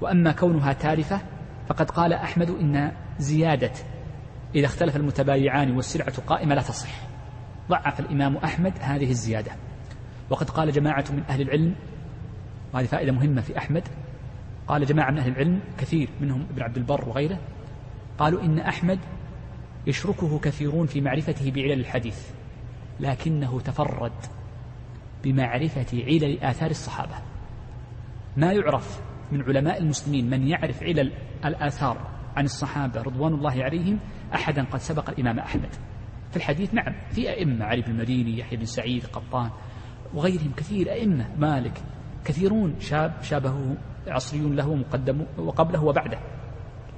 وأما 0.00 0.32
كونها 0.32 0.72
تالفة 0.72 1.20
فقد 1.68 1.90
قال 1.90 2.12
أحمد 2.12 2.50
إن 2.50 2.92
زيادة 3.18 3.72
إذا 4.54 4.66
اختلف 4.66 4.96
المتبايعان 4.96 5.76
والسلعة 5.76 6.20
قائمة 6.26 6.54
لا 6.54 6.62
تصح. 6.62 6.90
ضعف 7.68 8.00
الإمام 8.00 8.36
أحمد 8.36 8.72
هذه 8.80 9.10
الزيادة. 9.10 9.52
وقد 10.30 10.50
قال 10.50 10.72
جماعة 10.72 11.04
من 11.10 11.22
أهل 11.28 11.42
العلم 11.42 11.74
وهذه 12.74 12.86
فائدة 12.86 13.12
مهمة 13.12 13.40
في 13.40 13.58
أحمد. 13.58 13.88
قال 14.68 14.86
جماعة 14.86 15.10
من 15.10 15.18
أهل 15.18 15.32
العلم 15.32 15.60
كثير 15.78 16.08
منهم 16.20 16.46
ابن 16.50 16.62
عبد 16.62 16.76
البر 16.76 17.08
وغيره 17.08 17.38
قالوا 18.18 18.42
إن 18.42 18.58
أحمد 18.58 18.98
يشركه 19.86 20.38
كثيرون 20.38 20.86
في 20.86 21.00
معرفته 21.00 21.50
بعلل 21.50 21.80
الحديث 21.80 22.30
لكنه 23.00 23.60
تفرد 23.60 24.12
بمعرفة 25.24 26.04
علل 26.04 26.38
آثار 26.38 26.70
الصحابة. 26.70 27.14
ما 28.36 28.52
يعرف 28.52 29.02
من 29.32 29.42
علماء 29.42 29.78
المسلمين 29.78 30.30
من 30.30 30.48
يعرف 30.48 30.82
علل 30.82 31.12
الآثار 31.44 32.10
عن 32.36 32.44
الصحابة 32.44 33.02
رضوان 33.02 33.34
الله 33.34 33.64
عليهم 33.64 33.98
أحدا 34.34 34.64
قد 34.64 34.78
سبق 34.78 35.10
الإمام 35.10 35.38
أحمد؟ 35.38 35.74
في 36.30 36.36
الحديث 36.36 36.74
نعم 36.74 36.94
في 37.10 37.30
أئمة 37.30 37.64
علي 37.64 37.82
بن 37.82 37.90
المديني 37.90 38.38
يحيى 38.38 38.58
بن 38.58 38.64
سعيد 38.64 39.06
قطان 39.06 39.50
وغيرهم 40.14 40.52
كثير 40.56 40.92
أئمة 40.92 41.28
مالك 41.38 41.82
كثيرون 42.24 42.74
شاب 42.80 43.12
شابه 43.22 43.76
عصريون 44.06 44.56
له 44.56 44.74
مقدم 44.74 45.26
وقبله 45.38 45.84
وبعده. 45.84 46.18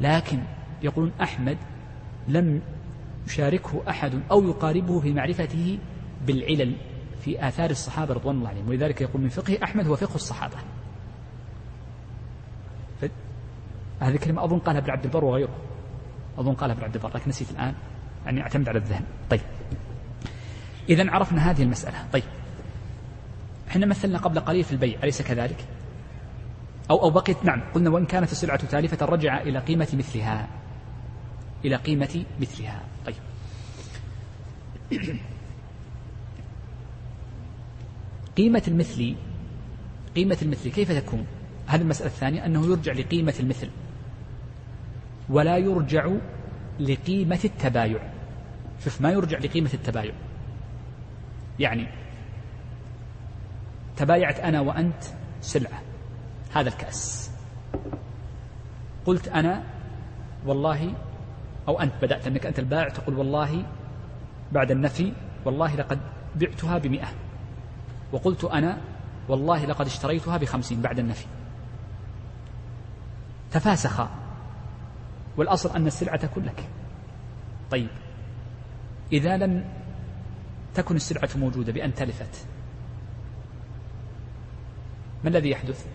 لكن 0.01 0.39
يقولون 0.83 1.13
أحمد 1.23 1.59
لم 2.29 2.61
يشاركه 3.27 3.83
أحد 3.89 4.21
أو 4.31 4.45
يقاربه 4.45 5.01
في 5.01 5.13
معرفته 5.13 5.79
بالعلل 6.27 6.77
في 7.21 7.49
آثار 7.49 7.71
الصحابة 7.71 8.15
رضوان 8.15 8.37
الله 8.37 8.49
عليهم. 8.49 8.69
ولذلك 8.69 9.01
يقول 9.01 9.23
من 9.23 9.29
فقه 9.29 9.59
أحمد 9.63 9.87
هو 9.87 9.97
فقه 9.97 10.15
الصحابة. 10.15 10.57
هذه 14.01 14.15
الكلمة 14.15 14.45
أظن 14.45 14.59
قالها 14.59 14.81
ابن 14.81 14.91
عبد 14.91 15.05
البر 15.05 15.25
وغيره. 15.25 15.57
أظن 16.39 16.55
قالها 16.55 16.75
ابن 16.75 16.85
عبد 16.85 16.95
البر 16.95 17.11
لكن 17.15 17.29
نسيت 17.29 17.51
الآن 17.51 17.75
يعني 18.27 18.41
أعتمد 18.41 18.69
على 18.69 18.79
الذهن. 18.79 19.05
طيب. 19.31 19.41
إذا 20.89 21.11
عرفنا 21.11 21.51
هذه 21.51 21.63
المسألة. 21.63 22.07
طيب. 22.13 22.25
إحنا 23.69 23.87
مثلنا 23.87 24.19
قبل 24.19 24.41
قليل 24.41 24.65
في 24.65 24.73
البيع 24.73 24.99
أليس 25.03 25.23
كذلك؟ 25.23 25.65
أو 26.91 27.03
أو 27.03 27.11
بقيت 27.11 27.45
نعم 27.45 27.63
قلنا 27.75 27.91
وإن 27.91 28.07
كانت 28.07 28.33
السلعة 28.33 28.67
تالفة 28.67 29.07
رجع 29.07 29.43
إلى 29.43 29.59
قيمة 29.59 29.89
مثلها. 29.93 30.49
إلى 31.65 31.77
قيمة 31.77 32.25
مثلها. 32.41 32.83
طيب. 33.07 33.17
قيمة 38.37 38.63
المثل 38.69 39.15
قيمة 40.17 40.39
المثل 40.43 40.71
كيف 40.71 40.93
تكون؟ 40.93 41.27
هذه 41.67 41.81
المسألة 41.81 42.11
الثانية 42.11 42.47
أنه 42.47 42.67
يرجع 42.67 42.93
لقيمة 42.93 43.35
المثل. 43.41 43.69
ولا 45.29 45.59
يرجع 45.59 46.09
لقيمة 46.81 47.41
التبايع. 47.45 48.11
شوف 48.85 49.01
ما 49.01 49.11
يرجع 49.11 49.39
لقيمة 49.39 49.71
التبايع. 49.75 50.15
يعني 51.59 52.04
تبايعت 53.97 54.41
أنا 54.41 54.61
وأنت 54.61 55.05
سلعة. 55.41 55.83
هذا 56.53 56.69
الكأس. 56.69 57.31
قلت 59.07 59.29
أنا 59.29 59.63
والله 60.47 60.95
أو 61.69 61.81
أنت 61.81 61.93
بدأت 62.03 62.27
أنك 62.27 62.47
أنت 62.47 62.59
البائع 62.59 62.89
تقول 62.89 63.19
والله 63.19 63.65
بعد 64.53 64.71
النفي 64.71 65.13
والله 65.45 65.77
لقد 65.77 65.99
بعتها 66.37 66.79
بمئة. 66.79 67.09
وقلت 68.13 68.45
أنا 68.45 68.79
والله 69.29 69.65
لقد 69.65 69.87
اشتريتها 69.87 70.37
بخمسين 70.37 70.81
بعد 70.81 70.99
النفي. 70.99 71.27
تفاسخا 73.51 74.09
والأصل 75.37 75.77
أن 75.77 75.87
السلعة 75.87 76.17
تكون 76.17 76.45
لك. 76.45 76.69
طيب. 77.71 77.89
إذا 79.13 79.37
لم 79.37 79.65
تكن 80.75 80.97
السلعة 80.97 81.29
موجودة 81.37 81.73
بأن 81.73 81.95
تلفت 81.95 82.47
ما 85.25 85.31
الذي 85.31 85.51
يحدث؟ 85.51 85.87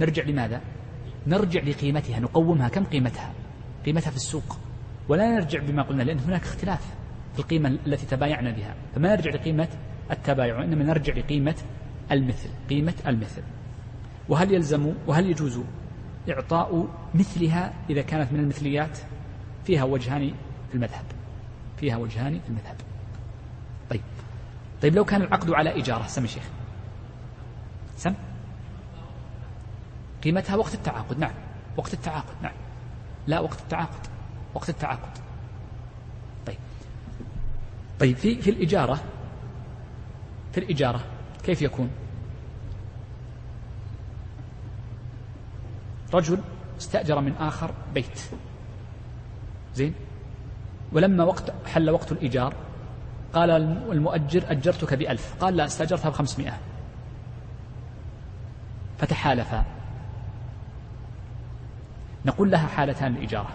نرجع 0.00 0.22
لماذا؟ 0.24 0.60
نرجع 1.26 1.60
لقيمتها 1.60 2.20
نقومها. 2.20 2.68
كم 2.68 2.84
قيمتها؟ 2.84 3.32
قيمتها 3.86 4.10
في 4.10 4.16
السوق. 4.16 4.58
ولا 5.08 5.30
نرجع 5.30 5.60
بما 5.60 5.82
قلنا 5.82 6.02
لأن 6.02 6.18
هناك 6.18 6.42
اختلاف 6.42 6.94
في 7.32 7.38
القيمة 7.38 7.78
التي 7.86 8.06
تبايعنا 8.06 8.50
بها. 8.50 8.74
فما 8.94 9.16
نرجع 9.16 9.30
لقيمة 9.30 9.68
التبايع 10.10 10.58
وإنما 10.58 10.84
نرجع 10.84 11.14
لقيمة 11.14 11.54
المثل 12.12 12.48
قيمة 12.70 12.94
المثل. 13.06 13.42
وهل 14.28 14.54
يلزم 14.54 14.94
وهل 15.06 15.30
يجوز 15.30 15.60
إعطاء 16.30 16.88
مثلها 17.14 17.72
إذا 17.90 18.02
كانت 18.02 18.32
من 18.32 18.40
المثليات؟ 18.40 18.98
فيها 19.64 19.84
وجهان 19.84 20.34
في 20.68 20.74
المذهب. 20.74 21.04
فيها 21.76 21.96
وجهان 21.96 22.40
في 22.40 22.48
المذهب. 22.48 22.76
طيب. 23.90 24.02
طيب 24.82 24.94
لو 24.94 25.04
كان 25.04 25.22
العقد 25.22 25.50
على 25.50 25.80
إجارة 25.80 26.06
سم 26.06 26.24
الشيخ 26.24 26.42
سم؟ 27.96 28.14
قيمتها 30.24 30.56
وقت 30.56 30.74
التعاقد. 30.74 31.18
نعم. 31.18 31.34
وقت 31.76 31.94
التعاقد. 31.94 32.34
نعم. 32.42 32.52
لا 33.26 33.40
وقت 33.40 33.60
التعاقد. 33.60 34.06
وقت 34.54 34.68
التعاقد. 34.68 35.18
طيب. 36.46 36.58
طيب 38.00 38.16
في 38.16 38.42
في 38.42 38.50
الإجارة 38.50 39.00
في 40.52 40.60
الإجارة 40.60 41.00
كيف 41.44 41.62
يكون؟ 41.62 41.90
رجل 46.14 46.38
استأجر 46.78 47.20
من 47.20 47.34
آخر 47.36 47.70
بيت. 47.94 48.20
زين؟ 49.74 49.94
ولما 50.92 51.24
وقت 51.24 51.52
حل 51.66 51.90
وقت 51.90 52.12
الإيجار 52.12 52.54
قال 53.32 53.50
المؤجر 53.92 54.50
أجرتك 54.50 54.94
بألف. 54.94 55.34
قال 55.40 55.56
لا 55.56 55.64
استأجرتها 55.64 56.10
بخمسمائة. 56.10 56.58
فتحالفا. 58.98 59.81
نقول 62.26 62.50
لها 62.50 62.66
حالتان 62.66 63.16
الإجارة. 63.16 63.50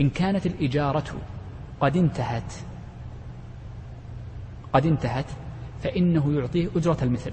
إن 0.00 0.10
كانت 0.10 0.46
الإجارة 0.46 1.14
قد 1.80 1.96
انتهت 1.96 2.52
قد 4.72 4.86
انتهت 4.86 5.26
فإنه 5.82 6.32
يعطيه 6.32 6.68
أجرة 6.76 6.98
المثل. 7.02 7.32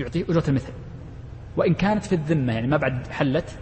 يعطيه 0.00 0.24
أجرة 0.28 0.44
المثل. 0.48 0.72
وإن 1.56 1.74
كانت 1.74 2.04
في 2.04 2.14
الذمة 2.14 2.52
يعني 2.52 2.66
ما 2.66 2.76
بعد 2.76 3.06
حلت 3.06 3.58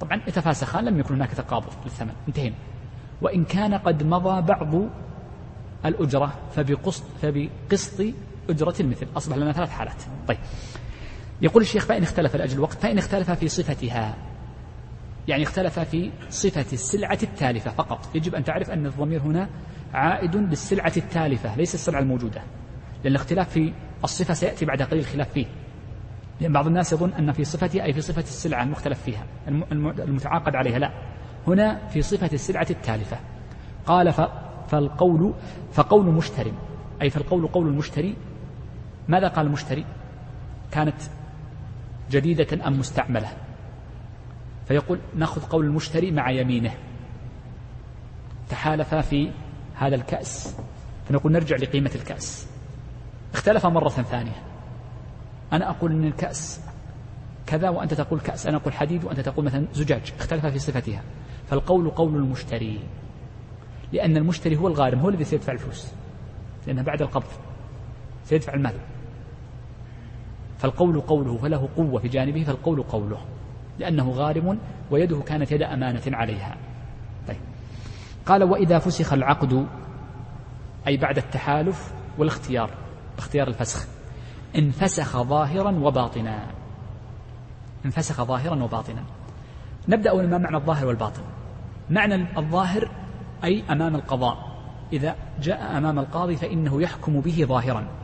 طبعا 0.00 0.20
يتفاسخان 0.26 0.84
لم 0.84 0.98
يكن 0.98 1.14
هناك 1.14 1.30
تقابض 1.30 1.72
للثمن. 1.84 2.12
انتهينا. 2.28 2.54
وإن 3.22 3.44
كان 3.44 3.74
قد 3.74 4.02
مضى 4.02 4.40
بعض 4.40 4.74
الأجرة 5.84 6.32
فبقسط, 6.56 7.04
فبقسط 7.22 8.04
أجرة 8.50 8.74
المثل. 8.80 9.06
أصبح 9.16 9.36
لنا 9.36 9.52
ثلاث 9.52 9.70
حالات. 9.70 10.02
طيب. 10.28 10.38
يقول 11.42 11.62
الشيخ 11.62 11.84
فإن 11.86 12.02
اختلف 12.02 12.36
لأجل 12.36 12.54
الوقت 12.54 12.78
فإن 12.78 12.98
اختلف 12.98 13.30
في 13.30 13.48
صفتها. 13.48 14.14
يعني 15.28 15.42
اختلف 15.42 15.78
في 15.78 16.10
صفة 16.30 16.66
السلعة 16.72 17.18
التالفة 17.22 17.70
فقط. 17.70 18.16
يجب 18.16 18.34
أن 18.34 18.44
تعرف 18.44 18.70
أن 18.70 18.86
الضمير 18.86 19.20
هنا 19.20 19.48
عائد 19.94 20.36
للسلعة 20.36 20.92
التالفة 20.96 21.56
ليس 21.56 21.74
السلعة 21.74 22.00
الموجودة. 22.00 22.42
لأن 23.04 23.12
الاختلاف 23.12 23.50
في 23.50 23.72
الصفة 24.04 24.34
سيأتي 24.34 24.64
بعد 24.64 24.82
قليل 24.82 25.00
الخلاف 25.00 25.32
فيه. 25.32 25.46
لأن 26.40 26.52
بعض 26.52 26.66
الناس 26.66 26.92
يظن 26.92 27.12
أن 27.12 27.32
في 27.32 27.44
صفتها 27.44 27.84
أي 27.84 27.92
في 27.92 28.00
صفة 28.00 28.22
السلعة 28.22 28.62
المختلف 28.62 29.02
فيها 29.02 29.26
المتعاقد 29.98 30.56
عليها. 30.56 30.78
لا. 30.78 30.92
هنا 31.46 31.88
في 31.88 32.02
صفة 32.02 32.30
السلعة 32.32 32.66
التالفة. 32.70 33.16
قال 33.86 34.12
فالقول 34.68 35.34
فقول 35.72 36.06
مشتري. 36.06 36.52
أي 37.02 37.10
فالقول 37.10 37.46
قول 37.46 37.66
المشتري 37.66 38.16
ماذا 39.08 39.28
قال 39.28 39.46
المشتري 39.46 39.84
كانت 40.70 40.94
جديدة 42.10 42.66
أم 42.66 42.78
مستعملة. 42.78 43.28
فيقول 44.68 44.98
نأخذ 45.16 45.42
قول 45.42 45.64
المشتري 45.64 46.10
مع 46.10 46.30
يمينه. 46.30 46.74
تحالفا 48.48 49.00
في 49.00 49.30
هذا 49.74 49.94
الكأس. 49.94 50.56
فنقول 51.08 51.32
نرجع 51.32 51.56
لقيمة 51.56 51.90
الكأس. 51.94 52.48
اختلف 53.34 53.66
مرة 53.66 53.88
ثانية. 53.88 54.42
أنا 55.52 55.70
أقول 55.70 55.92
أن 55.92 56.04
الكأس 56.04 56.60
كذا 57.46 57.68
وأنت 57.68 57.94
تقول 57.94 58.20
كأس 58.20 58.46
أنا 58.46 58.56
أقول 58.56 58.72
حديد 58.72 59.04
وأنت 59.04 59.20
تقول 59.20 59.44
مثلا 59.44 59.66
زجاج. 59.74 60.12
اختلف 60.18 60.46
في 60.46 60.58
صفتها. 60.58 61.02
فالقول 61.50 61.90
قول 61.90 62.16
المشتري. 62.16 62.80
لأن 63.92 64.16
المشتري 64.16 64.56
هو 64.56 64.68
الغارم 64.68 64.98
هو 64.98 65.08
الذي 65.08 65.24
سيدفع 65.24 65.52
الفلوس. 65.52 65.92
لأنه 66.66 66.82
بعد 66.82 67.02
القبض. 67.02 67.30
سيدفع 68.24 68.54
المال. 68.54 68.74
فالقول 70.58 71.00
قوله 71.00 71.36
فله 71.36 71.68
قوة 71.76 72.00
في 72.00 72.08
جانبه 72.08 72.44
فالقول 72.44 72.82
قوله 72.82 73.18
لأنه 73.78 74.10
غارم 74.10 74.58
ويده 74.90 75.20
كانت 75.20 75.52
يد 75.52 75.62
أمانة 75.62 76.02
عليها. 76.06 76.56
طيب. 77.28 77.40
قال 78.26 78.42
وإذا 78.42 78.78
فسخ 78.78 79.12
العقد 79.12 79.66
أي 80.86 80.96
بعد 80.96 81.18
التحالف 81.18 81.92
والاختيار 82.18 82.70
اختيار 83.18 83.48
الفسخ 83.48 83.86
انفسخ 84.56 85.22
ظاهرا 85.22 85.70
وباطنا. 85.70 86.46
انفسخ 87.84 88.22
ظاهرا 88.22 88.62
وباطنا. 88.62 89.02
نبدأ 89.88 90.14
ما 90.14 90.38
معنى 90.38 90.56
الظاهر 90.56 90.86
والباطن. 90.86 91.22
معنى 91.90 92.38
الظاهر 92.38 92.90
أي 93.44 93.62
أمام 93.70 93.94
القضاء. 93.94 94.48
إذا 94.92 95.16
جاء 95.42 95.78
أمام 95.78 95.98
القاضي 95.98 96.36
فإنه 96.36 96.82
يحكم 96.82 97.20
به 97.20 97.44
ظاهرا. 97.44 97.97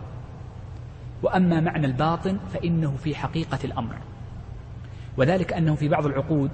وأما 1.24 1.60
معنى 1.60 1.86
الباطن 1.86 2.38
فإنه 2.52 2.96
في 2.96 3.14
حقيقة 3.14 3.58
الأمر. 3.64 3.94
وذلك 5.16 5.52
أنه 5.52 5.74
في 5.74 5.88
بعض 5.88 6.06
العقود 6.06 6.50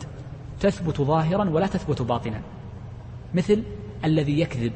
تثبت 0.60 1.00
ظاهرا 1.00 1.50
ولا 1.50 1.66
تثبت 1.66 2.02
باطنا. 2.02 2.40
مثل 3.34 3.62
الذي 4.04 4.40
يكذب 4.40 4.72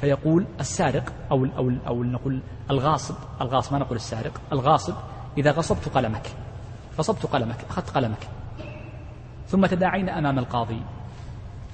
فيقول 0.00 0.46
السارق 0.60 1.12
أو 1.30 1.44
أو 1.44 1.72
أو 1.86 2.04
نقول 2.04 2.40
الغاصب 2.70 3.14
الغاصب 3.40 3.72
ما 3.72 3.78
نقول 3.78 3.96
السارق 3.96 4.40
الغاصب 4.52 4.94
إذا 5.38 5.50
غصبت 5.50 5.88
قلمك 5.88 6.26
غصبت 6.98 7.26
قلمك 7.26 7.64
أخذت 7.70 7.90
قلمك. 7.90 8.28
ثم 9.48 9.66
تداعينا 9.66 10.18
أمام 10.18 10.38
القاضي. 10.38 10.82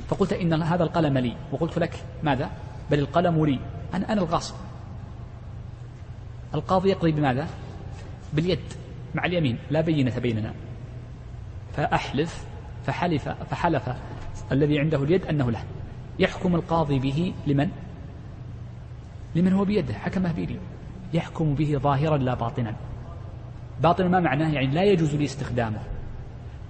فقلت 0.09 0.33
إن 0.33 0.63
هذا 0.63 0.85
القلم 0.85 1.19
لي 1.19 1.37
وقلت 1.53 1.79
لك 1.79 2.05
ماذا؟ 2.23 2.51
بل 2.91 2.99
القلم 2.99 3.45
لي 3.45 3.61
أنا 3.95 4.13
أنا 4.13 4.23
الغاصب. 4.23 4.55
القاضي 6.57 6.91
يقضي 6.91 7.13
بماذا؟ 7.13 7.49
باليد 8.33 8.61
مع 9.15 9.25
اليمين 9.25 9.59
لا 9.71 9.81
بينة 9.81 10.19
بيننا. 10.19 10.55
فأحلف 11.77 12.45
فحلف 12.87 13.29
فحلف 13.29 13.89
الذي 14.53 14.79
عنده 14.79 15.03
اليد 15.03 15.27
أنه 15.27 15.51
له. 15.51 15.65
يحكم 16.19 16.55
القاضي 16.55 16.99
به 16.99 17.35
لمن؟ 17.47 17.71
لمن 19.35 19.53
هو 19.53 19.65
بيده 19.65 19.95
حكمه 19.95 20.33
بيدي 20.33 20.59
يحكم 21.15 21.55
به 21.55 21.79
ظاهرا 21.79 22.17
لا 22.17 22.35
باطنا. 22.35 22.75
باطنا 23.83 24.09
ما 24.09 24.21
معناه؟ 24.21 24.53
يعني 24.53 24.67
لا 24.67 24.85
يجوز 24.85 25.15
لي 25.15 25.25
استخدامه 25.25 25.81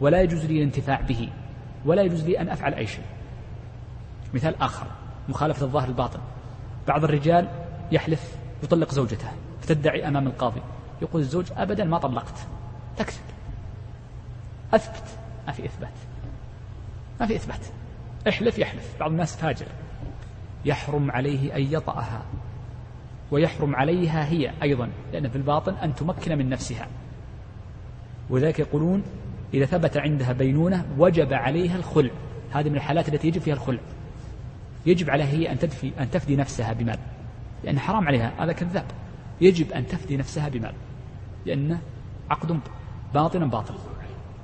ولا 0.00 0.22
يجوز 0.22 0.44
لي 0.44 0.58
الانتفاع 0.58 1.00
به 1.00 1.28
ولا 1.84 2.02
يجوز 2.02 2.24
لي 2.24 2.40
أن 2.40 2.48
أفعل 2.48 2.74
أي 2.74 2.86
شيء. 2.86 3.04
مثال 4.34 4.62
آخر 4.62 4.86
مخالفة 5.28 5.66
الظاهر 5.66 5.88
الباطن. 5.88 6.20
بعض 6.88 7.04
الرجال 7.04 7.48
يحلف 7.92 8.36
يطلق 8.62 8.94
زوجته. 8.94 9.28
فتدعي 9.66 10.08
أمام 10.08 10.26
القاضي. 10.26 10.60
يقول 11.02 11.22
الزوج 11.22 11.46
أبدا 11.56 11.84
ما 11.84 11.98
طلقت. 11.98 12.46
تكذب. 12.96 13.20
أثبت. 14.74 15.04
ما 15.46 15.52
في 15.52 15.64
إثبات. 15.64 15.92
ما 17.20 17.26
في 17.26 17.36
إثبات. 17.36 17.60
احلف 18.28 18.58
يحلف. 18.58 19.00
بعض 19.00 19.10
الناس 19.10 19.36
فاجر. 19.36 19.66
يحرم 20.64 21.10
عليه 21.10 21.56
أن 21.56 21.62
يطأها. 21.62 22.22
ويحرم 23.30 23.76
عليها 23.76 24.28
هي 24.28 24.52
أيضا. 24.62 24.90
لأن 25.12 25.28
في 25.28 25.36
الباطن 25.36 25.74
أن 25.74 25.94
تمكن 25.94 26.38
من 26.38 26.48
نفسها. 26.48 26.88
وذلك 28.30 28.58
يقولون 28.58 29.02
إذا 29.54 29.66
ثبت 29.66 29.96
عندها 29.96 30.32
بينونة 30.32 30.86
وجب 30.98 31.32
عليها 31.32 31.76
الخلع. 31.76 32.10
هذه 32.52 32.68
من 32.68 32.76
الحالات 32.76 33.08
التي 33.08 33.28
يجب 33.28 33.40
فيها 33.40 33.54
الخلع. 33.54 33.80
يجب 34.86 35.10
عليها 35.10 35.26
هي 35.26 35.52
أن 35.52 35.58
تدفي 35.58 35.92
أن 36.00 36.10
تفدي 36.10 36.36
نفسها 36.36 36.72
بمال. 36.72 36.98
لأن 37.64 37.78
حرام 37.78 38.08
عليها. 38.08 38.32
هذا 38.38 38.52
كذاب. 38.52 38.84
يجب 39.40 39.72
أن 39.72 39.86
تفدي 39.86 40.16
نفسها 40.16 40.48
بمال 40.48 40.74
لأنه 41.46 41.78
عقد 42.30 42.60
باطن 43.14 43.50
باطل. 43.50 43.74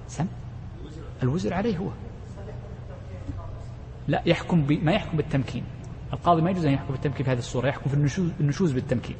سم؟ 0.09 0.26
الوزر 1.22 1.55
عليه 1.55 1.78
هو. 1.78 1.88
لا 4.09 4.22
يحكم. 4.26 4.66
ما 4.82 4.93
يحكم 4.93 5.16
بالتمكين. 5.16 5.64
القاضي 6.12 6.43
ما 6.43 6.51
يجوز 6.51 6.66
أن 6.66 6.72
يحكم 6.72 6.93
بالتمكين 6.93 7.24
في 7.24 7.30
هذه 7.30 7.38
الصورة 7.38 7.68
يحكم 7.68 7.90
في 7.90 7.97
النشوز, 7.97 8.30
النشوز 8.40 8.72
بالتمكين. 8.72 9.16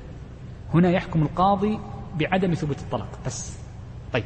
هنا 0.75 0.91
يحكم 0.91 1.23
القاضي 1.23 1.79
بعدم 2.18 2.55
ثبوت 2.55 2.79
الطلاق 2.79 3.18
بس. 3.27 3.59
طيب. 4.12 4.25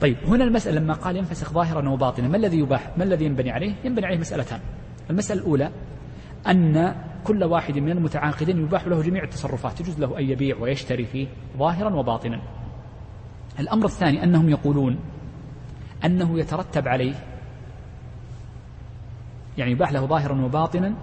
طيب 0.00 0.16
هنا 0.26 0.44
المسألة 0.44 0.80
لما 0.80 0.94
قال 0.94 1.16
ينفسخ 1.16 1.52
ظاهرا 1.52 1.88
وباطنا 1.88 2.28
ما 2.28 2.36
الذي 2.36 2.58
يباح 2.58 2.90
ما 2.98 3.04
الذي 3.04 3.24
ينبني 3.24 3.50
عليه؟ 3.50 3.74
ينبني 3.84 4.06
عليه 4.06 4.18
مسألتان. 4.18 4.60
المسألة 5.10 5.40
الأولى 5.40 5.70
أن 6.46 6.94
كل 7.24 7.44
واحد 7.44 7.78
من 7.78 7.90
المتعاقدين 7.92 8.58
يباح 8.58 8.86
له 8.86 9.02
جميع 9.02 9.24
التصرفات 9.24 9.80
يجوز 9.80 10.00
له 10.00 10.18
أن 10.18 10.24
يبيع 10.24 10.56
ويشتري 10.56 11.04
فيه 11.04 11.28
ظاهرا 11.58 11.94
وباطنا. 11.94 12.40
الأمر 13.58 13.84
الثاني 13.84 14.24
أنهم 14.24 14.48
يقولون 14.48 14.98
أنه 16.04 16.38
يترتب 16.38 16.88
عليه 16.88 17.14
يعني 19.58 19.70
يباح 19.70 19.92
له 19.92 20.06
ظاهرا 20.06 20.44
وباطنا 20.44 20.94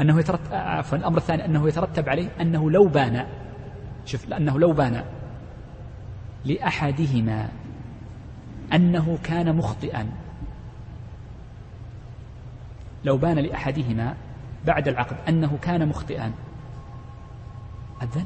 أنه 0.00 0.18
يترتب 0.20 0.52
عفوا 0.52 0.98
الأمر 0.98 1.18
الثاني 1.18 1.44
أنه 1.44 1.68
يترتب 1.68 2.08
عليه 2.08 2.28
أنه 2.40 2.70
لو 2.70 2.88
بان 2.88 3.26
شوف 4.04 4.28
لأنه 4.28 4.58
لو 4.58 4.72
بان 4.72 5.04
لأحدهما 6.44 7.48
أنه 8.72 9.18
كان 9.22 9.56
مخطئا 9.56 10.08
لو 13.04 13.16
بان 13.16 13.38
لأحدهما 13.38 14.14
بعد 14.66 14.88
العقد. 14.88 15.16
أنه 15.28 15.58
كان 15.62 15.88
مخطئا. 15.88 16.32
أذن؟ 18.02 18.24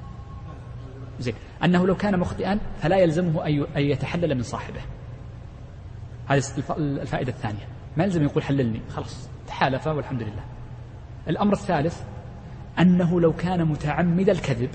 زين. 1.21 1.35
أنه 1.65 1.87
لو 1.87 1.97
كان 1.97 2.19
مخطئا 2.19 2.59
فلا 2.81 2.97
يلزمه 2.97 3.47
أن 3.47 3.83
يتحلل 3.83 4.35
من 4.35 4.43
صاحبه. 4.43 4.81
هذه 6.29 6.43
الفائدة 6.79 7.33
الثانية. 7.33 7.69
ما 7.97 8.05
يلزم 8.05 8.23
يقول 8.23 8.43
حللني. 8.43 8.81
خلاص 8.91 9.29
تحالف 9.47 9.87
والحمد 9.87 10.23
لله. 10.23 10.45
الأمر 11.29 11.53
الثالث 11.53 12.03
أنه 12.79 13.21
لو 13.21 13.33
كان 13.33 13.65
متعمد 13.65 14.29
الكذب 14.29 14.71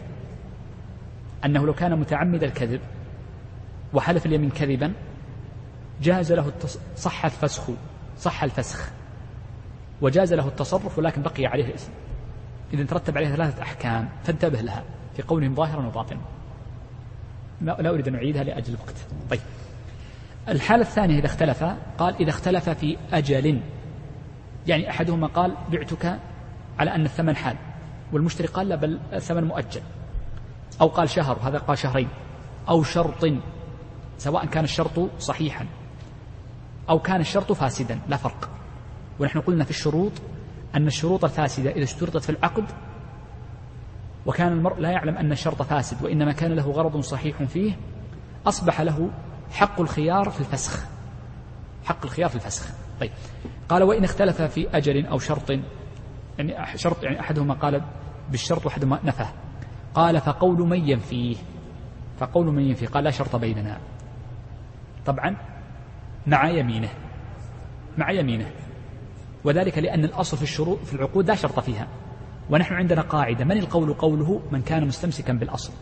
أنه 1.46 1.66
لو 1.66 1.74
كان 1.74 2.00
متعمد 2.00 2.44
الكذب 2.44 2.82
وحلف 3.94 4.26
اليمين 4.26 4.50
كذبا 4.50 4.94
جاز 6.02 6.34
له 6.34 6.48
التص... 6.48 6.80
صح 6.96 7.26
الفسخ 7.26 7.70
صح 8.18 8.44
الفسخ. 8.44 8.92
وجاز 10.02 10.34
له 10.34 10.48
التصرف 10.48 10.98
ولكن 10.98 11.22
بقي 11.22 11.46
عليه 11.46 11.66
الإثم. 11.66 11.92
إذا 12.74 12.84
ترتب 12.84 13.18
عليه 13.18 13.28
ثلاثة 13.28 13.62
أحكام 13.62 14.10
فانتبه 14.24 14.62
لها 14.62 14.84
في 15.16 15.22
قولهم 15.22 15.56
ظاهرا 15.56 15.88
وباطنا 15.88 16.20
لا 17.62 17.90
أريد 17.90 18.08
أن 18.08 18.16
أعيدها 18.16 18.44
لأجل 18.44 18.74
الوقت. 18.74 18.96
طيب. 19.30 19.40
الحالة 20.50 20.82
الثانية 20.82 21.20
إذا 21.20 21.26
اختلف 21.26 21.64
قال 21.98 22.16
إذا 22.20 22.30
اختلف 22.30 22.70
في 22.70 22.98
أجل 23.14 23.62
يعني 24.68 24.90
أحدهما 24.90 25.28
قال 25.28 25.56
بعتك 25.72 26.20
على 26.80 26.96
أن 26.96 27.06
الثمن 27.06 27.36
حال 27.36 27.56
والمشتري 28.14 28.48
قال 28.48 28.70
لا 28.70 28.76
بل 28.76 29.00
الثمن 29.14 29.44
مؤجل. 29.44 29.82
أو 30.82 30.88
قال 30.88 31.10
شهر 31.10 31.38
وهذا 31.38 31.58
قال 31.58 31.78
شهرين. 31.78 32.08
أو 32.70 32.84
شرط 32.84 33.28
سواء 34.18 34.46
كان 34.46 34.64
الشرط 34.64 35.10
صحيحا 35.20 35.66
أو 36.90 37.00
كان 37.00 37.22
الشرط 37.22 37.52
فاسدا 37.52 38.00
لا 38.08 38.18
فرق. 38.18 38.57
ونحن 39.20 39.40
قلنا 39.40 39.64
في 39.64 39.70
الشروط 39.70 40.12
أن 40.76 40.88
الشروط 40.88 41.24
الفاسدة 41.24 41.72
إذا 41.72 41.84
اشترطت 41.84 42.24
في 42.24 42.30
العقد 42.30 42.66
وكان 44.26 44.52
المرء 44.52 44.80
لا 44.80 44.90
يعلم 44.90 45.18
أن 45.18 45.32
الشرط 45.32 45.62
فاسد 45.62 46.04
وإنما 46.04 46.32
كان 46.32 46.52
له 46.52 46.72
غرض 46.72 47.00
صحيح 47.00 47.44
فيه 47.44 47.78
أصبح 48.48 48.82
له 48.82 49.10
حق 49.52 49.82
الخيار 49.82 50.30
في 50.30 50.40
الفسخ. 50.40 50.86
حق 51.86 52.06
الخيار 52.06 52.30
في 52.30 52.36
الفسخ. 52.36 52.70
طيب. 53.00 53.12
قال 53.70 53.84
وإن 53.84 54.04
اختلف 54.04 54.42
في 54.42 54.78
أجل 54.78 55.06
أو 55.06 55.20
شرط 55.20 55.50
يعني 56.38 56.78
شرط 56.78 57.04
يعني 57.04 57.20
أحدهما 57.20 57.54
قال 57.54 57.82
بالشرط 58.32 58.66
وأحدهما 58.66 59.00
نفاه 59.04 59.30
قال 59.94 60.22
فقول 60.22 60.60
من 60.60 60.90
ينفيه 60.90 61.36
فقول 62.20 62.46
من 62.46 62.64
ينفيه 62.64 62.88
قال 62.88 63.04
لا 63.04 63.12
شرط 63.12 63.36
بيننا. 63.36 63.78
طبعا 65.06 65.36
مع 66.28 66.50
يمينه. 66.50 66.90
مع 67.98 68.12
يمينه. 68.12 68.52
وذلك 69.44 69.78
لأن 69.78 70.06
الأصل 70.06 70.38
في 70.38 70.44
الشروط 70.44 70.80
في 70.86 70.94
العقود 70.94 71.28
لا 71.28 71.36
شرط 71.36 71.60
فيها. 71.60 71.88
ونحن 72.50 72.74
عندنا 72.74 73.02
قاعدة 73.02 73.46
من 73.46 73.58
القول 73.58 73.94
قوله 73.94 74.42
من 74.52 74.62
كان 74.62 74.88
مستمسكا 74.88 75.34
بالأصل؟ 75.34 75.74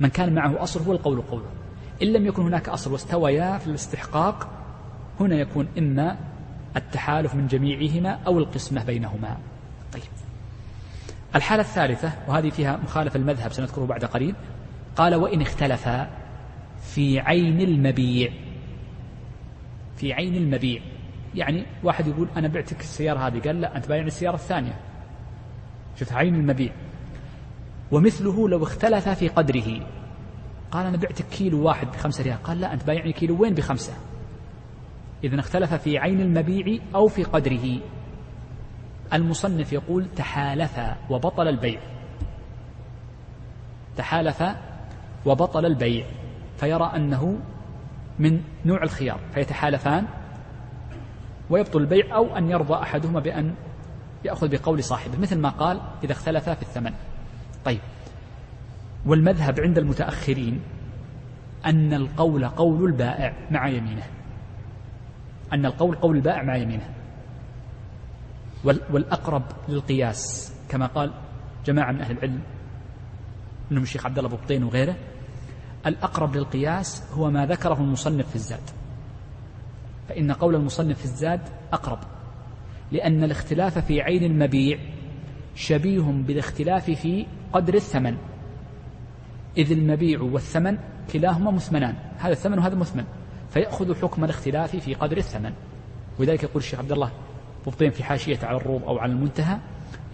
من 0.00 0.08
كان 0.08 0.34
معه 0.34 0.62
أصل 0.62 0.82
هو 0.82 0.92
القول 0.92 1.20
قوله. 1.20 1.46
إن 2.02 2.12
لم 2.12 2.26
يكن 2.26 2.42
هناك 2.42 2.68
أصل 2.68 2.92
واستويا 2.92 3.58
في 3.58 3.66
الاستحقاق 3.66 4.48
هنا 5.20 5.36
يكون 5.36 5.68
إما 5.78 6.16
التحالف 6.76 7.34
من 7.34 7.46
جميعهما 7.46 8.10
أو 8.26 8.38
القسمة 8.38 8.84
بينهما. 8.84 9.36
طيب. 9.92 10.02
الحالة 11.34 11.62
الثالثة 11.62 12.12
وهذه 12.28 12.50
فيها 12.50 12.76
مخالفة 12.76 13.16
المذهب 13.16 13.52
سنذكره 13.52 13.84
بعد 13.84 14.04
قليل 14.04 14.34
قال 14.96 15.14
وإن 15.14 15.40
اختلفا 15.40 16.10
في 16.82 17.20
عين 17.20 17.60
المبيع. 17.60 18.32
في 19.96 20.12
عين 20.12 20.34
المبيع. 20.36 20.82
يعني 21.34 21.66
واحد 21.82 22.06
يقول 22.06 22.28
أنا 22.36 22.48
بعتك 22.48 22.80
السيارة 22.80 23.18
هذه. 23.18 23.40
قال 23.40 23.60
لا 23.60 23.76
أنت 23.76 23.88
بايعني 23.88 24.06
السيارة 24.06 24.34
الثانية. 24.34 24.80
شوف 25.96 26.12
عين 26.12 26.34
المبيع. 26.34 26.72
ومثله 27.92 28.48
لو 28.48 28.62
اختلف 28.62 29.08
في 29.08 29.28
قدره. 29.28 29.86
قال 30.70 30.86
أنا 30.86 30.96
بعتك 30.96 31.24
كيلو 31.24 31.66
واحد 31.66 31.86
بخمسة 31.86 32.24
ريال. 32.24 32.42
قال 32.42 32.60
لا 32.60 32.72
أنت 32.72 32.86
بايعني 32.86 33.12
كيلو 33.12 33.42
وين 33.42 33.54
بخمسة؟ 33.54 33.92
إذا 35.24 35.40
اختلف 35.40 35.74
في 35.74 35.98
عين 35.98 36.20
المبيع 36.20 36.78
أو 36.94 37.08
في 37.08 37.24
قدره. 37.24 37.80
المصنف 39.12 39.72
يقول 39.72 40.06
تحالف 40.16 40.80
وبطل 41.10 41.48
البيع. 41.48 41.80
تحالف 43.96 44.44
وبطل 45.26 45.66
البيع. 45.66 46.06
فيرى 46.56 46.92
أنه 46.96 47.38
من 48.18 48.40
نوع 48.64 48.82
الخيار. 48.82 49.20
فيتحالفان 49.34 50.06
ويبطل 51.50 51.80
البيع 51.80 52.16
أو 52.16 52.36
أن 52.36 52.50
يرضى 52.50 52.74
أحدهما 52.74 53.20
بأن 53.20 53.54
يأخذ 54.24 54.48
بقول 54.48 54.84
صاحبه 54.84 55.18
مثل 55.18 55.38
ما 55.38 55.48
قال 55.48 55.80
إذا 56.04 56.12
اختلفا 56.12 56.54
في 56.54 56.62
الثمن. 56.62 56.92
طيب. 57.64 57.80
والمذهب 59.06 59.60
عند 59.60 59.78
المتأخرين 59.78 60.60
أن 61.66 61.94
القول 61.94 62.48
قول 62.48 62.84
البائع 62.84 63.34
مع 63.50 63.68
يمينه. 63.68 64.06
أن 65.52 65.66
القول 65.66 65.96
قول 65.96 66.16
البائع 66.16 66.42
مع 66.42 66.56
يمينه. 66.56 66.90
والأقرب 68.64 69.42
للقياس 69.68 70.54
كما 70.68 70.86
قال 70.86 71.12
جماعة 71.66 71.92
من 71.92 72.00
أهل 72.00 72.12
العلم 72.12 72.40
منهم 73.70 73.82
الشيخ 73.82 74.06
عبد 74.06 74.18
الله 74.18 74.30
بطين 74.30 74.64
وغيره 74.64 74.96
الأقرب 75.86 76.36
للقياس 76.36 77.12
هو 77.12 77.30
ما 77.30 77.46
ذكره 77.46 77.80
المصنف 77.80 78.28
في 78.28 78.34
الزاد. 78.34 78.70
فإن 80.08 80.32
قول 80.32 80.54
المصنف 80.54 80.98
في 80.98 81.04
الزاد 81.04 81.40
أقرب 81.72 81.98
لأن 82.92 83.24
الاختلاف 83.24 83.78
في 83.78 84.00
عين 84.00 84.24
المبيع 84.24 84.78
شبيه 85.54 86.02
بالاختلاف 86.02 86.90
في 86.90 87.26
قدر 87.52 87.74
الثمن 87.74 88.16
إذ 89.56 89.72
المبيع 89.72 90.20
والثمن 90.20 90.78
كلاهما 91.12 91.50
مثمنان 91.50 91.94
هذا 92.18 92.32
الثمن 92.32 92.58
وهذا 92.58 92.74
مثمن 92.74 93.04
فيأخذ 93.50 93.94
حكم 93.94 94.24
الاختلاف 94.24 94.76
في 94.76 94.94
قدر 94.94 95.16
الثمن. 95.16 95.52
ولذلك 96.18 96.42
يقول 96.42 96.56
الشيخ 96.56 96.78
عبد 96.78 96.92
الله 96.92 97.10
مبطين 97.66 97.90
في 97.90 98.04
حاشية 98.04 98.38
على 98.42 98.56
الروض 98.56 98.84
أو 98.84 98.98
على 98.98 99.12
المنتهى 99.12 99.58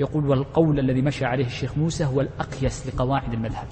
يقول 0.01 0.27
والقول 0.27 0.79
الذي 0.79 1.03
مشى 1.03 1.25
عليه 1.25 1.47
الشيخ 1.47 1.79
موسى 1.79 2.05
هو 2.05 2.21
الأقيس 2.21 2.87
لقواعد 2.87 3.33
المذهب 3.33 3.67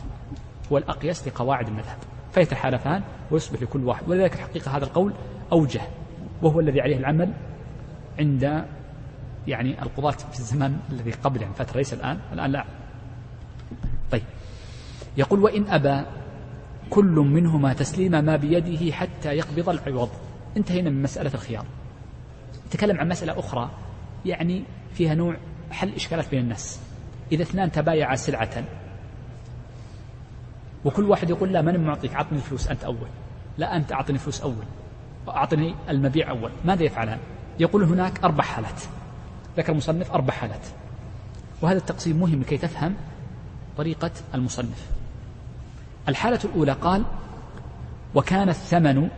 هو 0.72 0.78
الأقيس 0.78 1.28
لقواعد 1.28 1.68
المذهب 1.68 1.96
فيتحالفان 2.32 3.02
ويصبح 3.30 3.62
لكل 3.62 3.84
واحد. 3.84 4.08
ولذلك 4.08 4.34
الحقيقة 4.34 4.76
هذا 4.76 4.84
القول 4.84 5.12
أوجه 5.52 5.80
وهو 6.42 6.60
الذي 6.60 6.80
عليه 6.80 6.96
العمل 6.96 7.32
عند 8.18 8.64
يعني 9.46 9.82
القضاة 9.82 10.10
في 10.10 10.38
الزمان 10.38 10.78
الذي 10.92 11.10
قبل 11.10 11.42
يعني 11.42 11.54
فترة 11.54 11.76
ليس 11.76 11.94
الآن 11.94 12.18
الآن 12.32 12.50
لا. 12.50 12.64
طيب. 14.10 14.22
يقول 15.16 15.40
وإن 15.40 15.68
أبى 15.68 16.06
كل 16.90 17.04
منهما 17.04 17.72
تسليم 17.72 18.24
ما 18.24 18.36
بيده 18.36 18.92
حتى 18.92 19.36
يقبض 19.36 19.68
العوض. 19.68 20.10
انتهينا 20.56 20.90
من 20.90 21.02
مسألة 21.02 21.34
الخيار. 21.34 21.64
نتكلم 22.66 23.00
عن 23.00 23.08
مسألة 23.08 23.38
أخرى 23.38 23.70
يعني 24.26 24.62
فيها 24.94 25.14
نوع 25.14 25.36
حل 25.70 25.94
إشكالات 25.94 26.30
بين 26.30 26.40
الناس. 26.40 26.80
إذا 27.32 27.42
اثنان 27.42 27.72
تبايعا 27.72 28.14
سلعة 28.14 28.64
وكل 30.84 31.04
واحد 31.04 31.30
يقول 31.30 31.52
لا 31.52 31.62
من 31.62 31.84
معطيك 31.84 32.14
أعطني 32.14 32.38
الفلوس 32.38 32.68
أنت 32.68 32.84
أول. 32.84 33.08
لا 33.58 33.76
أنت 33.76 33.92
أعطني 33.92 34.18
فلوس 34.18 34.40
أول. 34.42 34.64
أعطني 35.30 35.74
المبيع 35.88 36.30
أول. 36.30 36.50
ماذا 36.64 36.82
يفعلان؟ 36.82 37.18
يقول 37.60 37.82
هناك 37.84 38.24
أربع 38.24 38.44
حالات. 38.44 38.82
ذكر 39.56 39.72
المصنف 39.72 40.12
أربع 40.12 40.34
حالات. 40.34 40.66
وهذا 41.62 41.78
التقسيم 41.78 42.20
مهم 42.20 42.40
لكي 42.40 42.58
تفهم 42.58 42.94
طريقة 43.76 44.10
المصنف. 44.34 44.90
الحالة 46.08 46.40
الأولى 46.44 46.72
قال 46.72 47.04
وكان 48.14 48.48
الثمن 48.48 49.08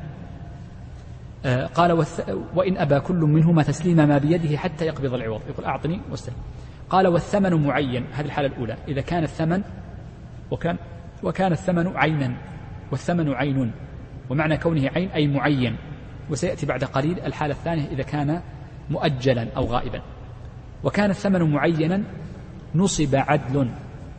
آه، 1.44 1.66
قال 1.66 2.06
وإن 2.54 2.76
أبى 2.76 3.00
كل 3.00 3.14
منهما 3.14 3.62
تسليم 3.62 3.96
ما 3.96 4.18
بيده 4.18 4.56
حتى 4.58 4.86
يقبض 4.86 5.14
العوض. 5.14 5.40
يقول 5.48 5.64
أعطني 5.64 6.00
واستلم. 6.11 6.34
قال 6.90 7.06
والثمن 7.06 7.66
معين. 7.66 8.06
هذه 8.12 8.26
الحالة 8.26 8.48
الأولى. 8.48 8.76
إذا 8.88 9.00
كان 9.00 9.22
الثمن 9.22 9.62
وكان 10.50 10.76
وكان 11.22 11.52
الثمن 11.52 11.96
عينا. 11.96 12.36
والثمن 12.90 13.32
عين. 13.32 13.72
ومعنى 14.30 14.56
كونه 14.56 14.90
عين 14.96 15.11
أي 15.11 15.28
معين. 15.28 15.76
وسيأتي 16.30 16.66
بعد 16.66 16.84
قليل 16.84 17.20
الحالة 17.20 17.54
الثانية 17.54 17.86
إذا 17.86 18.02
كان 18.02 18.40
مؤجلا 18.90 19.48
أو 19.56 19.64
غائبا. 19.64 20.02
وكان 20.84 21.10
الثمن 21.10 21.50
معينا 21.50 22.02
نصب 22.74 23.14
عدل 23.14 23.70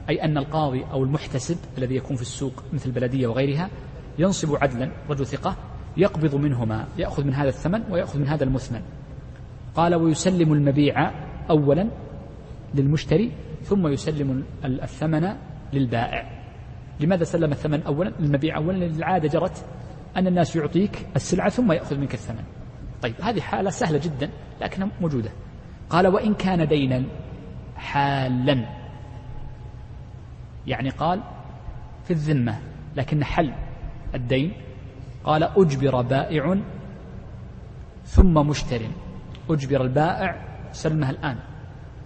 أي 0.09 0.23
أن 0.23 0.37
القاضي 0.37 0.83
أو 0.91 1.03
المحتسب 1.03 1.57
الذي 1.77 1.95
يكون 1.95 2.15
في 2.15 2.21
السوق 2.21 2.63
مثل 2.73 2.89
البلدية 2.89 3.27
وغيرها 3.27 3.69
ينصب 4.19 4.55
عدلا 4.55 4.91
رجل 5.09 5.25
ثقة 5.25 5.55
يقبض 5.97 6.35
منهما 6.35 6.87
يأخذ 6.97 7.23
من 7.23 7.33
هذا 7.33 7.49
الثمن 7.49 7.83
ويأخذ 7.91 8.19
من 8.19 8.27
هذا 8.27 8.43
المثمن. 8.43 8.81
قال 9.75 9.95
ويسلم 9.95 10.53
المبيع 10.53 11.11
أولا 11.49 11.87
للمشتري 12.75 13.31
ثم 13.63 13.87
يسلم 13.87 14.43
الثمن 14.65 15.35
للبائع. 15.73 16.41
لماذا 16.99 17.23
سلم 17.23 17.51
الثمن 17.51 17.83
أولا؟ 17.83 18.11
المبيع 18.19 18.57
أولا 18.57 18.77
لأن 18.77 18.95
العادة 18.95 19.27
جرت 19.27 19.65
أن 20.17 20.27
الناس 20.27 20.55
يعطيك 20.55 21.07
السلعة 21.15 21.49
ثم 21.49 21.71
يأخذ 21.71 21.97
منك 21.97 22.13
الثمن. 22.13 22.43
طيب 23.01 23.15
هذه 23.21 23.41
حالة 23.41 23.69
سهلة 23.69 23.97
جدا 23.97 24.29
لكنها 24.61 24.89
موجودة. 25.01 25.31
قال 25.89 26.07
وإن 26.07 26.33
كان 26.33 26.67
دينا 26.67 27.03
حالا. 27.75 28.65
يعني 30.67 30.89
قال 30.89 31.23
في 32.03 32.11
الذمة 32.11 32.59
لكن 32.95 33.23
حل 33.23 33.53
الدين. 34.15 34.53
قال 35.23 35.43
أجبر 35.43 36.01
بائع 36.01 36.57
ثم 38.05 38.33
مشتر. 38.33 38.81
أجبر 39.49 39.81
البائع 39.81 40.45
سلمها 40.71 41.09
الآن 41.09 41.37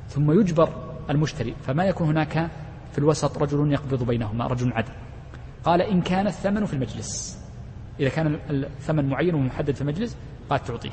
ثم 0.07 0.39
يجبر 0.39 0.69
المشتري. 1.09 1.55
فما 1.61 1.85
يكون 1.85 2.07
هناك 2.07 2.49
في 2.91 2.97
الوسط 2.97 3.37
رجل 3.37 3.71
يقبض 3.71 4.03
بينهما 4.03 4.47
رجل 4.47 4.73
عدل. 4.73 4.93
قال 5.63 5.81
إن 5.81 6.01
كان 6.01 6.27
الثمن 6.27 6.65
في 6.65 6.73
المجلس. 6.73 7.44
إذا 7.99 8.09
كان 8.09 8.39
الثمن 8.49 9.09
معين 9.09 9.35
ومحدد 9.35 9.75
في 9.75 9.81
المجلس 9.81 10.17
قال 10.49 10.63
تعطيه. 10.63 10.91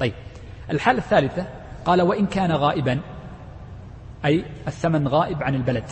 طيب. 0.00 0.12
الحالة 0.70 0.98
الثالثة 0.98 1.46
قال 1.84 2.02
وإن 2.02 2.26
كان 2.26 2.52
غائبا 2.52 3.00
أي 4.24 4.44
الثمن 4.66 5.08
غائب 5.08 5.42
عن 5.42 5.54
البلد 5.54 5.84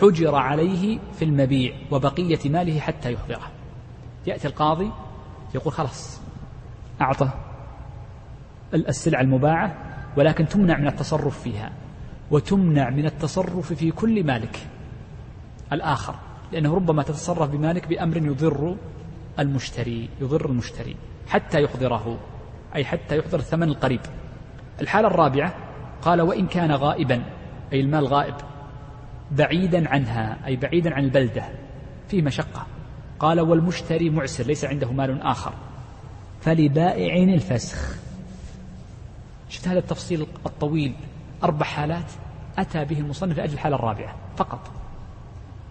حجر 0.00 0.34
عليه 0.34 0.98
في 1.18 1.24
المبيع 1.24 1.74
وبقية 1.90 2.50
ماله 2.50 2.80
حتى 2.80 3.12
يحضره. 3.12 3.50
يأتي 4.26 4.48
القاضي 4.48 4.90
يقول 5.54 5.72
خلاص 5.72 6.20
أعطى 7.00 7.30
السلعة 8.74 9.20
المباعة 9.20 9.74
ولكن 10.16 10.48
تمنع 10.48 10.78
من 10.78 10.86
التصرف 10.86 11.42
فيها 11.42 11.72
وتمنع 12.30 12.90
من 12.90 13.06
التصرف 13.06 13.72
في 13.72 13.90
كل 13.90 14.24
مالك 14.24 14.66
الآخر. 15.72 16.14
لأنه 16.52 16.74
ربما 16.74 17.02
تتصرف 17.02 17.50
بمالك 17.50 17.88
بأمر 17.88 18.16
يضر 18.16 18.76
المشتري 19.38 20.08
يضر 20.20 20.46
المشتري 20.46 20.96
حتى 21.28 21.62
يحضره 21.62 22.18
أي 22.74 22.84
حتى 22.84 23.18
يحضر 23.18 23.38
الثمن 23.38 23.68
القريب. 23.68 24.00
الحالة 24.80 25.08
الرابعة 25.08 25.54
قال 26.02 26.20
وإن 26.20 26.46
كان 26.46 26.72
غائبا 26.72 27.22
أي 27.72 27.80
المال 27.80 28.06
غائب 28.06 28.34
بعيدا 29.30 29.88
عنها 29.88 30.46
أي 30.46 30.56
بعيدا 30.56 30.94
عن 30.94 31.04
البلدة 31.04 31.44
فيه 32.08 32.22
مشقة. 32.22 32.66
قال 33.18 33.40
والمشتري 33.40 34.10
معسر 34.10 34.44
ليس 34.44 34.64
عنده 34.64 34.92
مال 34.92 35.22
آخر. 35.22 35.52
فلبائع 36.40 37.34
الفسخ. 37.34 37.96
شفت 39.48 39.68
هذا 39.68 39.78
التفصيل 39.78 40.26
الطويل؟ 40.46 40.94
أربع 41.44 41.66
حالات 41.66 42.10
أتى 42.58 42.84
به 42.84 42.98
المصنف 42.98 43.38
لأجل 43.38 43.54
الحالة 43.54 43.76
الرابعة 43.76 44.14
فقط. 44.36 44.83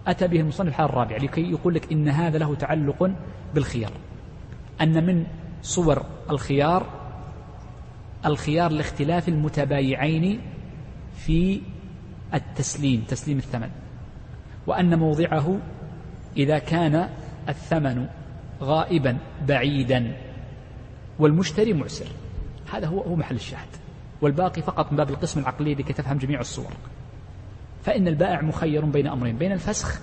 أتى 0.06 0.28
به 0.28 0.40
المصنف 0.40 0.68
الحالة 0.68 0.90
الرابعة 0.90 1.18
لكي 1.18 1.50
يقول 1.50 1.74
لك 1.74 1.92
إن 1.92 2.08
هذا 2.08 2.38
له 2.38 2.54
تعلق 2.54 3.10
بالخيار. 3.54 3.92
أن 4.80 5.06
من 5.06 5.26
صور 5.62 6.04
الخيار 6.30 6.86
الخيار 8.26 8.72
لاختلاف 8.72 9.28
المتبايعين 9.28 10.40
في 11.16 11.60
التسليم 12.34 13.04
تسليم 13.08 13.38
الثمن. 13.38 13.70
وأن 14.66 14.98
موضعه 14.98 15.58
إذا 16.36 16.58
كان 16.58 17.08
الثمن 17.48 18.06
غائبا 18.60 19.18
بعيدا. 19.48 20.16
والمشتري 21.18 21.72
معسر. 21.72 22.06
هذا 22.72 22.86
هو 22.86 23.00
هو 23.00 23.16
محل 23.16 23.34
الشاهد. 23.34 23.68
والباقي 24.20 24.62
فقط 24.62 24.92
من 24.92 24.96
باب 24.96 25.10
القسم 25.10 25.40
العقلي 25.40 25.74
لكي 25.74 25.92
تفهم 25.92 26.18
جميع 26.18 26.40
الصور. 26.40 26.72
فإن 27.84 28.08
البائع 28.08 28.42
مخير 28.42 28.84
بين 28.84 29.06
أمرين 29.06 29.38
بين 29.38 29.52
الفسخ 29.52 30.00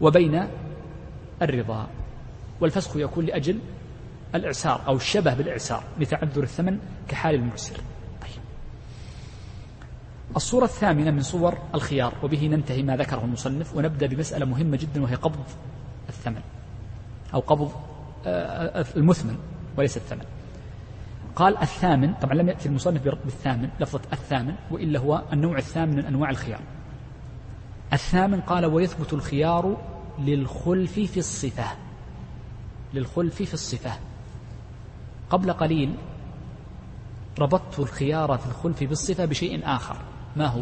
وبين 0.00 0.46
الرضا. 1.42 1.88
والفسخ 2.60 2.96
يكون 2.96 3.24
لأجل 3.24 3.58
الإعسار 4.34 4.86
أو 4.86 4.96
الشبه 4.96 5.34
بالإعسار 5.34 5.84
لتعذر 6.00 6.42
الثمن 6.42 6.78
كحال 7.08 7.34
المعسر. 7.34 7.76
طيب. 8.22 8.42
الصورة 10.36 10.64
الثامنة 10.64 11.10
من 11.10 11.22
صور 11.22 11.58
الخيار 11.74 12.14
وبه 12.22 12.46
ننتهي 12.46 12.82
ما 12.82 12.96
ذكره 12.96 13.24
المصنف 13.24 13.76
ونبدأ 13.76 14.06
بمسألة 14.06 14.46
مهمة 14.46 14.76
جدا 14.76 15.02
وهي 15.02 15.14
قبض 15.14 15.44
الثمن 16.08 16.40
أو 17.34 17.40
قبض 17.40 17.72
آه، 18.26 18.84
المثمن 18.96 19.36
وليس 19.76 19.96
الثمن. 19.96 20.24
قال 21.36 21.58
الثامن 21.58 22.14
طبعا 22.14 22.34
لم 22.34 22.48
يأتي 22.48 22.68
المصنف 22.68 23.02
بالثامن 23.02 23.68
لفظة 23.80 24.00
الثامن 24.12 24.54
وإلا 24.70 24.98
هو 24.98 25.22
النوع 25.32 25.58
الثامن 25.58 25.96
من 25.96 26.04
أنواع 26.04 26.30
الخيار. 26.30 26.60
الثامن 27.92 28.40
قال 28.40 28.66
ويثبت 28.66 29.12
الخيار 29.12 29.76
للخلف 30.18 30.92
في 30.92 31.16
الصفة. 31.16 31.66
للخلف 32.94 33.34
في 33.34 33.54
الصفة. 33.54 33.98
قبل 35.30 35.52
قليل 35.52 35.94
ربطت 37.38 37.78
الخيار 37.78 38.38
في 38.38 38.46
الخلف 38.46 38.84
بالصفة 38.84 39.24
بشيء 39.24 39.60
آخر. 39.64 39.96
ما 40.36 40.46
هو؟ 40.46 40.60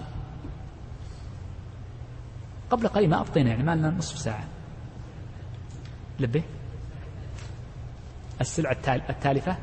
قبل 2.71 2.89
قليل 2.89 3.11
ما 3.11 3.21
أبطينا 3.21 3.51
يعني 3.51 3.63
ما 3.63 3.77
لنا 3.77 3.91
نصف 3.91 4.19
ساعة. 4.19 4.45
لبه 6.21 6.43
السلعة 8.41 8.77
التالفة 9.09 9.57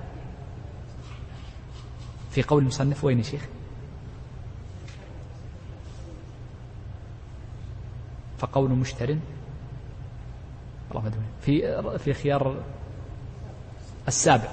في 2.31 2.43
قول 2.43 2.61
المصنف 2.61 3.03
وين 3.03 3.17
يا 3.17 3.23
شيخ؟ 3.23 3.41
فقول 8.39 8.71
مشتر. 8.71 9.17
الله 10.91 11.11
في 11.41 11.81
في 11.97 12.13
خيار 12.13 12.55
السابع. 14.07 14.49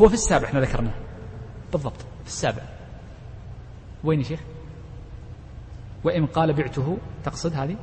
هو 0.00 0.08
في 0.08 0.14
السابع 0.14 0.48
إحنا 0.48 0.60
ذكرناه. 0.60 0.94
بالضبط 1.72 2.00
في 2.00 2.26
السابع. 2.26 2.62
وين 4.04 4.18
يا 4.18 4.24
شيخ؟ 4.24 4.40
وإن 6.04 6.26
قال 6.26 6.52
بعته 6.52 6.98
تقصد 7.24 7.54
هذه؟ 7.54 7.76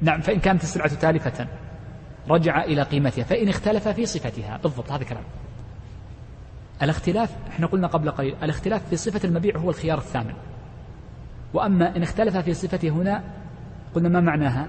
نعم 0.00 0.20
فإن 0.20 0.40
كانت 0.40 0.62
السلعة 0.62 0.94
تالفة 0.94 1.48
رجع 2.28 2.64
إلى 2.64 2.82
قيمتها 2.82 3.24
فإن 3.24 3.48
اختلف 3.48 3.88
في 3.88 4.06
صفتها. 4.06 4.56
بالضبط 4.56 4.92
هذا 4.92 5.04
كلام. 5.04 5.24
الاختلاف 6.82 7.36
إحنا 7.48 7.66
قلنا 7.66 7.86
قبل 7.86 8.10
قليل 8.10 8.36
الاختلاف 8.42 8.88
في 8.88 8.96
صفة 8.96 9.28
المبيع 9.28 9.56
هو 9.56 9.70
الخيار 9.70 9.98
الثامن. 9.98 10.34
وأما 11.54 11.96
إن 11.96 12.02
اختلف 12.02 12.36
في 12.36 12.54
صفته 12.54 12.88
هنا 12.88 13.24
قلنا 13.94 14.08
ما 14.08 14.20
معناها؟ 14.20 14.68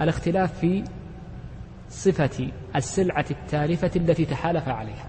الاختلاف 0.00 0.58
في 0.58 0.84
صفة 1.88 2.48
السلعة 2.76 3.24
التالفة 3.30 3.90
التي 3.96 4.24
تحالف 4.24 4.68
عليها. 4.68 5.06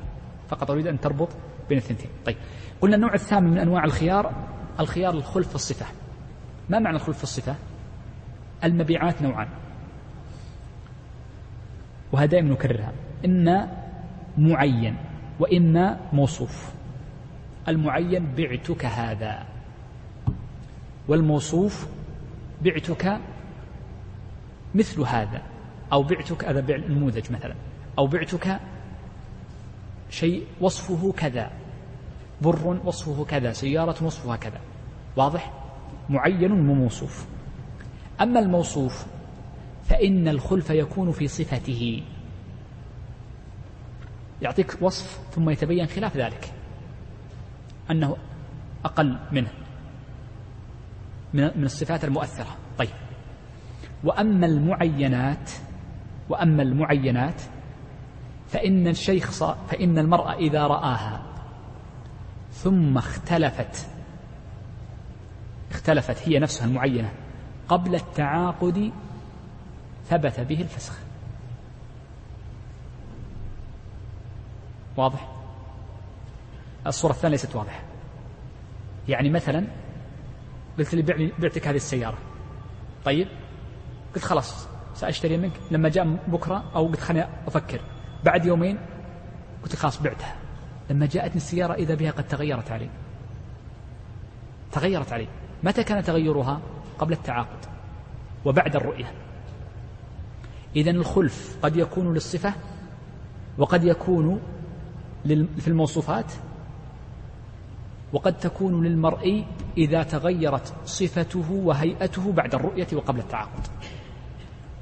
فقط 0.49 0.71
أريد 0.71 0.87
أن 0.87 0.99
تربط 0.99 1.29
بين 1.69 1.77
الثنتين 1.77 2.09
طيب. 2.25 2.37
قلنا 2.81 2.95
النوع 2.95 3.13
الثامن 3.13 3.49
من 3.49 3.57
أنواع 3.57 3.83
الخيار 3.83 4.33
الخيار 4.79 5.13
الخلف 5.13 5.49
في 5.49 5.55
الصفة. 5.55 5.85
ما 6.69 6.79
معنى 6.79 6.95
الخلف 6.95 7.17
في 7.17 7.23
الصفة؟ 7.23 7.55
المبيعات 8.63 9.21
نوعان. 9.21 9.47
وهذا 12.11 12.25
دائما 12.25 12.49
نكررها. 12.49 12.93
إما 13.25 13.71
معين 14.37 14.97
وإما 15.39 15.99
موصوف. 16.13 16.73
المعين 17.67 18.33
بعتك 18.37 18.85
هذا 18.85 19.45
والموصوف 21.07 21.87
بعتك 22.61 23.19
مثل 24.75 25.01
هذا 25.01 25.41
أو 25.93 26.03
بعتك 26.03 26.45
هذا 26.45 26.59
بيع 26.59 26.77
نموذج 26.77 27.31
مثلا 27.31 27.55
أو 27.99 28.07
بعتك 28.07 28.59
شيء 30.09 30.45
وصفه 30.61 31.11
كذا 31.11 31.51
بر 32.41 32.79
وصفه 32.85 33.25
كذا 33.25 33.51
سيارة 33.51 34.03
وصفها 34.03 34.35
كذا 34.35 34.61
واضح؟ 35.15 35.53
معين 36.09 36.51
وموصوف. 36.51 37.25
أما 38.21 38.39
الموصوف 38.39 39.05
فإن 39.83 40.27
الخلف 40.27 40.69
يكون 40.69 41.11
في 41.11 41.27
صفته. 41.27 42.03
يعطيك 44.41 44.77
وصف 44.81 45.19
ثم 45.31 45.49
يتبين 45.49 45.87
خلاف 45.87 46.17
ذلك. 46.17 46.53
أنه 47.91 48.17
أقل 48.85 49.17
منه 49.31 49.51
من 51.33 51.63
الصفات 51.63 52.03
المؤثرة. 52.03 52.57
طيب. 52.77 53.02
وأما 54.03 54.45
المعينات 54.45 55.51
وأما 56.29 56.63
المعينات 56.63 57.41
فإن 58.47 58.87
الشيخ 58.87 59.31
فإن 59.67 59.97
المرأة 59.97 60.33
إذا 60.33 60.67
رآها 60.67 61.21
ثم 62.51 62.97
اختلفت 62.97 63.87
اختلفت 65.71 66.29
هي 66.29 66.39
نفسها 66.39 66.67
المعينة 66.67 67.11
قبل 67.67 67.95
التعاقد 67.95 68.91
ثبت 70.09 70.39
به 70.39 70.61
الفسخ. 70.61 70.99
واضح؟ 74.97 75.31
الصورة 76.87 77.11
الثانية 77.11 77.31
ليست 77.31 77.55
واضحة. 77.55 77.83
يعني 79.07 79.29
مثلا 79.29 79.67
قلت 80.77 80.95
لي 80.95 81.31
بعتك 81.39 81.67
هذه 81.67 81.75
السيارة. 81.75 82.17
طيب؟ 83.05 83.27
قلت 84.15 84.23
خلاص 84.23 84.67
سأشتري 84.95 85.37
منك. 85.37 85.51
لما 85.71 85.89
جاء 85.89 86.05
بكرة 86.27 86.63
أو 86.75 86.87
قلت 86.87 86.99
خليني 86.99 87.27
أفكر. 87.47 87.81
بعد 88.23 88.45
يومين 88.45 88.77
قلت 89.63 89.75
خلاص 89.75 90.01
بعتها. 90.01 90.35
لما 90.89 91.05
جاءتني 91.05 91.35
السيارة 91.35 91.73
إذا 91.73 91.95
بها 91.95 92.11
قد 92.11 92.27
تغيرت 92.27 92.71
علي. 92.71 92.89
تغيرت 94.71 95.13
علي. 95.13 95.27
متى 95.63 95.83
كان 95.83 96.03
تغيرها؟ 96.03 96.61
قبل 96.99 97.13
التعاقد 97.13 97.65
وبعد 98.45 98.75
الرؤية. 98.75 99.11
إذا 100.75 100.91
الخلف 100.91 101.57
قد 101.63 101.75
يكون 101.75 102.13
للصفة 102.13 102.53
وقد 103.57 103.83
يكون 103.83 104.39
في 105.59 105.67
الموصوفات 105.67 106.31
وقد 108.13 108.37
تكون 108.37 108.83
للمرئي 108.83 109.45
إذا 109.77 110.03
تغيرت 110.03 110.73
صفته 110.85 111.51
وهيئته 111.51 112.31
بعد 112.31 112.55
الرؤية 112.55 112.87
وقبل 112.93 113.19
التعاقد. 113.19 113.67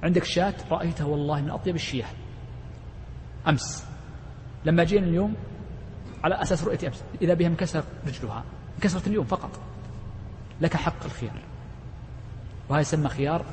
عندك 0.03 0.23
شاة 0.23 0.53
رأيتها 0.71 1.05
والله 1.05 1.41
من 1.41 1.49
أطيب 1.49 1.75
الشياه 1.75 2.07
أمس. 3.47 3.85
لما 4.65 4.83
جينا 4.83 5.07
اليوم 5.07 5.35
على 6.23 6.41
أساس 6.41 6.63
رؤية 6.63 6.87
أمس. 6.87 7.03
إذا 7.21 7.33
بها 7.33 7.47
انكسر 7.47 7.83
رجلها. 8.07 8.43
انكسرت 8.75 9.07
اليوم 9.07 9.25
فقط. 9.25 9.59
لك 10.61 10.75
حق 10.75 11.05
الخيار. 11.05 11.41
وهذا 12.69 12.81
يسمى 12.81 13.09
خيار 13.09 13.45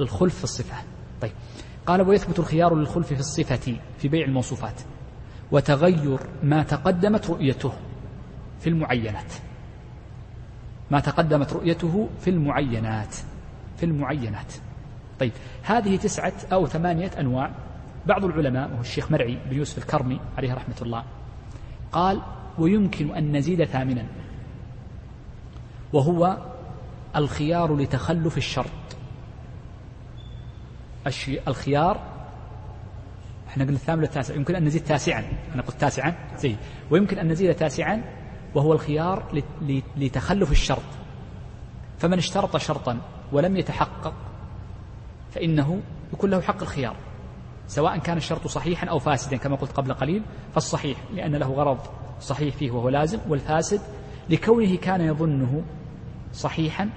الخلف 0.00 0.38
في 0.38 0.44
الصفة. 0.44 0.76
طيب. 1.20 1.32
قال 1.86 2.02
ويثبت 2.02 2.38
الخيار 2.38 2.74
للخلف 2.74 3.06
في 3.06 3.20
الصفة 3.20 3.76
في 3.98 4.08
بيع 4.08 4.24
الموصوفات. 4.24 4.80
وتغير 5.52 6.18
ما 6.42 6.62
تقدمت 6.62 7.30
رؤيته 7.30 7.72
في 8.60 8.66
المعينات. 8.70 9.32
ما 10.90 11.00
تقدمت 11.00 11.52
رؤيته 11.52 12.08
في 12.20 12.30
المعينات. 12.30 13.14
في 13.76 13.86
المعينات. 13.86 14.52
طيب 15.20 15.32
هذه 15.62 15.96
تسعة 15.96 16.32
أو 16.52 16.66
ثمانية 16.66 17.10
أنواع. 17.20 17.50
بعض 18.06 18.24
العلماء 18.24 18.70
وهو 18.70 18.80
الشيخ 18.80 19.10
مرعي 19.10 19.38
بن 19.50 19.56
يوسف 19.56 19.78
الكرمي 19.78 20.20
عليه 20.38 20.54
رحمة 20.54 20.74
الله 20.82 21.04
قال 21.92 22.22
ويمكن 22.58 23.14
أن 23.14 23.36
نزيد 23.36 23.64
ثامنا 23.64 24.06
وهو 25.92 26.38
الخيار 27.16 27.76
لتخلف 27.76 28.36
الشرط. 28.36 28.70
الخيار 31.48 32.00
إحنا 33.48 33.64
قلنا 33.64 33.76
الثامن 33.76 34.02
والتاسع 34.02 34.34
يمكن 34.34 34.56
أن 34.56 34.64
نزيد 34.64 34.84
تاسعا. 34.84 35.24
أنا 35.54 35.62
قلت 35.62 35.80
تاسعا؟ 35.80 36.14
زي 36.38 36.56
ويمكن 36.90 37.18
أن 37.18 37.28
نزيد 37.28 37.54
تاسعا 37.54 38.02
وهو 38.54 38.72
الخيار 38.72 39.42
لتخلف 39.96 40.50
الشرط. 40.50 40.82
فمن 41.98 42.18
اشترط 42.18 42.56
شرطا 42.56 42.98
ولم 43.32 43.56
يتحقق 43.56 44.14
فإنه 45.36 45.80
يكون 46.12 46.30
له 46.30 46.40
حق 46.40 46.62
الخيار 46.62 46.96
سواء 47.66 47.98
كان 47.98 48.16
الشرط 48.16 48.46
صحيحا 48.46 48.86
أو 48.86 48.98
فاسدا 48.98 49.36
كما 49.36 49.56
قلت 49.56 49.72
قبل 49.72 49.92
قليل 49.92 50.22
فالصحيح 50.54 50.98
لأن 51.14 51.36
له 51.36 51.52
غرض 51.52 51.78
صحيح 52.20 52.54
فيه 52.56 52.70
وهو 52.70 52.88
لازم 52.88 53.18
والفاسد 53.28 53.80
لكونه 54.30 54.76
كان 54.76 55.00
يظنه 55.00 55.62
صحيحا 56.32 56.90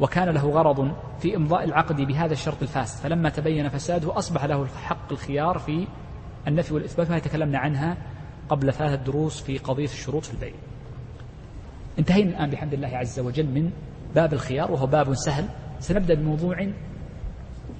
وكان 0.00 0.28
له 0.28 0.50
غرض 0.50 0.92
في 1.20 1.36
إمضاء 1.36 1.64
العقد 1.64 1.96
بهذا 1.96 2.32
الشرط 2.32 2.62
الفاسد 2.62 3.02
فلما 3.02 3.28
تبين 3.28 3.68
فساده 3.68 4.18
أصبح 4.18 4.44
له 4.44 4.66
حق 4.66 5.12
الخيار 5.12 5.58
في 5.58 5.86
النفي 6.48 6.74
والإثبات 6.74 7.10
ما 7.10 7.18
تكلمنا 7.18 7.58
عنها 7.58 7.96
قبل 8.48 8.72
ثلاثة 8.72 9.04
دروس 9.04 9.42
في 9.42 9.58
قضية 9.58 9.84
الشروط 9.84 10.24
في 10.24 10.34
البيع. 10.34 10.54
انتهينا 11.98 12.30
الآن 12.30 12.50
بحمد 12.50 12.74
الله 12.74 12.96
عز 12.96 13.20
وجل 13.20 13.46
من 13.46 13.70
باب 14.14 14.32
الخيار 14.32 14.72
وهو 14.72 14.86
باب 14.86 15.14
سهل. 15.14 15.48
سنبدأ 15.80 16.14
بموضوع 16.14 16.70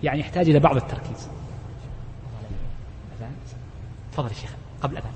يعني 0.02 0.20
يحتاج 0.20 0.48
إلى 0.48 0.58
بعض 0.58 0.76
التركيز. 0.76 1.28
تفضل 4.12 4.28
يا 4.28 4.34
شيخ 4.34 4.50
قبل 4.82 4.96
أذان. 4.96 5.12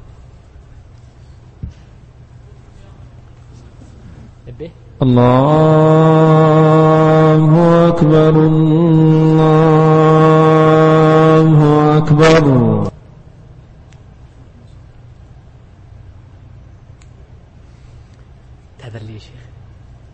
الله 5.03 5.49
أكبر 7.89 8.35
الله 11.41 11.99
أكبر 11.99 12.91
تهذر 18.79 19.03
لي 19.03 19.15
يا 19.15 19.19
شيخ 19.19 19.41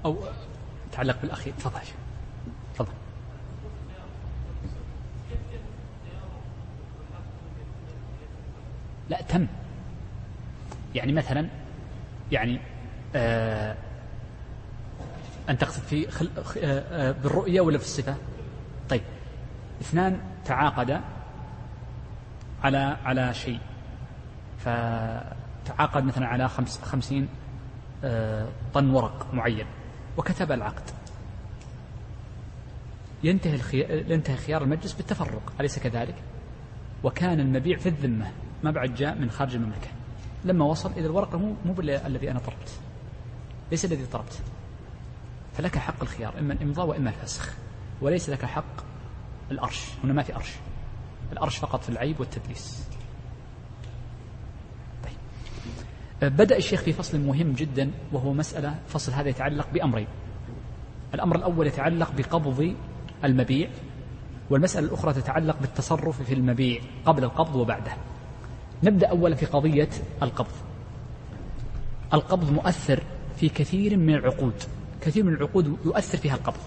أو 0.05 0.17
تعلق 0.93 1.23
بالأخير 1.23 1.55
تفضل 1.59 1.81
تفضل 2.75 2.93
لا 9.09 9.23
تم 9.23 9.47
يعني 11.07 11.19
مثلا 11.19 11.49
يعني 12.33 12.61
آه 13.17 13.77
أن 15.51 15.59
تقصد 15.59 15.83
في 15.83 16.11
خل... 16.11 16.31
آه، 16.37 16.51
آه، 16.63 17.13
بالرؤية 17.13 17.61
ولا 17.61 17.79
في 17.79 17.85
الصفة؟ 17.85 18.17
طيب. 18.89 19.03
اثنان 19.81 20.21
تعاقدا 20.45 21.01
على 22.63 22.97
على 23.05 23.35
شيء. 23.35 23.59
فتعاقد 24.59 26.05
مثلا 26.05 26.27
على 26.27 26.49
خمس 26.49 26.83
خمسين 26.83 27.29
آه، 28.05 28.49
طن 28.75 28.91
ورق 28.91 29.35
معين. 29.35 29.67
وكتب 30.17 30.53
العقد. 30.53 30.91
ينتهي 33.25 33.55
الخي... 33.55 34.05
ينتهي 34.13 34.37
خيار 34.37 34.63
المجلس 34.63 34.93
بالتفرق 34.93 35.53
أليس 35.61 35.79
كذلك؟ 35.79 36.15
وكان 37.05 37.41
المبيع 37.41 37.77
في 37.77 37.89
الذمة 37.89 38.31
ما 38.63 38.71
بعد 38.71 38.95
جاء 38.95 39.15
من 39.15 39.31
خارج 39.31 39.55
المملكة. 39.55 39.96
لما 40.47 40.65
وصل 40.65 40.91
إلى 40.93 41.07
الورقة 41.07 41.39
مو 41.39 41.55
مو 41.65 41.75
الذي 41.81 42.31
أنا 42.31 42.39
طلبت. 42.39 42.81
ليس 43.71 43.85
الذي 43.85 44.07
طلبت. 44.07 44.43
فلك 45.53 45.79
حق 45.79 46.03
الخيار 46.03 46.39
إما 46.39 46.53
الإمضاء 46.53 46.87
وإما 46.87 47.11
الفسخ. 47.11 47.55
وليس 48.01 48.31
لك 48.31 48.45
حق 48.45 48.85
الأرش. 49.51 49.85
هنا 50.05 50.13
ما 50.13 50.23
في 50.23 50.37
أرش. 50.37 50.53
الأرش 51.33 51.57
فقط 51.57 51.83
في 51.83 51.89
العيب 51.89 52.21
والتدليس. 52.21 52.89
طيب. 55.05 56.37
بدأ 56.37 56.57
الشيخ 56.57 56.81
في 56.83 56.93
فصل 56.93 57.21
مهم 57.21 57.53
جدا 57.53 57.91
وهو 58.13 58.33
مسألة 58.33 58.75
فصل 58.89 59.13
هذا 59.13 59.29
يتعلق 59.29 59.69
بأمرين. 59.73 60.09
الأمر 61.15 61.37
الأول 61.37 61.67
يتعلق 61.67 62.13
بقبض 62.13 62.75
المبيع 63.25 63.71
والمسألة 64.51 64.87
الأخرى 64.87 65.13
تتعلق 65.13 65.57
بالتصرف 65.61 66.23
في 66.23 66.35
المبيع 66.35 66.81
قبل 67.07 67.25
القبض 67.25 67.57
وبعده. 67.57 67.93
نبدأ 68.83 69.07
أولا 69.07 69.35
في 69.35 69.47
قضية 69.47 69.89
القبض. 70.23 70.53
القبض 72.15 72.53
مؤثر 72.53 73.03
في 73.37 73.49
كثير 73.49 73.97
من 73.97 74.15
العقود. 74.15 74.55
كثير 75.01 75.25
من 75.25 75.35
العقود 75.35 75.77
يؤثر 75.85 76.19
فيها 76.19 76.35
القبض. 76.35 76.61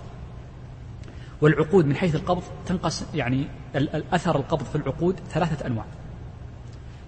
والعقود 1.41 1.85
من 1.85 1.95
حيث 1.95 2.15
القبض 2.15 2.43
تنقص 2.65 3.03
يعني 3.15 3.47
أثر 4.13 4.35
القبض 4.35 4.63
في 4.63 4.75
العقود 4.75 5.15
ثلاثة 5.29 5.67
أنواع. 5.67 5.85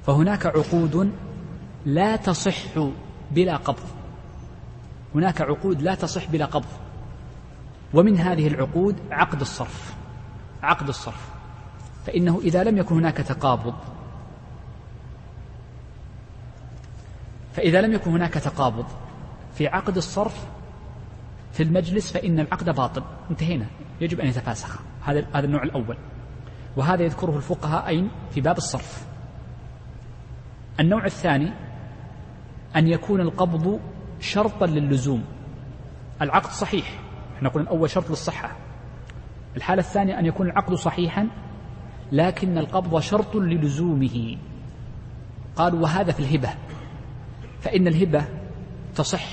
فهناك 0.06 0.46
عقود 0.46 1.12
لا 1.86 2.16
تصح 2.16 2.58
بلا 3.32 3.56
قبض. 3.56 3.84
هناك 5.16 5.42
عقود 5.42 5.82
لا 5.82 5.96
تصح 5.96 6.30
بلا 6.30 6.46
قبض. 6.46 6.66
ومن 7.94 8.18
هذه 8.18 8.48
العقود 8.48 8.96
عقد 9.12 9.42
الصرف. 9.42 9.96
عقد 10.64 10.88
الصرف. 10.88 11.30
فإنه 12.06 12.40
إذا 12.44 12.64
لم 12.64 12.78
يكن 12.78 12.96
هناك 12.96 13.18
تقابض 13.18 13.74
فإذا 17.54 17.82
لم 17.82 17.94
يكن 17.94 18.12
هناك 18.12 18.34
تقابض 18.34 18.86
في 19.54 19.68
عقد 19.68 19.98
الصرف 19.98 20.48
في 21.52 21.64
المجلس 21.64 22.12
فإن 22.12 22.40
العقد 22.40 22.70
باطل. 22.70 23.04
انتهينا. 23.32 23.66
يجب 24.02 24.20
أن 24.20 24.28
يتفاسخ. 24.28 24.80
هذا 25.04 25.26
هذا 25.34 25.46
النوع 25.46 25.64
الأول. 25.64 25.98
وهذا 26.78 27.04
يذكره 27.04 27.38
الفقهاء 27.38 27.88
أين 27.88 28.12
في 28.32 28.42
باب 28.42 28.58
الصرف. 28.58 29.08
النوع 30.80 31.06
الثاني 31.06 31.54
أن 32.76 32.88
يكون 32.88 33.22
القبض 33.22 33.80
شرطا 34.20 34.66
للزوم. 34.66 35.24
العقد 36.22 36.50
صحيح. 36.50 37.00
إحنا 37.38 37.50
قلنا 37.50 37.72
الأول 37.72 37.90
شرط 37.90 38.10
للصحة. 38.10 38.56
الحالة 39.56 39.80
الثانية 39.80 40.20
أن 40.20 40.26
يكون 40.26 40.48
العقد 40.48 40.74
صحيحا 40.74 41.28
لكن 42.12 42.58
القبض 42.58 43.00
شرط 43.00 43.36
للزومه. 43.36 44.38
قالوا 45.56 45.80
وهذا 45.80 46.12
في 46.12 46.20
الهبة. 46.20 46.50
فإن 47.62 47.88
الهبة 47.88 48.26
تصح 48.96 49.26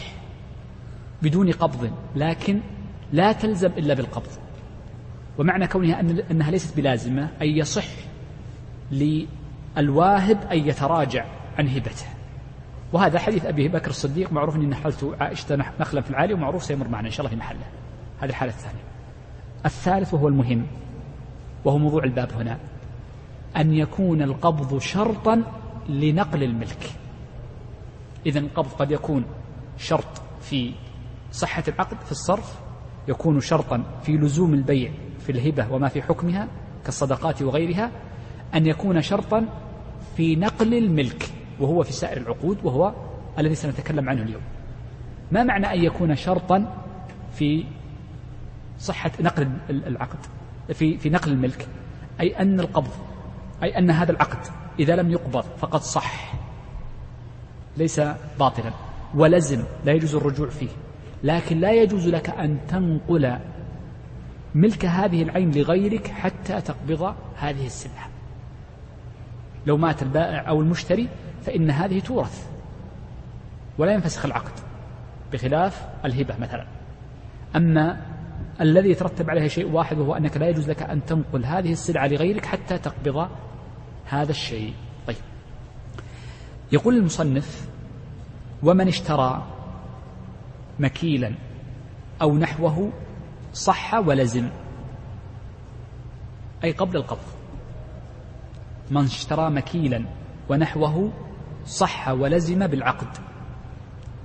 بدون 1.22 1.52
قبض 1.52 1.90
لكن 2.16 2.60
لا 3.12 3.32
تلزم 3.32 3.68
إلا 3.68 3.94
بالقبض. 3.94 4.30
ومعنى 5.38 5.66
كونها 5.66 6.00
أن 6.00 6.18
أنها 6.30 6.50
ليست 6.50 6.76
بلازمة 6.76 7.28
أي 7.40 7.58
يصح 7.58 7.86
للواهب 8.92 10.42
أن 10.52 10.68
يتراجع 10.68 11.24
عن 11.58 11.68
هبته. 11.68 12.06
وهذا 12.92 13.18
حديث 13.18 13.44
أبي 13.44 13.68
بكر 13.68 13.90
الصديق 13.90 14.32
معروف 14.32 14.56
أني 14.56 14.66
نحلت 14.66 15.16
عائشة 15.20 15.56
نخلا 15.80 16.00
في 16.00 16.10
العالي 16.10 16.34
ومعروف 16.34 16.64
سيمر 16.64 16.88
معنا 16.88 17.06
إن 17.06 17.12
شاء 17.12 17.26
الله 17.26 17.36
في 17.36 17.36
محله. 17.36 17.66
هذه 18.20 18.30
الحالة 18.30 18.52
الثانية. 18.52 18.82
الثالث 19.66 20.14
وهو 20.14 20.28
المهم 20.28 20.66
وهو 21.64 21.78
موضوع 21.78 22.04
الباب 22.04 22.32
هنا. 22.32 22.58
أن 23.56 23.74
يكون 23.74 24.22
القبض 24.22 24.78
شرطا 24.78 25.42
لنقل 25.88 26.42
الملك. 26.42 26.90
إذا 28.28 28.38
القبض 28.38 28.68
قد 28.68 28.90
يكون 28.90 29.24
شرط 29.78 30.22
في 30.40 30.72
صحة 31.32 31.62
العقد 31.68 31.96
في 32.04 32.12
الصرف 32.12 32.58
يكون 33.08 33.40
شرطا 33.40 33.84
في 34.02 34.12
لزوم 34.12 34.54
البيع 34.54 34.92
في 35.18 35.32
الهبة 35.32 35.72
وما 35.72 35.88
في 35.88 36.02
حكمها 36.02 36.48
كالصدقات 36.84 37.42
وغيرها 37.42 37.90
أن 38.54 38.66
يكون 38.66 39.02
شرطا 39.02 39.46
في 40.16 40.36
نقل 40.36 40.74
الملك 40.74 41.30
وهو 41.60 41.82
في 41.82 41.92
سائر 41.92 42.16
العقود 42.16 42.58
وهو 42.64 42.94
الذي 43.38 43.54
سنتكلم 43.54 44.08
عنه 44.08 44.22
اليوم. 44.22 44.42
ما 45.32 45.44
معنى 45.44 45.74
أن 45.74 45.84
يكون 45.84 46.14
شرطا 46.14 46.84
في 47.32 47.64
صحة 48.78 49.10
نقل 49.20 49.50
العقد؟ 49.70 50.18
في 50.72 50.98
في 50.98 51.10
نقل 51.10 51.32
الملك. 51.32 51.68
أي 52.20 52.40
أن 52.40 52.60
القبض 52.60 52.90
أي 53.62 53.78
أن 53.78 53.90
هذا 53.90 54.12
العقد 54.12 54.38
إذا 54.78 54.96
لم 54.96 55.10
يقبض 55.10 55.42
فقد 55.42 55.80
صح. 55.80 56.34
ليس 57.78 58.00
باطلا. 58.38 58.72
ولزم 59.14 59.64
لا 59.84 59.92
يجوز 59.92 60.14
الرجوع 60.14 60.48
فيه. 60.48 60.68
لكن 61.22 61.60
لا 61.60 61.72
يجوز 61.72 62.08
لك 62.08 62.30
أن 62.30 62.58
تنقل 62.68 63.38
ملك 64.54 64.84
هذه 64.84 65.22
العين 65.22 65.50
لغيرك 65.50 66.06
حتى 66.06 66.60
تقبض 66.60 67.14
هذه 67.36 67.66
السلعة. 67.66 68.08
لو 69.66 69.76
مات 69.76 70.02
البائع 70.02 70.48
أو 70.48 70.60
المشتري 70.60 71.08
فإن 71.42 71.70
هذه 71.70 72.00
تورث. 72.00 72.48
ولا 73.78 73.92
ينفسخ 73.92 74.24
العقد 74.24 74.52
بخلاف 75.32 75.86
الهبة 76.04 76.36
مثلا. 76.38 76.66
أما 77.56 78.00
الذي 78.60 78.90
يترتب 78.90 79.30
عليه 79.30 79.48
شيء 79.48 79.70
واحد 79.70 79.98
وهو 79.98 80.14
أنك 80.14 80.36
لا 80.36 80.48
يجوز 80.48 80.70
لك 80.70 80.82
أن 80.82 81.04
تنقل 81.04 81.44
هذه 81.44 81.72
السلعة 81.72 82.06
لغيرك 82.06 82.46
حتى 82.46 82.78
تقبض 82.78 83.28
هذا 84.04 84.30
الشيء. 84.30 84.74
طيب. 85.06 85.16
يقول 86.72 86.96
المصنف 86.96 87.68
ومن 88.62 88.88
اشترى 88.88 89.46
مكيلا 90.78 91.34
أو 92.22 92.38
نحوه 92.38 92.92
صح 93.52 93.94
ولزم 93.94 94.48
أي 96.64 96.72
قبل 96.72 96.96
القبض. 96.96 97.18
من 98.90 99.04
اشترى 99.04 99.50
مكيلا 99.50 100.04
ونحوه 100.48 101.12
صح 101.66 102.08
ولزم 102.08 102.66
بالعقد. 102.66 103.08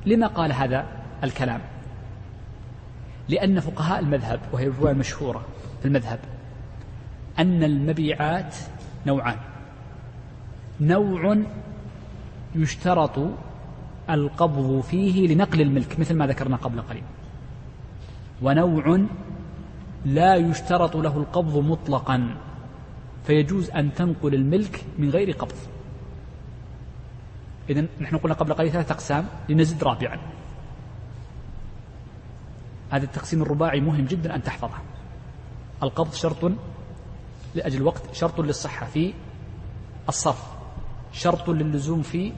لما 0.05 0.27
قال 0.27 0.53
هذا 0.53 0.85
الكلام؟ 1.23 1.61
لأن 3.29 3.59
فقهاء 3.59 3.99
المذهب 3.99 4.39
وهي 4.51 4.67
الرواية 4.67 4.91
المشهورة 4.93 5.45
في 5.79 5.85
المذهب 5.85 6.19
أن 7.39 7.63
المبيعات 7.63 8.55
نوعان. 9.07 9.37
نوع 10.81 11.37
يشترط 12.55 13.19
القبض 14.09 14.81
فيه 14.81 15.27
لنقل 15.27 15.61
الملك 15.61 15.99
مثل 15.99 16.15
ما 16.15 16.27
ذكرنا 16.27 16.55
قبل 16.55 16.81
قليل. 16.81 17.03
ونوع 18.41 19.05
لا 20.05 20.35
يشترط 20.35 20.95
له 20.95 21.17
القبض 21.17 21.57
مطلقا 21.57 22.35
فيجوز 23.25 23.69
أن 23.69 23.93
تنقل 23.93 24.33
الملك 24.35 24.85
من 24.97 25.09
غير 25.09 25.31
قبض. 25.31 25.55
إذا 27.69 27.85
نحن 28.01 28.17
قلنا 28.17 28.35
قبل 28.35 28.53
قليل 28.53 28.71
ثلاثة 28.71 28.93
أقسام 28.93 29.27
لنزد 29.49 29.83
رابعا. 29.83 30.17
هذا 32.89 33.03
التقسيم 33.05 33.41
الرباعي 33.41 33.79
مهم 33.79 34.05
جدا 34.05 34.35
أن 34.35 34.43
تحفظه. 34.43 34.77
القبض 35.83 36.13
شرط 36.13 36.51
لأجل 37.55 37.77
الوقت 37.77 38.13
شرط 38.13 38.39
للصحة 38.39 38.85
في 38.85 39.13
الصرف. 40.09 40.62
شرط 41.13 41.49
للزوم 41.49 42.01
في 42.01 42.31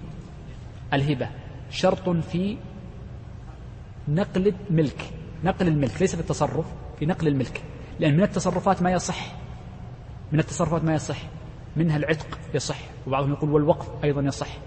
الهبة 0.94 1.30
شرط 1.70 2.10
في 2.10 2.58
نقل 4.08 4.54
الملك 4.70 5.14
نقل 5.44 5.68
الملك 5.68 6.02
ليس 6.02 6.16
في 6.16 6.22
التصرف 6.22 6.66
في 7.00 7.06
نقل 7.06 7.28
الملك 7.28 7.62
لأن 8.00 8.18
من 8.18 8.24
التصرفات 8.24 8.82
ما 8.82 8.92
يصح 8.92 9.36
من 10.32 10.40
التصرفات 10.40 10.84
ما 10.84 10.94
يصح 10.94 11.18
منها 11.76 11.98
العتق 11.98 12.40
يصح 12.54 12.78
وبعضهم 13.08 13.32
يقول 13.32 13.52
والوقف 13.52 14.04
أيضا 14.04 14.22
يصح 14.22 14.58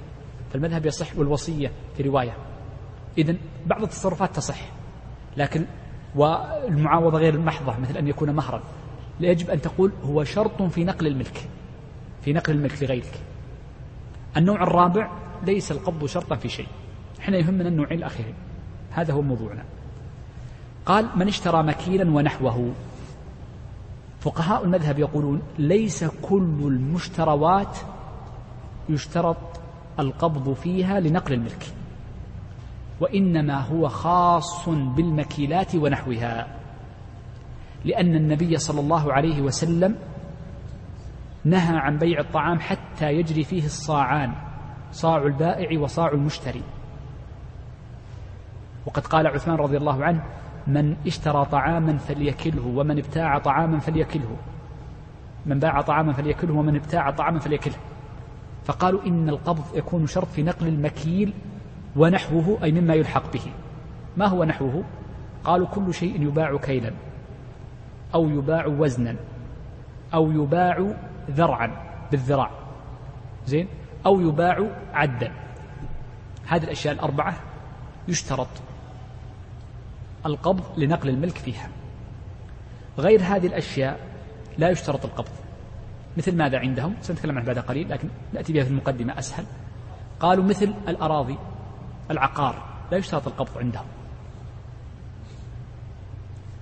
فالمذهب 0.52 0.86
يصح 0.86 1.18
والوصية 1.18 1.72
في 1.96 2.02
رواية. 2.02 2.36
إذا 3.18 3.36
بعض 3.66 3.82
التصرفات 3.82 4.36
تصح 4.36 4.60
لكن 5.36 5.66
والمعاوضة 6.14 7.18
غير 7.18 7.34
المحضة 7.34 7.76
مثل 7.80 7.96
أن 7.96 8.08
يكون 8.08 8.30
مهرا 8.30 8.62
يجب 9.20 9.50
أن 9.50 9.60
تقول 9.60 9.92
هو 10.04 10.24
شرط 10.24 10.62
في 10.62 10.84
نقل 10.84 11.06
الملك 11.06 11.48
في 12.22 12.32
نقل 12.32 12.52
الملك 12.52 12.82
لغيرك. 12.82 13.20
النوع 14.36 14.62
الرابع 14.62 15.10
ليس 15.46 15.72
القبض 15.72 16.06
شرطا 16.06 16.36
في 16.36 16.48
شيء. 16.48 16.68
إحنا 17.20 17.36
يهمنا 17.36 17.68
النوعين 17.68 17.98
الأخيرين. 17.98 18.34
هذا 18.90 19.12
هو 19.12 19.22
موضوعنا. 19.22 19.64
قال 20.86 21.08
من 21.16 21.28
اشترى 21.28 21.62
مكيلا 21.62 22.10
ونحوه؟ 22.10 22.72
فقهاء 24.20 24.64
المذهب 24.64 24.98
يقولون 24.98 25.42
ليس 25.58 26.04
كل 26.04 26.58
المشتروات 26.60 27.78
يشترط 28.88 29.36
القبض 30.00 30.52
فيها 30.52 31.00
لنقل 31.00 31.32
الملك 31.32 31.72
وإنما 33.00 33.60
هو 33.60 33.88
خاص 33.88 34.68
بالمكيلات 34.68 35.74
ونحوها 35.74 36.46
لأن 37.84 38.14
النبي 38.16 38.58
صلى 38.58 38.80
الله 38.80 39.12
عليه 39.12 39.40
وسلم 39.42 39.96
نهى 41.48 41.76
عن 41.76 41.98
بيع 41.98 42.20
الطعام 42.20 42.60
حتى 42.60 43.12
يجري 43.12 43.44
فيه 43.44 43.64
الصاعان 43.64 44.34
صاع 44.90 45.16
البائع 45.16 45.80
وصاع 45.80 46.08
المشتري. 46.08 46.62
وقد 48.86 49.06
قال 49.06 49.26
عثمان 49.26 49.56
رضي 49.56 49.76
الله 49.76 50.04
عنه 50.04 50.24
من 50.66 50.96
اشترى 51.06 51.44
طعاما 51.44 51.98
فليكله 51.98 52.66
ومن 52.66 52.98
ابتاع 52.98 53.38
طعاما 53.38 53.78
فليكله. 53.78 54.36
من 55.46 55.58
باع 55.58 55.80
طعاما 55.80 56.12
فليكله 56.12 56.54
ومن 56.54 56.76
ابتاع 56.76 57.10
طعاما 57.10 57.38
فليكله. 57.38 57.76
فقالوا 58.64 59.06
إن 59.06 59.28
القبض 59.28 59.76
يكون 59.76 60.06
شرط 60.06 60.28
في 60.28 60.42
نقل 60.42 60.66
المكيل 60.68 61.34
ونحوه 61.96 62.58
أي 62.62 62.72
مما 62.72 62.94
يلحق 62.94 63.32
به. 63.32 63.52
ما 64.16 64.26
هو 64.26 64.44
نحوه؟ 64.44 64.84
قالوا 65.44 65.66
كل 65.66 65.94
شيء 65.94 66.22
يباع 66.22 66.56
كيلا 66.56 66.92
أو 68.14 68.28
يباع 68.28 68.66
وزنا 68.66 69.16
أو 70.14 70.30
يباع 70.30 70.94
ذرعا 71.30 71.70
بالذراع. 72.10 72.50
زين؟ 73.46 73.68
أو 74.06 74.20
يباع 74.20 74.70
عدا. 74.92 75.32
هذه 76.46 76.64
الأشياء 76.64 76.94
الأربعة 76.94 77.34
يشترط 78.08 78.48
القبض 80.26 80.78
لنقل 80.78 81.08
الملك 81.08 81.38
فيها. 81.38 81.68
غير 82.98 83.20
هذه 83.22 83.46
الأشياء 83.46 84.00
لا 84.58 84.70
يشترط 84.70 85.04
القبض. 85.04 85.32
مثل 86.16 86.36
ماذا 86.36 86.58
عندهم؟ 86.58 86.94
سنتكلم 87.00 87.38
عنه 87.38 87.46
بعد 87.46 87.58
قليل 87.58 87.90
لكن 87.90 88.08
نأتي 88.32 88.52
بها 88.52 88.64
في 88.64 88.70
المقدمة 88.70 89.18
أسهل. 89.18 89.44
قالوا 90.20 90.44
مثل 90.44 90.74
الأراضي 90.88 91.38
العقار 92.10 92.62
لا 92.92 92.98
يشترط 92.98 93.26
القبض 93.26 93.58
عندهم. 93.58 93.86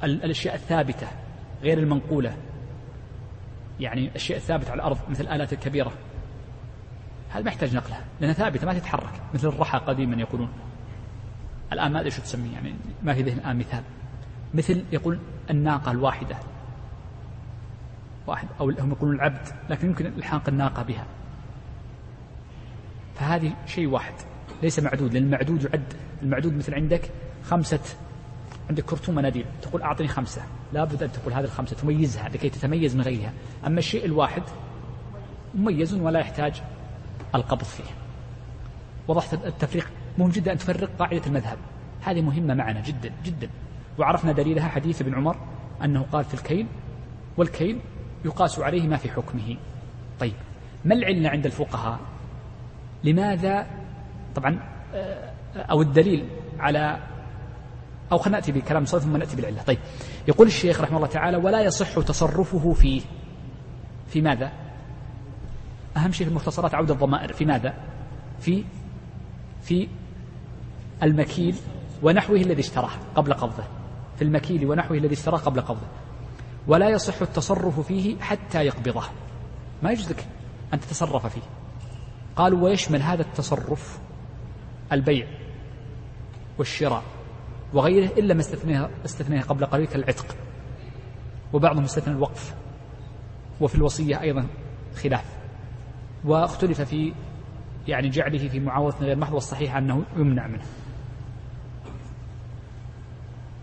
الأشياء 0.05 0.55
الثابتة 0.55 1.07
غير 1.63 1.79
المنقولة 1.79 2.37
يعني 3.81 4.09
الأشياء 4.09 4.39
الثابتة 4.39 4.71
على 4.71 4.79
الأرض 4.79 4.99
مثل 5.09 5.25
الآلات 5.25 5.53
الكبيرة. 5.53 5.93
هذا 7.31 7.43
ما 7.43 7.51
يحتاج 7.51 7.77
نقلها 7.77 8.05
لأنها 8.21 8.35
ثابتة 8.35 8.67
ما 8.67 8.75
تتحرك 8.75 9.13
مثل 9.35 9.49
الرحى 9.49 9.79
قديما 9.79 10.17
يقولون. 10.17 10.49
الآن 11.73 11.93
ما 11.93 12.01
أدري 12.01 12.11
شو 12.11 12.23
تسميه 12.23 12.55
يعني 12.55 12.75
ما 13.03 13.15
في 13.15 13.23
ذهن 13.23 13.39
الآن 13.39 13.59
مثال. 13.59 13.83
مثل 14.55 14.85
يقول 14.93 15.19
الناقة 15.51 15.93
الواحدة. 15.93 16.37
واحد 18.27 18.49
أو 18.61 18.71
هم 18.71 18.91
يقولون 18.91 19.15
العبد 19.15 19.49
لكن 19.71 19.89
يمكن 19.89 20.07
إلحاق 20.07 20.49
الناقة 20.49 20.83
بها. 20.83 21.07
فهذه 23.15 23.53
شيء 23.67 23.89
واحد 23.89 24.15
ليس 24.63 24.79
معدود 24.79 25.15
لأن 25.15 25.23
المعدود 25.23 25.65
يعد. 25.65 25.95
المعدود 26.23 26.57
مثل 26.57 26.75
عندك 26.75 27.11
خمسة 27.45 27.81
عندك 28.71 28.85
كرتون 28.85 29.15
مناديل 29.15 29.45
تقول 29.63 29.83
أعطني 29.83 30.09
خمسة. 30.09 30.43
لابد 30.73 31.03
أن 31.03 31.13
تقول 31.13 31.33
هذه 31.33 31.45
الخمسة 31.45 31.77
تميزها 31.77 32.29
لكي 32.29 32.51
تتميز 32.51 32.97
من 32.97 33.03
غيرها. 33.03 33.33
أما 33.67 33.79
الشيء 33.79 34.05
الواحد 34.05 34.43
مميز 35.55 35.95
ولا 35.95 36.21
يحتاج 36.21 36.63
القبض 37.35 37.65
فيه. 37.65 37.85
وضحت 39.09 39.35
التفريق 39.35 39.91
مهم 40.19 40.31
جدا 40.31 40.53
أن 40.53 40.59
تفرق 40.59 40.91
قاعدة 40.99 41.23
المذهب. 41.27 41.59
هذه 42.03 42.21
مهمة 42.21 42.55
معنا 42.55 42.81
جدا 42.81 43.13
جدا. 43.25 43.49
وعرفنا 43.99 44.33
دليلها 44.33 44.69
حديث 44.69 45.03
ابن 45.03 45.15
عمر 45.15 45.37
أنه 45.85 46.07
قال 46.13 46.25
في 46.25 46.35
الكيل 46.35 46.67
والكيل 47.37 47.81
يقاس 48.25 48.59
عليه 48.59 48.89
ما 48.89 48.97
في 48.97 49.11
حكمه. 49.11 49.57
طيب 50.21 50.35
ما 50.85 50.95
العلة 50.95 51.29
عند 51.29 51.47
الفقهاء؟ 51.47 52.01
لماذا؟ 53.05 53.67
طبعا 54.35 54.61
آه، 54.95 55.33
أو 55.57 55.83
الدليل 55.83 56.29
على 56.59 56.99
أو 58.13 58.19
خلينا 58.19 58.39
نأتي 58.39 58.53
بكلام 58.53 58.85
ثم 58.85 59.17
نأتي 59.17 59.37
بالعلة. 59.37 59.63
طيب 59.63 59.79
يقول 60.29 60.47
الشيخ 60.47 60.81
رحمه 60.81 60.97
الله 60.97 61.09
تعالى 61.09 61.37
ولا 61.37 61.63
يصح 61.63 62.01
تصرفه 62.01 62.73
فيه 62.73 63.01
في 64.09 64.21
ماذا؟ 64.21 64.53
أهم 65.97 66.13
شيء 66.13 66.27
في 66.27 66.31
المختصرات 66.31 66.75
عودة 66.75 66.95
الضمائر 66.95 67.33
في 67.33 67.45
ماذا؟ 67.45 67.75
في 68.41 68.65
في 69.63 69.89
المكيل 71.03 71.57
ونحوه 72.03 72.37
الذي 72.37 72.61
اشتراه 72.61 72.91
قبل 73.15 73.35
قبضه 73.35 73.65
في 74.17 74.23
المكيل 74.23 74.67
ونحوه 74.67 74.97
الذي 74.97 75.15
اشتراه 75.15 75.39
قبل 75.39 75.61
قبضه. 75.61 75.87
ولا 76.67 76.89
يصح 76.89 77.23
التصرف 77.23 77.81
فيه 77.81 78.21
حتى 78.21 78.67
يقبضه. 78.67 79.03
ما 79.83 79.91
يجوز 79.91 80.11
لك 80.11 80.27
أن 80.75 80.81
تتصرف 80.81 81.27
فيه. 81.27 81.43
قالوا 82.37 82.65
ويشمل 82.65 83.03
هذا 83.03 83.23
التصرف 83.23 83.99
البيع 84.93 85.27
والشراء. 86.59 87.03
وغيره 87.75 88.11
إلا 88.19 88.35
ما 88.35 88.41
استثنيه, 88.41 88.91
استثنيه 89.05 89.41
قبل 89.41 89.67
قليل 89.67 89.87
كالعتق. 89.87 90.37
وبعضهم 91.53 91.85
استثنى 91.85 92.15
الوقف. 92.15 92.55
وفي 93.61 93.75
الوصية 93.75 94.21
أيضا 94.21 94.47
خلاف. 95.03 95.25
واختلف 96.25 96.81
في 96.81 97.13
يعني 97.89 98.09
جعله 98.09 98.49
في 98.49 98.61
معاوضة 98.61 98.97
غير 99.01 99.17
محض 99.17 99.35
والصحيح 99.35 99.77
أنه 99.77 100.03
يمنع 100.17 100.47
منه. 100.47 100.65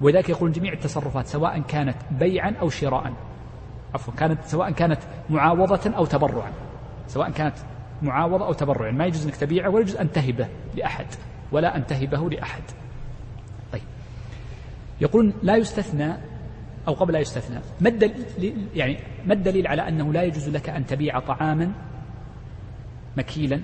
ولذلك 0.01 0.30
يقول 0.30 0.51
جميع 0.51 0.73
التصرفات 0.73 1.27
سواء 1.27 1.61
كانت 1.61 1.97
بيعا 2.11 2.55
أو 2.61 2.69
شراء. 2.69 3.13
عفوا 3.93 4.13
كانت 4.13 4.43
سواء 4.45 4.71
كانت 4.71 4.99
معاوضة 5.30 5.97
أو 5.97 6.05
تبرعا. 6.05 6.51
سواء 7.07 7.31
كانت 7.31 7.55
معاوضة 8.01 8.45
أو 8.45 8.53
تبرعا. 8.53 8.91
ما 8.91 9.05
يجوز 9.05 9.25
أنك 9.25 9.35
تبيعه 9.35 9.69
ولا 9.69 9.81
يجوز 9.81 9.95
أن 9.95 10.11
تهبه 10.11 10.47
لأحد 10.75 11.05
ولا 11.51 11.77
أن 11.77 11.85
تهبه 11.85 12.30
لأحد. 12.30 12.63
يقولون 15.01 15.33
لا 15.43 15.55
يستثنى 15.55 16.17
أو 16.87 16.93
قبل 16.93 17.13
لا 17.13 17.19
يستثنى. 17.19 17.59
ما 17.81 17.89
الدليل 17.89 18.67
يعني 18.75 18.97
ما 19.25 19.33
الدليل 19.33 19.67
على 19.67 19.87
أنه 19.87 20.13
لا 20.13 20.23
يجوز 20.23 20.49
لك 20.49 20.69
أن 20.69 20.85
تبيع 20.85 21.19
طعاما 21.19 21.71
مكيلا 23.17 23.61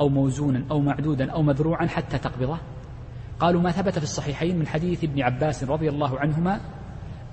أو 0.00 0.08
موزونا 0.08 0.64
أو 0.70 0.80
معدودا 0.80 1.30
أو 1.30 1.42
مذروعا 1.42 1.86
حتى 1.86 2.18
تقبضه؟ 2.18 2.58
قالوا 3.40 3.62
ما 3.62 3.70
ثبت 3.70 3.98
في 3.98 4.04
الصحيحين 4.04 4.58
من 4.58 4.66
حديث 4.66 5.04
ابن 5.04 5.22
عباس 5.22 5.64
رضي 5.64 5.88
الله 5.88 6.18
عنهما 6.18 6.60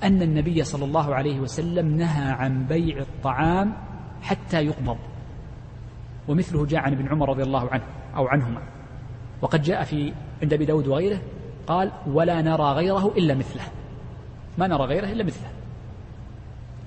أن 0.03 0.21
النبي 0.21 0.63
صلى 0.63 0.85
الله 0.85 1.15
عليه 1.15 1.39
وسلم 1.39 1.97
نهى 1.97 2.31
عن 2.31 2.65
بيع 2.65 2.97
الطعام 2.97 3.73
حتى 4.21 4.65
يقبض. 4.65 4.97
ومثله 6.27 6.65
جاء 6.65 6.79
عن 6.79 6.93
ابن 6.93 7.07
عمر 7.07 7.29
رضي 7.29 7.43
الله 7.43 7.69
عنه 7.69 7.83
أو 8.15 8.27
عنهما. 8.27 8.61
وقد 9.41 9.61
جاء 9.61 9.83
في 9.83 10.13
عند 10.41 10.53
أبي 10.53 10.65
داود 10.65 10.87
وغيره 10.87 11.21
قال 11.69 11.91
ولا 12.07 12.41
نرى 12.41 12.71
غيره 12.73 13.13
إلا 13.17 13.33
مثله. 13.35 13.63
ما 14.57 14.67
نرى 14.67 14.85
غيره 14.85 15.07
إلا 15.07 15.23
مثله. 15.23 15.49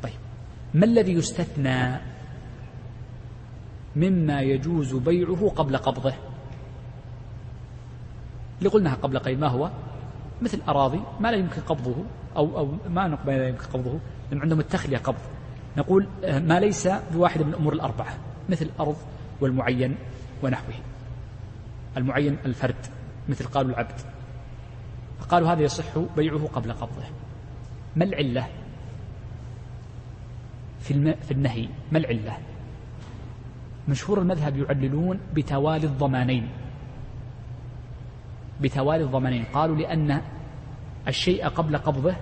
طيب 0.02 0.18
ما 0.74 0.84
الذي 0.84 1.12
يستثنى 1.12 1.96
مما 3.96 4.40
يجوز 4.40 4.94
بيعه 4.94 5.52
قبل 5.56 5.76
قبضه؟ 5.76 6.14
اللي 8.58 8.70
قلناها 8.70 8.94
قبل 8.94 9.18
قليل 9.18 9.40
ما 9.40 9.48
هو؟ 9.48 9.70
مثل 10.42 10.60
أراضي 10.68 11.00
ما 11.20 11.28
لا 11.28 11.36
يمكن 11.36 11.60
قبضه 11.60 11.94
أو 12.36 12.58
أو 12.58 12.68
ما 12.88 13.18
لا 13.26 13.48
يمكن 13.48 13.64
قبضه 13.64 13.98
لأن 14.30 14.40
عندهم 14.40 14.60
التخلية 14.60 14.98
قبض. 14.98 15.20
نقول 15.76 16.06
آه، 16.24 16.38
ما 16.38 16.60
ليس 16.60 16.88
بواحدة 17.14 17.44
من 17.44 17.50
الأمور 17.50 17.72
الأربعة 17.72 18.14
مثل 18.48 18.64
الأرض 18.64 18.96
والمعين 19.40 19.96
ونحوه. 20.42 20.74
المعين 21.96 22.38
الفرد 22.44 22.86
مثل 23.28 23.46
قالوا 23.46 23.70
العبد. 23.70 24.00
فقالوا 25.22 25.52
هذا 25.52 25.62
يصح 25.62 25.98
بيعه 26.16 26.46
قبل 26.46 26.72
قبضه. 26.72 27.04
ما 27.96 28.04
العلة 28.04 28.46
في, 30.80 30.90
الم... 30.90 31.14
في 31.14 31.30
النهي؟ 31.30 31.68
ما 31.92 31.98
العلة؟ 31.98 32.38
مشهور 33.88 34.20
المذهب 34.20 34.56
يعللون 34.56 35.20
بتوالي 35.34 35.86
الضمانين. 35.86 36.48
بتوالي 38.60 39.04
الضمانين. 39.04 39.44
قالوا 39.44 39.76
لأن 39.76 40.20
الشيء 41.08 41.48
قبل 41.48 41.76
قبضه 41.76 42.14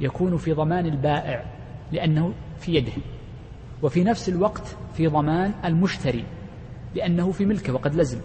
يكون 0.00 0.36
في 0.36 0.52
ضمان 0.52 0.86
البائع 0.86 1.44
لأنه 1.92 2.34
في 2.58 2.74
يده. 2.74 3.02
وفي 3.82 4.04
نفس 4.04 4.28
الوقت 4.28 4.76
في 4.94 5.06
ضمان 5.06 5.54
المشتري 5.64 6.24
لأنه 6.94 7.32
في 7.32 7.44
ملكه 7.44 7.72
وقد 7.72 7.94
لزم. 7.94 8.20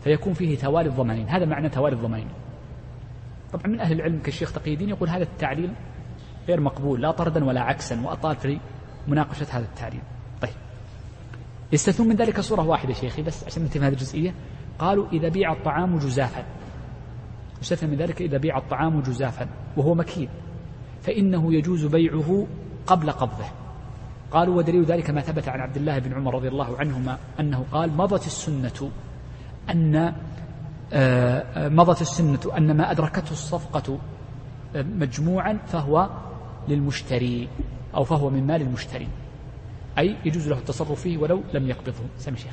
فيكون 0.00 0.32
فيه 0.32 0.58
توالي 0.58 0.88
الضمانين. 0.88 1.28
هذا 1.28 1.44
معنى 1.44 1.68
توالي 1.68 1.96
الضمانين. 1.96 2.28
طبعا 3.52 3.66
من 3.66 3.80
أهل 3.80 3.92
العلم 3.92 4.18
كالشيخ 4.18 4.52
تقي 4.52 4.72
الدين 4.72 4.88
يقول 4.88 5.08
هذا 5.08 5.22
التعليل 5.22 5.72
غير 6.48 6.60
مقبول 6.60 7.02
لا 7.02 7.10
طردا 7.10 7.44
ولا 7.44 7.60
عكسا 7.60 8.00
وأطال 8.00 8.36
في 8.36 8.60
مناقشة 9.08 9.46
هذا 9.50 9.64
التعليل. 9.64 10.00
طيب. 10.42 10.54
يستثنون 11.72 12.08
من 12.08 12.16
ذلك 12.16 12.40
صورة 12.40 12.62
واحدة 12.62 12.92
شيخي 12.92 13.22
بس 13.22 13.44
عشان 13.44 13.62
ننتهي 13.62 13.80
هذه 13.80 13.92
الجزئية. 13.92 14.34
قالوا 14.78 15.08
إذا 15.12 15.28
بيع 15.28 15.52
الطعام 15.52 15.98
جزافا. 15.98 16.44
يستثنى 17.60 17.90
من 17.90 17.96
ذلك 17.96 18.22
إذا 18.22 18.38
بيع 18.38 18.58
الطعام 18.58 19.00
جزافا 19.00 19.48
وهو 19.76 19.94
مكيل 19.94 20.28
فإنه 21.02 21.54
يجوز 21.54 21.86
بيعه 21.86 22.46
قبل 22.86 23.10
قبضه. 23.10 23.46
قالوا 24.30 24.56
ودليل 24.56 24.84
ذلك 24.84 25.10
ما 25.10 25.20
ثبت 25.20 25.48
عن 25.48 25.60
عبد 25.60 25.76
الله 25.76 25.98
بن 25.98 26.12
عمر 26.12 26.34
رضي 26.34 26.48
الله 26.48 26.78
عنهما 26.78 27.18
أنه 27.40 27.64
قال 27.72 27.96
مضت 27.96 28.26
السنة 28.26 28.90
أن 29.70 30.14
مضت 31.56 32.00
السنة 32.00 32.40
أن 32.56 32.76
ما 32.76 32.90
أدركته 32.90 33.32
الصفقة 33.32 33.98
آه، 34.76 34.82
مجموعا 34.82 35.58
فهو 35.66 36.10
للمشتري 36.68 37.48
أو 37.94 38.04
فهو 38.04 38.30
من 38.30 38.46
مال 38.46 38.62
المشتري. 38.62 39.08
أي 39.98 40.16
يجوز 40.24 40.48
له 40.48 40.58
التصرف 40.58 41.00
فيه 41.00 41.18
ولو 41.18 41.42
لم 41.54 41.68
يقبضه. 41.68 42.04
سمي 42.18 42.36
شيخ. 42.36 42.52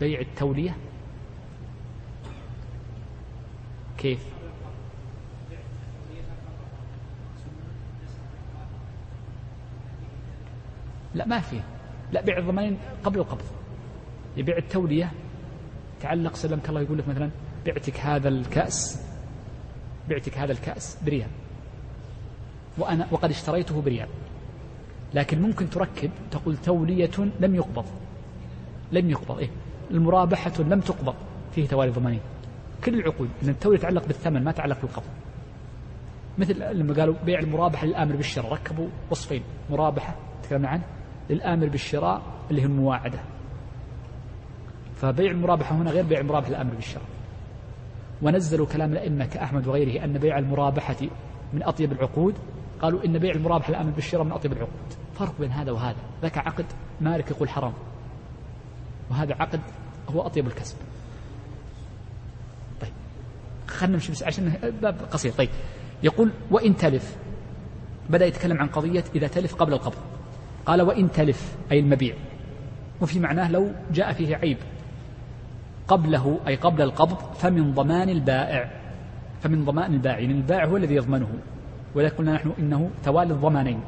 بيع 0.00 0.20
التولية. 0.20 0.76
كيف؟ 3.98 4.20
لا 11.14 11.26
ما 11.26 11.40
في. 11.40 11.60
لا 12.12 12.20
بيع 12.20 12.38
الضمانين 12.38 12.78
قبل 13.04 13.18
القبض. 13.18 13.59
يبيع 14.36 14.56
التولية. 14.56 15.12
تعلق 16.00 16.34
سلمك 16.34 16.68
الله 16.68 16.80
يقول 16.80 16.98
لك 16.98 17.08
مثلا 17.08 17.30
بعتك 17.66 18.00
هذا 18.00 18.28
الكأس 18.28 19.06
بعتك 20.08 20.38
هذا 20.38 20.52
الكأس 20.52 20.98
بريال. 21.06 21.28
وأنا 22.78 23.06
وقد 23.10 23.30
اشتريته 23.30 23.82
بريال. 23.82 24.08
لكن 25.14 25.42
ممكن 25.42 25.70
تركب 25.70 26.10
تقول 26.30 26.56
تولية 26.56 27.10
لم 27.40 27.54
يقبض. 27.54 27.84
لم 28.92 29.10
يقبض 29.10 29.38
إيه. 29.38 29.50
المرابحة 29.90 30.52
لم 30.58 30.80
تقبض. 30.80 31.14
فيه 31.54 31.68
توالي 31.68 31.90
ضمانين. 31.90 32.20
كل 32.84 32.94
العقود. 32.94 33.28
لأن 33.42 33.50
التولية 33.50 33.78
يتعلق 33.78 34.06
بالثمن 34.06 34.44
ما 34.44 34.52
تعلق 34.52 34.80
بالقبض. 34.80 35.06
مثل 36.38 36.76
لما 36.76 36.94
قالوا 36.94 37.14
بيع 37.24 37.38
المرابحة 37.38 37.86
للآمر 37.86 38.16
بالشراء. 38.16 38.52
ركبوا 38.52 38.88
وصفين. 39.10 39.42
مرابحة 39.70 40.16
تكلمنا 40.42 40.68
عنه 40.68 40.84
للآمر 41.30 41.68
بالشراء 41.68 42.22
اللي 42.50 42.62
هي 42.62 42.66
المواعدة. 42.66 43.20
فبيع 45.00 45.30
المرابحة 45.30 45.74
هنا 45.74 45.90
غير 45.90 46.04
بيع 46.04 46.20
المرابحة 46.20 46.50
للآمر 46.50 46.74
بالشراء 46.74 47.04
ونزلوا 48.22 48.66
كلام 48.66 48.92
الأئمة 48.92 49.26
كأحمد 49.26 49.66
وغيره 49.66 50.04
أن 50.04 50.18
بيع 50.18 50.38
المرابحة 50.38 50.96
من 51.52 51.62
أطيب 51.62 51.92
العقود. 51.92 52.34
قالوا 52.82 53.04
إن 53.04 53.18
بيع 53.18 53.34
المرابحة 53.34 53.70
للآمر 53.70 53.90
بالشراء 53.90 54.24
من 54.24 54.32
أطيب 54.32 54.52
العقود. 54.52 54.94
فرق 55.14 55.34
بين 55.40 55.50
هذا 55.50 55.72
وهذا. 55.72 55.98
ذاك 56.22 56.38
عقد 56.38 56.64
مالك 57.00 57.30
يقول 57.30 57.48
حرام. 57.48 57.72
وهذا 59.10 59.34
عقد 59.34 59.60
هو 60.08 60.26
أطيب 60.26 60.46
الكسب. 60.46 60.76
طيب. 62.80 62.92
خلنا 63.66 63.92
نمشي 63.92 64.12
بس 64.12 64.22
عشان 64.22 64.72
باب 64.82 64.96
قصير. 65.10 65.32
طيب. 65.32 65.48
يقول 66.02 66.30
وإن 66.50 66.76
تلف. 66.76 67.16
بدأ 68.10 68.26
يتكلم 68.26 68.58
عن 68.58 68.66
قضية 68.66 69.04
إذا 69.14 69.26
تلف 69.26 69.54
قبل 69.54 69.72
القبض. 69.72 69.98
قال 70.66 70.82
وإن 70.82 71.12
تلف 71.12 71.56
أي 71.72 71.78
المبيع. 71.78 72.14
وفي 73.00 73.20
معناه 73.20 73.50
لو 73.50 73.72
جاء 73.92 74.12
فيه 74.12 74.36
عيب. 74.36 74.58
قبله 75.90 76.40
أي 76.46 76.56
قبل 76.56 76.82
القبض 76.82 77.16
فمن 77.34 77.74
ضمان 77.74 78.08
البائع. 78.08 78.70
فمن 79.42 79.64
ضمان 79.64 79.94
البائع 79.94 80.18
يعني 80.18 80.32
البائع 80.32 80.64
هو 80.64 80.76
الذي 80.76 80.94
يضمنه. 80.94 81.28
ولذلك 81.94 82.14
قلنا 82.14 82.32
نحن 82.32 82.52
إنه 82.58 82.90
توالي 83.04 83.32
الضمانين. 83.32 83.80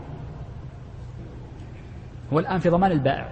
هو 2.32 2.38
الآن 2.38 2.58
في 2.58 2.68
ضمان 2.68 2.92
البائع. 2.92 3.28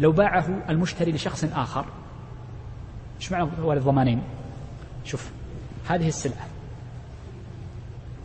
لو 0.00 0.12
باعه 0.12 0.46
المشتري 0.68 1.12
لشخص 1.12 1.44
آخر 1.44 1.84
إيش 3.20 3.32
معنى 3.32 3.50
توالي 3.56 3.80
الضمانين؟ 3.80 4.22
شوف 5.04 5.30
هذه 5.88 6.08
السلعة. 6.08 6.46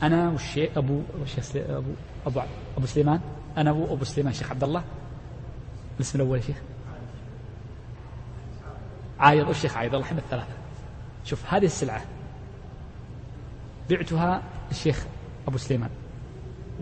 أنا 0.03 0.29
والشيخ 0.29 0.77
أبو 0.77 1.01
والشيخ 1.19 1.55
أبو 1.55 1.91
أبو 2.27 2.41
أبو 2.77 2.85
سليمان. 2.85 3.19
أنا 3.57 3.69
أبو 3.69 3.93
أبو 3.93 4.03
سليمان 4.03 4.33
شيخ 4.33 4.51
عبد 4.51 4.63
الله. 4.63 4.83
الاسم 5.97 6.21
الأول 6.21 6.37
يا 6.37 6.43
شيخ. 6.43 6.57
عايض. 9.19 9.49
الشيخ 9.49 9.77
عايض 9.77 9.95
الله 9.95 10.05
يحب 10.05 10.17
الثلاثة. 10.17 10.53
شوف 11.25 11.53
هذه 11.53 11.65
السلعة 11.65 12.01
بعتها 13.89 14.41
للشيخ 14.69 15.05
أبو 15.47 15.57
سليمان. 15.57 15.89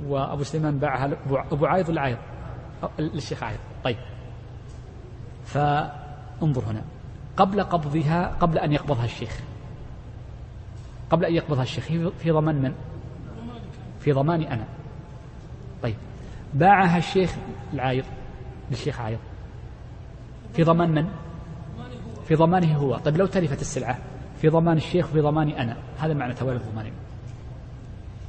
وأبو 0.08 0.44
سليمان 0.44 0.80
باعها 0.80 1.18
أبو 1.52 1.66
عايض 1.66 1.90
ولا 1.90 2.02
عايض؟ 2.02 2.18
للشيخ 3.00 3.44
عايض. 3.44 3.60
طيب. 3.84 3.98
فانظر 5.46 6.64
هنا. 6.68 6.82
قبل 7.38 7.64
قبضها 7.64 8.28
قبل 8.28 8.58
أن 8.58 8.72
يقبضها 8.72 9.06
الشيخ. 9.06 9.40
قبل 11.10 11.26
أن 11.26 11.34
يقبضها 11.34 11.64
الشيخ 11.64 11.86
في 12.20 12.32
ضمان 12.32 12.62
من؟ 12.62 12.74
في 14.00 14.12
ضماني 14.12 14.54
أنا. 14.54 14.66
طيب. 15.84 15.96
باعها 16.54 16.98
الشيخ 16.98 17.36
العايض 17.74 18.06
للشيخ 18.72 19.02
عايض. 19.02 19.20
في 20.54 20.64
ضمان 20.64 20.90
من؟ 20.90 21.10
في 22.28 22.36
ضمانه 22.36 22.78
هو. 22.78 22.98
طيب 22.98 23.18
لو 23.18 23.26
تلفت 23.26 23.62
السلعة 23.62 24.00
في 24.42 24.50
ضمان 24.50 24.78
الشيخ 24.78 25.10
وفي 25.10 25.22
ضماني 25.22 25.62
أنا 25.62 25.78
هذا 26.00 26.14
معنى 26.14 26.34
توالي 26.34 26.58
الضمانين 26.58 26.94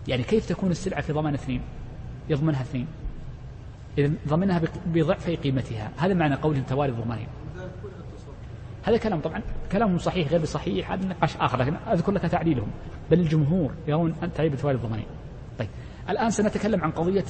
يعني 0.09 0.23
كيف 0.23 0.49
تكون 0.49 0.71
السلعة 0.71 1.01
في 1.01 1.13
ضمان 1.13 1.35
اثنين؟ 1.35 1.63
يضمنها 2.29 2.61
اثنين. 2.61 2.87
إذا 3.99 4.13
ضمنها 4.29 4.63
بضعف 4.87 5.31
قيمتها. 5.31 5.91
هذا 5.97 6.15
معنى 6.15 6.35
قولهم 6.35 6.63
توالي 6.63 6.93
الضمانين 6.93 7.27
هذا 8.85 8.97
كلام 8.97 9.21
طبعا 9.21 9.43
كلام 9.73 9.99
صحيح 9.99 10.29
غير 10.29 10.45
صحيح 10.45 10.93
هذا 10.93 11.07
نقاش 11.07 11.37
آخر 11.37 11.59
لكن 11.59 11.77
أذكر 11.93 12.13
لك 12.13 12.23
تعليلهم. 12.23 12.69
بل 13.11 13.21
الجمهور 13.21 13.73
يرون 13.89 14.15
أن 14.23 14.33
تعيب 14.33 14.57
توالي 14.57 14.79
الضمانين 14.79 15.07
طيب 15.59 15.69
الآن 16.11 16.31
سنتكلم 16.31 16.85
عن 16.85 16.91
قضية 16.91 17.25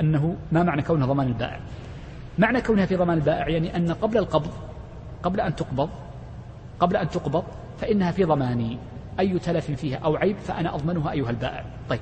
أنه 0.00 0.36
ما 0.52 0.62
معنى 0.62 0.82
كونها 0.82 1.06
ضمان 1.06 1.26
البائع. 1.26 1.60
معنى 2.38 2.60
كونها 2.60 2.86
في 2.86 2.96
ضمان 2.96 3.18
البائع 3.18 3.48
يعني 3.48 3.76
أن 3.76 3.92
قبل 3.92 4.18
القبض 4.18 4.50
قبل 5.22 5.40
أن 5.40 5.56
تقبض 5.56 5.88
قبل 6.80 6.96
أن 6.96 7.08
تقبض 7.08 7.44
فإنها 7.78 8.10
في 8.10 8.24
ضماني. 8.24 8.78
أي 9.20 9.38
تلف 9.38 9.70
فيها 9.70 9.98
أو 9.98 10.16
عيب 10.16 10.36
فأنا 10.36 10.74
أضمنها 10.74 11.12
أيها 11.12 11.30
البائع. 11.30 11.64
طيب 11.88 12.00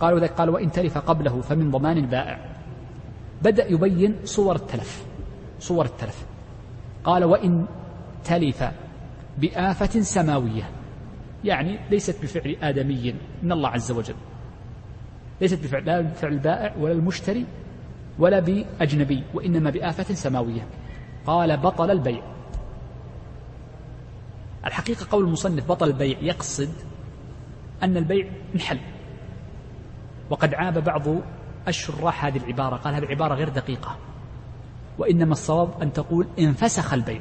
قالوا 0.00 0.20
ذلك 0.20 0.30
قال 0.30 0.50
وإن 0.50 0.70
تلف 0.70 0.98
قبله 0.98 1.40
فمن 1.40 1.70
ضمان 1.70 1.98
البائع. 1.98 2.38
بدأ 3.42 3.72
يبين 3.72 4.16
صور 4.24 4.56
التلف 4.56 5.04
صور 5.60 5.84
التلف. 5.84 6.26
قال 7.04 7.24
وإن 7.24 7.66
تلف 8.24 8.64
بآفة 9.38 10.00
سماوية 10.00 10.70
يعني 11.44 11.78
ليست 11.90 12.22
بفعل 12.22 12.56
آدمي 12.62 13.14
من 13.42 13.52
الله 13.52 13.68
عز 13.68 13.90
وجل. 13.90 14.14
ليست 15.40 15.64
بفعل 15.64 15.84
لا 15.84 16.00
بفعل 16.00 16.32
البائع 16.32 16.74
ولا 16.80 16.92
المشتري 16.92 17.46
ولا 18.18 18.40
بأجنبي 18.40 19.22
وإنما 19.34 19.70
بآفة 19.70 20.14
سماوية. 20.14 20.66
قال 21.26 21.56
بطل 21.56 21.90
البيع. 21.90 22.22
الحقيقة 24.66 25.06
قول 25.10 25.24
المصنف 25.24 25.68
بطل 25.68 25.88
البيع 25.88 26.18
يقصد 26.20 26.70
أن 27.82 27.96
البيع 27.96 28.28
انحل 28.54 28.80
وقد 30.30 30.54
عاب 30.54 30.84
بعض 30.84 31.02
الشراح 31.68 32.24
هذه 32.24 32.36
العبارة 32.36 32.76
قال 32.76 32.94
هذه 32.94 33.04
عبارة 33.04 33.34
غير 33.34 33.48
دقيقة 33.48 33.96
وإنما 34.98 35.32
الصواب 35.32 35.82
أن 35.82 35.92
تقول 35.92 36.26
انفسخ 36.38 36.92
البيع 36.94 37.20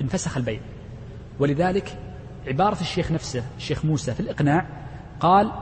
انفسخ 0.00 0.36
البيع 0.36 0.60
ولذلك 1.38 1.98
عبارة 2.46 2.80
الشيخ 2.80 3.12
نفسه 3.12 3.44
الشيخ 3.56 3.84
موسى 3.84 4.14
في 4.14 4.20
الإقناع 4.20 4.66
قال 5.20 5.52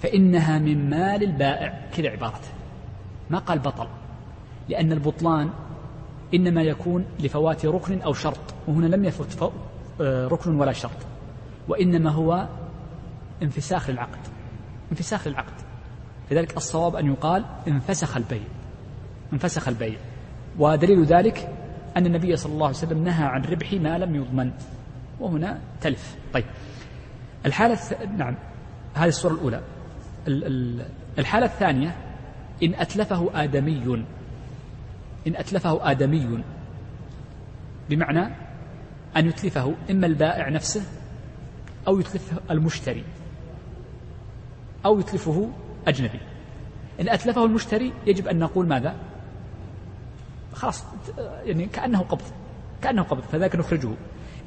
فإنها 0.00 0.58
من 0.58 0.90
مال 0.90 1.22
البائع 1.22 1.88
كذا 1.96 2.08
عبارته 2.08 2.48
ما 3.30 3.38
قال 3.38 3.58
بطل 3.58 3.88
لأن 4.68 4.92
البطلان 4.92 5.50
إنما 6.34 6.62
يكون 6.62 7.04
لفوات 7.20 7.66
ركن 7.66 8.00
أو 8.02 8.12
شرط 8.12 8.54
وهنا 8.68 8.86
لم 8.96 9.04
يفت 9.04 9.52
آه، 10.00 10.28
ركن 10.28 10.60
ولا 10.60 10.72
شرط 10.72 10.96
وإنما 11.68 12.10
هو 12.10 12.48
انفساخ 13.42 13.90
للعقد 13.90 14.18
انفساخ 14.92 15.28
للعقد. 15.28 15.52
لذلك 16.30 16.56
الصواب 16.56 16.96
أن 16.96 17.06
يقال 17.06 17.44
انفسخ 17.68 18.16
البيع 18.16 18.42
انفسخ 19.32 19.68
البيع. 19.68 19.98
ودليل 20.58 21.04
ذلك 21.04 21.48
أن 21.96 22.06
النبي 22.06 22.36
صلى 22.36 22.52
الله 22.52 22.66
عليه 22.66 22.76
وسلم 22.76 23.04
نهى 23.04 23.24
عن 23.24 23.44
ربح 23.44 23.72
ما 23.72 23.98
لم 23.98 24.14
يضمن 24.14 24.50
وهنا 25.20 25.58
تلف. 25.80 26.16
طيب 26.34 26.44
الحالة. 27.46 27.78
نعم 28.16 28.36
هذه 28.94 29.08
الصورة 29.08 29.32
الأولى. 29.32 29.62
الحالة 31.18 31.46
الثانية 31.46 31.96
إن 32.62 32.74
أتلفه 32.74 33.44
آدمي 33.44 34.06
إن 35.26 35.36
أتلفه 35.36 35.90
آدمي 35.90 36.44
بمعنى 37.90 38.34
أن 39.16 39.26
يتلفه 39.26 39.74
إما 39.90 40.06
البائع 40.06 40.48
نفسه 40.48 40.82
أو 41.88 42.00
يتلفه 42.00 42.40
المشتري 42.50 43.04
أو 44.86 44.98
يتلفه 44.98 45.50
أجنبي. 45.86 46.20
إن 47.00 47.08
أتلفه 47.08 47.44
المشتري 47.44 47.92
يجب 48.06 48.28
أن 48.28 48.38
نقول 48.38 48.68
ماذا؟ 48.68 48.96
خلاص 50.52 50.84
يعني 51.44 51.66
كأنه 51.66 51.98
قبض 51.98 52.22
كأنه 52.82 53.02
قبض 53.02 53.22
فذاك 53.22 53.56
نخرجه. 53.56 53.90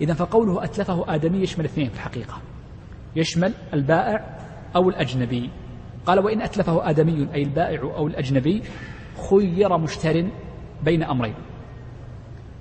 إذا 0.01 0.13
فقوله 0.13 0.63
أتلفه 0.63 1.15
آدمي 1.15 1.37
يشمل 1.37 1.65
اثنين 1.65 1.89
في 1.89 1.95
الحقيقة. 1.95 2.41
يشمل 3.15 3.53
البائع 3.73 4.39
أو 4.75 4.89
الأجنبي. 4.89 5.49
قال 6.05 6.19
وإن 6.19 6.41
أتلفه 6.41 6.89
آدمي 6.89 7.27
أي 7.33 7.43
البائع 7.43 7.81
أو 7.81 8.07
الأجنبي 8.07 8.63
خير 9.29 9.77
مشتر 9.77 10.27
بين 10.83 11.03
أمرين. 11.03 11.35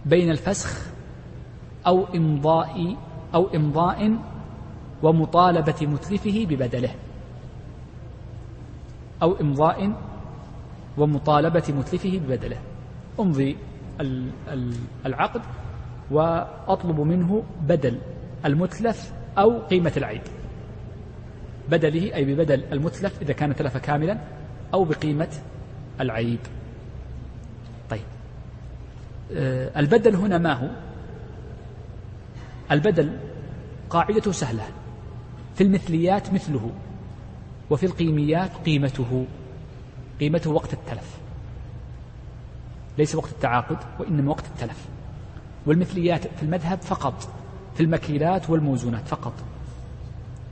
بين 0.06 0.30
الفسخ 0.30 0.86
أو 1.86 2.04
إمضاء 2.14 2.96
أو 3.34 3.48
إمضاء 3.54 4.18
ومطالبة 5.02 5.86
متلفه 5.86 6.46
ببدله. 6.50 6.94
أو 9.22 9.40
إمضاء 9.40 9.92
ومطالبة 10.98 11.64
متلفه 11.68 12.18
ببدله. 12.18 12.58
أمضي 13.20 13.56
العقد 15.06 15.42
وأطلب 16.10 17.00
منه 17.00 17.42
بدل 17.62 17.98
المتلف 18.44 19.12
أو 19.38 19.58
قيمة 19.58 19.92
العيب 19.96 20.22
بدله 21.70 22.14
أي 22.14 22.24
ببدل 22.24 22.64
المتلف 22.72 23.22
إذا 23.22 23.32
كان 23.32 23.54
تلف 23.54 23.76
كاملا 23.76 24.18
أو 24.74 24.84
بقيمة 24.84 25.28
العيب 26.00 26.38
البدل 29.76 30.16
هنا 30.16 30.38
ما 30.38 30.52
هو؟ 30.52 30.68
البدل 32.70 33.18
قاعدته 33.90 34.32
سهلة. 34.32 34.64
في 35.54 35.64
المثليات 35.64 36.32
مثله 36.32 36.70
وفي 37.70 37.86
القيميات 37.86 38.50
قيمته. 38.66 39.26
قيمته 40.20 40.50
وقت 40.50 40.72
التلف. 40.72 41.18
ليس 42.98 43.14
وقت 43.14 43.30
التعاقد 43.30 43.78
وإنما 43.98 44.30
وقت 44.30 44.44
التلف. 44.46 44.88
والمثليات 45.66 46.26
في 46.26 46.42
المذهب 46.42 46.80
فقط 46.80 47.28
في 47.74 47.82
المكيلات 47.82 48.50
والموزونات 48.50 49.08
فقط. 49.08 49.32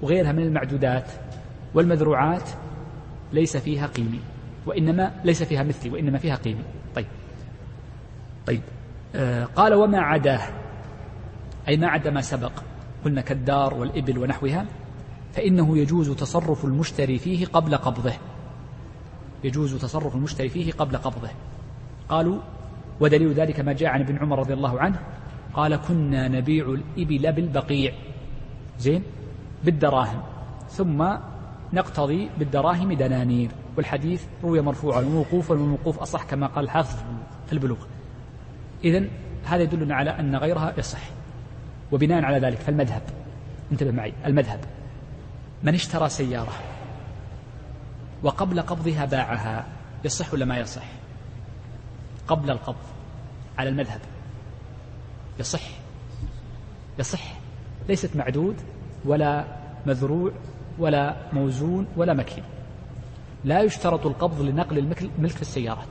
وغيرها 0.02 0.32
من 0.32 0.42
المعدودات 0.42 1.10
والمذروعات 1.74 2.50
ليس 3.32 3.56
فيها 3.56 3.86
قيمة 3.86 4.18
وإنما 4.66 5.14
ليس 5.24 5.42
فيها 5.42 5.62
مثلي 5.62 5.90
وإنما 5.90 6.18
فيها 6.18 6.34
قيمة 6.34 6.62
طيب. 8.48 8.62
آه 9.14 9.44
قال 9.44 9.74
وما 9.74 10.00
عداه. 10.00 10.40
أي 11.68 11.76
ما 11.76 11.88
عدا 11.88 12.10
ما 12.10 12.20
سبق. 12.20 12.52
قلنا 13.04 13.20
كالدار 13.20 13.74
والإبل 13.74 14.18
ونحوها. 14.18 14.66
فإنه 15.32 15.78
يجوز 15.78 16.10
تصرف 16.10 16.64
المشتري 16.64 17.18
فيه 17.18 17.46
قبل 17.46 17.76
قبضه. 17.76 18.12
يجوز 19.44 19.74
تصرف 19.74 20.14
المشتري 20.14 20.48
فيه 20.48 20.72
قبل 20.72 20.96
قبضه. 20.96 21.28
قالوا 22.08 22.38
ودليل 23.00 23.32
ذلك 23.32 23.60
ما 23.60 23.72
جاء 23.72 23.88
عن 23.88 24.00
ابن 24.00 24.18
عمر 24.18 24.38
رضي 24.38 24.52
الله 24.52 24.80
عنه. 24.80 25.00
قال 25.54 25.76
كنا 25.76 26.28
نبيع 26.28 26.66
الإبل 26.68 27.32
بالبقيع. 27.32 27.92
زين؟ 28.78 29.02
بالدراهم. 29.64 30.22
ثم 30.70 31.08
نقتضي 31.72 32.30
بالدراهم 32.38 32.92
دنانير. 32.92 33.50
والحديث 33.76 34.24
روي 34.44 34.60
مرفوعا. 34.60 35.00
وموقوفا 35.00 35.54
والموقوف 35.54 35.98
أصح 35.98 36.24
كما 36.24 36.46
قال 36.46 36.64
الحافظ 36.64 36.98
في 37.46 37.52
البلوغ. 37.52 37.78
إذا 38.84 39.04
هذا 39.44 39.62
يدلنا 39.62 39.94
على 39.94 40.10
أن 40.10 40.36
غيرها 40.36 40.74
يصح 40.78 41.00
وبناء 41.92 42.24
على 42.24 42.38
ذلك 42.38 42.58
فالمذهب 42.58 43.02
انتبه 43.72 43.90
معي 43.90 44.12
المذهب. 44.26 44.60
من 45.62 45.74
اشترى 45.74 46.08
سيارة 46.08 46.52
وقبل 48.22 48.60
قبضها 48.60 49.04
باعها 49.04 49.66
يصح 50.04 50.32
ولا 50.34 50.44
ما 50.44 50.58
يصح؟ 50.58 50.84
قبل 52.28 52.50
القبض 52.50 52.86
على 53.58 53.68
المذهب. 53.68 54.00
يصح؟ 55.40 55.62
يصح. 56.98 57.34
ليست 57.88 58.16
معدود 58.16 58.56
ولا 59.04 59.44
مذروع 59.86 60.32
ولا 60.78 61.16
موزون 61.32 61.86
ولا 61.96 62.14
مكيل 62.14 62.44
لا 63.44 63.60
يشترط 63.60 64.06
القبض 64.06 64.40
لنقل 64.40 64.78
الملك 64.78 65.36
في 65.36 65.42
السيارات. 65.42 65.88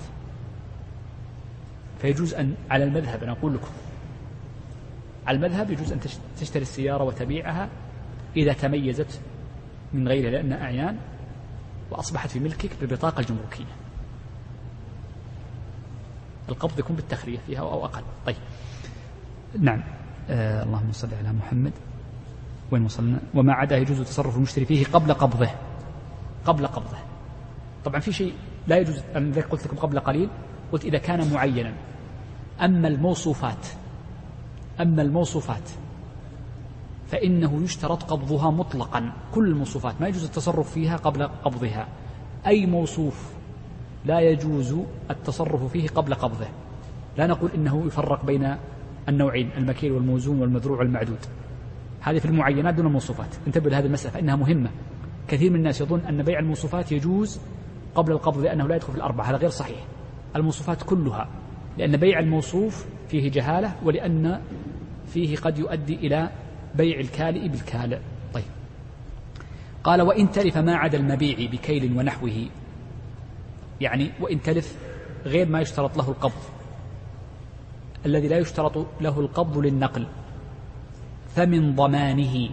فيجوز 2.02 2.34
أن 2.34 2.56
على 2.70 2.84
المذهب 2.84 3.24
أنا 3.24 3.32
أقول 3.32 3.54
لكم. 3.54 3.72
على 5.28 5.38
المذهب 5.38 5.72
يجوز 5.72 5.92
أن 5.92 6.00
تشتري 6.40 6.62
السيارة 6.62 7.04
وتبيعها 7.04 7.70
إذا 8.38 8.54
تميزت 8.54 9.20
من 9.94 10.08
غيرها 10.08 10.32
لأنها 10.32 10.62
أعيان 10.64 10.98
وأصبحت 11.92 12.30
في 12.30 12.40
ملكك 12.40 12.70
بالبطاقة 12.82 13.20
الجمركية. 13.20 13.66
القبض 16.50 16.80
يكون 16.80 16.96
بالتخرية 16.96 17.38
فيها 17.48 17.60
أو 17.60 17.86
أقل. 17.86 18.04
طيب. 18.26 18.36
نعم. 19.60 19.84
آه 20.30 20.64
اللهم 20.64 20.92
صل 20.92 21.10
على 21.20 21.34
محمد. 21.34 21.72
وين 22.72 22.86
وصلنا؟ 22.86 23.20
وما 23.34 23.54
عدا 23.54 23.78
يجوز 23.78 24.02
تصرف 24.02 24.38
المشتري 24.38 24.66
فيه 24.66 24.86
قبل 24.86 25.14
قبضه. 25.14 25.50
قبل 26.46 26.68
قبضه. 26.68 26.98
طبعا 27.86 28.00
في 28.00 28.12
شيء 28.12 28.34
لا 28.68 28.78
يجوز 28.78 29.02
أنا 29.16 29.42
قلت 29.42 29.66
لكم 29.68 29.78
قبل 29.78 30.00
قليل 30.00 30.30
قلت 30.72 30.86
إذا 30.86 30.98
كان 30.98 31.34
معينا. 31.34 31.74
أما 32.62 32.88
الموصوفات 32.88 33.68
أما 34.82 35.02
الموصوفات 35.02 35.70
فإنه 37.08 37.64
يشترط 37.64 38.04
قبضها 38.04 38.52
مطلقا 38.52 39.12
كل 39.34 39.48
الموصوفات 39.48 40.02
ما 40.02 40.08
يجوز 40.08 40.24
التصرف 40.24 40.72
فيها 40.72 40.98
قبل 40.98 41.24
قبضها. 41.24 41.88
أي 42.48 42.66
موصوف 42.66 43.34
لا 44.06 44.20
يجوز 44.20 44.76
التصرف 45.12 45.64
فيه 45.64 45.88
قبل 45.88 46.14
قبضه. 46.14 46.48
لا 47.18 47.28
نقول 47.28 47.52
إنه 47.56 47.86
يفرق 47.86 48.26
بين 48.26 48.56
النوعين 49.10 49.52
المكيل 49.58 49.92
والموزون 49.92 50.42
والمذروع 50.42 50.80
والمعدود. 50.80 51.20
هذه 52.02 52.20
في 52.20 52.26
المعينات 52.26 52.74
دون 52.74 52.86
الموصوفات. 52.86 53.36
انتبه 53.48 53.70
لهذه 53.70 53.86
المسألة 53.86 54.14
فإنها 54.14 54.36
مهمة. 54.36 54.70
كثير 55.28 55.50
من 55.50 55.56
الناس 55.56 55.82
يظن 55.82 56.00
أن 56.00 56.24
بيع 56.24 56.40
الموصوفات 56.40 56.92
يجوز 56.92 57.40
قبل 57.96 58.12
القبض 58.12 58.38
لأنه 58.38 58.68
لا 58.68 58.76
يدخل 58.76 58.92
في 58.92 58.98
الأربعة 58.98 59.26
هذا 59.26 59.38
غير 59.38 59.50
صحيح. 59.50 59.80
الموصوفات 60.36 60.84
كلها 60.84 61.28
لأن 61.78 61.98
بيع 61.98 62.20
الموصوف 62.20 62.86
فيه 63.10 63.32
جهالة 63.32 63.76
ولأن 63.84 64.42
فيه 65.08 65.38
قد 65.38 65.60
يؤدي 65.60 65.96
إلى 65.96 66.30
بيع 66.76 67.00
الكالئ 67.00 67.48
بالكالئ. 67.48 68.00
طيب. 68.34 68.44
قال 69.84 70.02
وإن 70.02 70.32
تلف 70.32 70.58
ما 70.58 70.76
عدا 70.76 70.98
المبيع 70.98 71.52
بكيل 71.52 71.98
ونحوه. 71.98 72.46
يعني 73.82 74.12
وإن 74.20 74.42
تلف 74.42 74.78
غير 75.26 75.50
ما 75.50 75.62
يشترط 75.62 75.98
له 75.98 76.10
القبض. 76.10 76.42
الذي 78.06 78.28
لا 78.28 78.38
يشترط 78.38 78.88
له 79.02 79.20
القبض 79.20 79.58
للنقل. 79.58 80.08
فمن 81.36 81.76
ضمانه. 81.76 82.50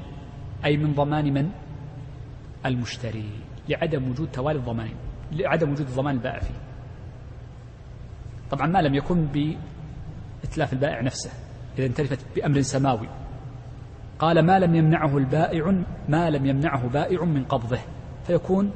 أي 0.64 0.76
من 0.76 0.94
ضمان 0.94 1.34
من؟ 1.34 1.50
المشتري. 2.66 3.30
لعدم 3.68 4.10
وجود 4.10 4.28
توالي 4.32 4.58
الضمان. 4.58 4.90
لعدم 5.32 5.72
وجود 5.72 5.86
الضمان 5.86 6.14
البائع 6.14 6.38
فيه. 6.38 6.63
طبعا 8.50 8.66
ما 8.66 8.78
لم 8.78 8.94
يكن 8.94 9.26
بإتلاف 9.26 10.72
البائع 10.72 11.00
نفسه 11.02 11.30
إذا 11.78 11.86
انتلفت 11.86 12.26
بأمر 12.36 12.60
سماوي. 12.60 13.08
قال 14.18 14.46
ما 14.46 14.58
لم 14.58 14.74
يمنعه 14.74 15.18
البائع 15.18 15.82
ما 16.08 16.30
لم 16.30 16.46
يمنعه 16.46 16.88
بائع 16.88 17.24
من 17.24 17.44
قبضه. 17.44 17.78
فيكون 18.26 18.70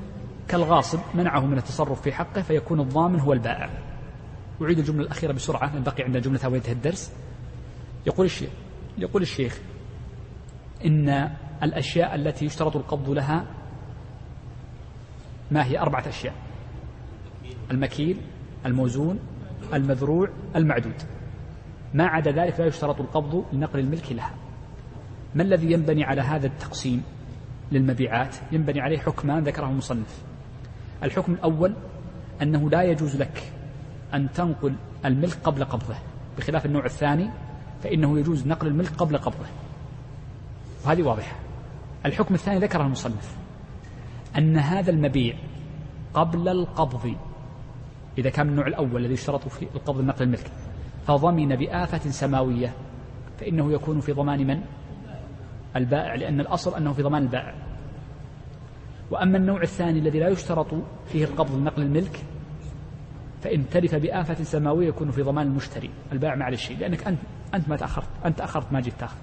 كالغاصب 0.49 0.99
منعه 1.15 1.41
من 1.41 1.59
التصرف 1.59 2.01
في 2.01 2.13
حقه 2.13 2.43
فيكون 2.43 2.81
الضامن 2.81 3.21
هو 3.21 3.33
البائع. 3.33 3.71
أعيد 4.63 4.79
الجملة 4.79 5.03
الأخيرة 5.03 5.33
بسرعة 5.33 5.75
لأن 5.75 5.83
بقي 5.83 6.03
عندنا 6.03 6.23
جملة 6.23 6.49
وينتهي 6.49 6.73
الدرس 6.73 7.13
يقول 8.07 8.27
الشيخ 8.27 8.51
يقول 8.99 9.23
الشيخ 9.23 9.61
إن 10.85 11.31
الأشياء 11.63 12.15
التي 12.15 12.45
يشترط 12.45 12.77
القبض 12.77 13.11
لها 13.11 13.47
ما 15.51 15.67
هي 15.67 15.79
أربعة 15.79 16.09
أشياء؟ 16.09 16.35
المكيل 17.71 18.21
الموزون 18.67 19.19
المذروع 19.75 20.29
المعدود. 20.57 21.03
ما 21.95 22.07
عدا 22.07 22.31
ذلك 22.31 22.61
لا 22.61 22.67
يشترط 22.67 23.01
القبض 23.01 23.45
لنقل 23.53 23.79
الملك 23.79 24.13
لها. 24.13 24.35
ما 25.35 25.43
الذي 25.43 25.73
ينبني 25.73 26.05
على 26.05 26.21
هذا 26.21 26.47
التقسيم 26.47 27.03
للمبيعات؟ 27.73 28.37
ينبني 28.53 28.81
عليه 28.81 28.99
حكمان 28.99 29.43
ذكره 29.45 29.67
المصنف. 29.67 30.23
الحكم 31.03 31.33
الأول 31.33 31.75
أنه 32.43 32.71
لا 32.71 32.83
يجوز 32.83 33.17
لك 33.17 33.53
أن 34.15 34.33
تنقل 34.33 34.75
الملك 35.05 35.37
قبل 35.45 35.65
قبضه. 35.65 35.97
بخلاف 36.39 36.67
النوع 36.67 36.85
الثاني 36.85 37.31
فإنه 37.83 38.19
يجوز 38.19 38.47
نقل 38.47 38.67
الملك 38.67 38.91
قبل 38.91 39.19
قبضه. 39.19 39.47
وهذه 40.87 41.03
واضحة. 41.03 41.37
الحكم 42.07 42.35
الثاني 42.35 42.59
ذكره 42.59 42.83
المصنف 42.83 43.37
أن 44.39 44.57
هذا 44.57 44.91
المبيع 44.91 45.35
قبل 46.15 46.49
القبض 46.49 47.15
إذا 48.19 48.31
كان 48.31 48.49
النوع 48.49 48.67
الأول 48.67 49.05
الذي 49.05 49.15
اشترطوا 49.15 49.51
في 49.51 49.67
القبض 49.75 50.01
نقل 50.01 50.25
الملك 50.25 50.51
فضمن 51.07 51.57
بآفة 51.57 52.11
سماوية 52.11 52.73
فإنه 53.41 53.73
يكون 53.73 54.01
في 54.01 54.13
ضمان 54.13 54.47
من؟ 54.47 54.61
البائع 55.77 56.15
لأن 56.15 56.41
الأصل 56.41 56.77
أنه 56.77 56.93
في 56.93 57.03
ضمان 57.03 57.23
البائع. 57.23 57.55
وأما 59.11 59.39
النوع 59.39 59.63
الثاني 59.63 59.99
الذي 59.99 60.19
لا 60.19 60.29
يشترط 60.29 60.67
فيه 61.07 61.25
القبض 61.25 61.63
نقل 61.63 61.83
الملك 61.83 62.25
فإن 63.43 63.69
تلف 63.69 63.95
بآفة 63.95 64.45
سماوية 64.45 64.89
يكون 64.89 65.11
في 65.11 65.23
ضمان 65.23 65.47
المشتري. 65.47 65.91
البائع 66.13 66.35
ما 66.35 66.45
عليه 66.45 66.57
شيء 66.57 66.79
لأنك 66.79 67.07
أنت 67.07 67.19
أنت 67.55 67.69
ما 67.69 67.77
تأخرت 67.77 68.09
أنت 68.25 68.39
تأخرت 68.39 68.73
ما 68.73 68.81
جيت 68.81 68.95
تأخذ 68.99 69.17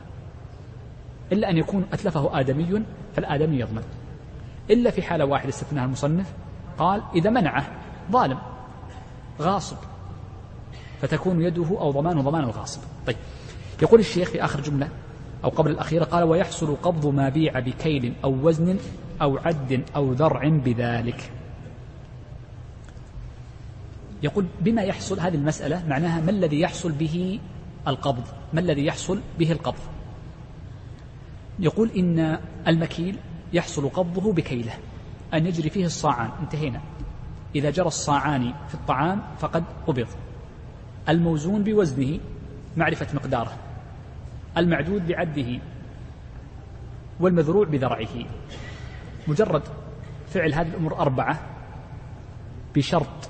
إلا 1.32 1.50
أن 1.50 1.58
يكون 1.58 1.86
أتلفه 1.94 2.40
آدمي 2.40 2.84
فالآدمي 3.16 3.60
يضمن. 3.60 3.84
إلا 4.70 4.92
في 4.92 5.02
حالة 5.02 5.26
واحدة 5.26 5.50
استثناها 5.50 5.86
المصنف 5.86 6.34
قال 6.78 7.04
إذا 7.16 7.30
منعه 7.30 7.66
ظالم. 8.12 8.55
غاصب. 9.42 9.78
فتكون 11.02 11.42
يده 11.42 11.68
أو 11.80 11.92
ضمانه 11.92 12.22
ضمان 12.22 12.44
الغاصب. 12.44 12.82
طيب. 13.08 13.18
يقول 13.82 14.00
الشيخ 14.00 14.30
في 14.30 14.44
آخر 14.46 14.62
جملة 14.62 14.90
أو 15.44 15.50
قبل 15.50 15.72
الأخيرة 15.72 16.04
قال 16.04 16.24
ويحصل 16.24 16.76
قبض 16.76 17.08
ما 17.08 17.30
بيع 17.30 17.60
بكيل 17.60 18.14
أو 18.24 18.48
وزن 18.48 18.78
أو 19.22 19.38
عد 19.38 19.84
أو 19.96 20.14
ذرع 20.14 20.50
بذلك. 20.50 21.32
يقول 24.24 24.46
بما 24.62 24.82
يحصل 24.82 25.20
هذه 25.20 25.36
المسألة 25.36 25.88
معناها 25.88 26.22
ما 26.22 26.32
الذي 26.32 26.60
يحصل 26.60 26.92
به 26.92 27.40
القبض؟ 27.88 28.24
ما 28.54 28.60
الذي 28.60 28.86
يحصل 28.86 29.20
به 29.40 29.52
القبض؟ 29.52 29.80
يقول 31.60 31.90
إن 31.98 32.40
المكيل 32.68 33.18
يحصل 33.54 33.90
قبضه 33.90 34.34
بكيله. 34.34 34.74
أن 35.34 35.46
يجري 35.48 35.70
فيه 35.70 35.86
الصاعان. 35.86 36.30
انتهينا. 36.42 36.82
إذا 37.56 37.70
جرى 37.70 37.88
الصاعان 37.88 38.54
في 38.68 38.74
الطعام 38.74 39.22
فقد 39.38 39.64
قبض. 39.88 40.08
الموزون 41.10 41.64
بوزنه 41.64 42.20
معرفة 42.78 43.08
مقداره. 43.14 43.54
المعدود 44.58 45.08
بعده 45.08 45.60
والمذروع 47.20 47.66
بذرعه. 47.66 48.26
مجرد 49.28 49.62
فعل 50.28 50.54
هذه 50.54 50.68
الأمور 50.68 51.00
أربعة 51.00 51.40
بشرط 52.76 53.30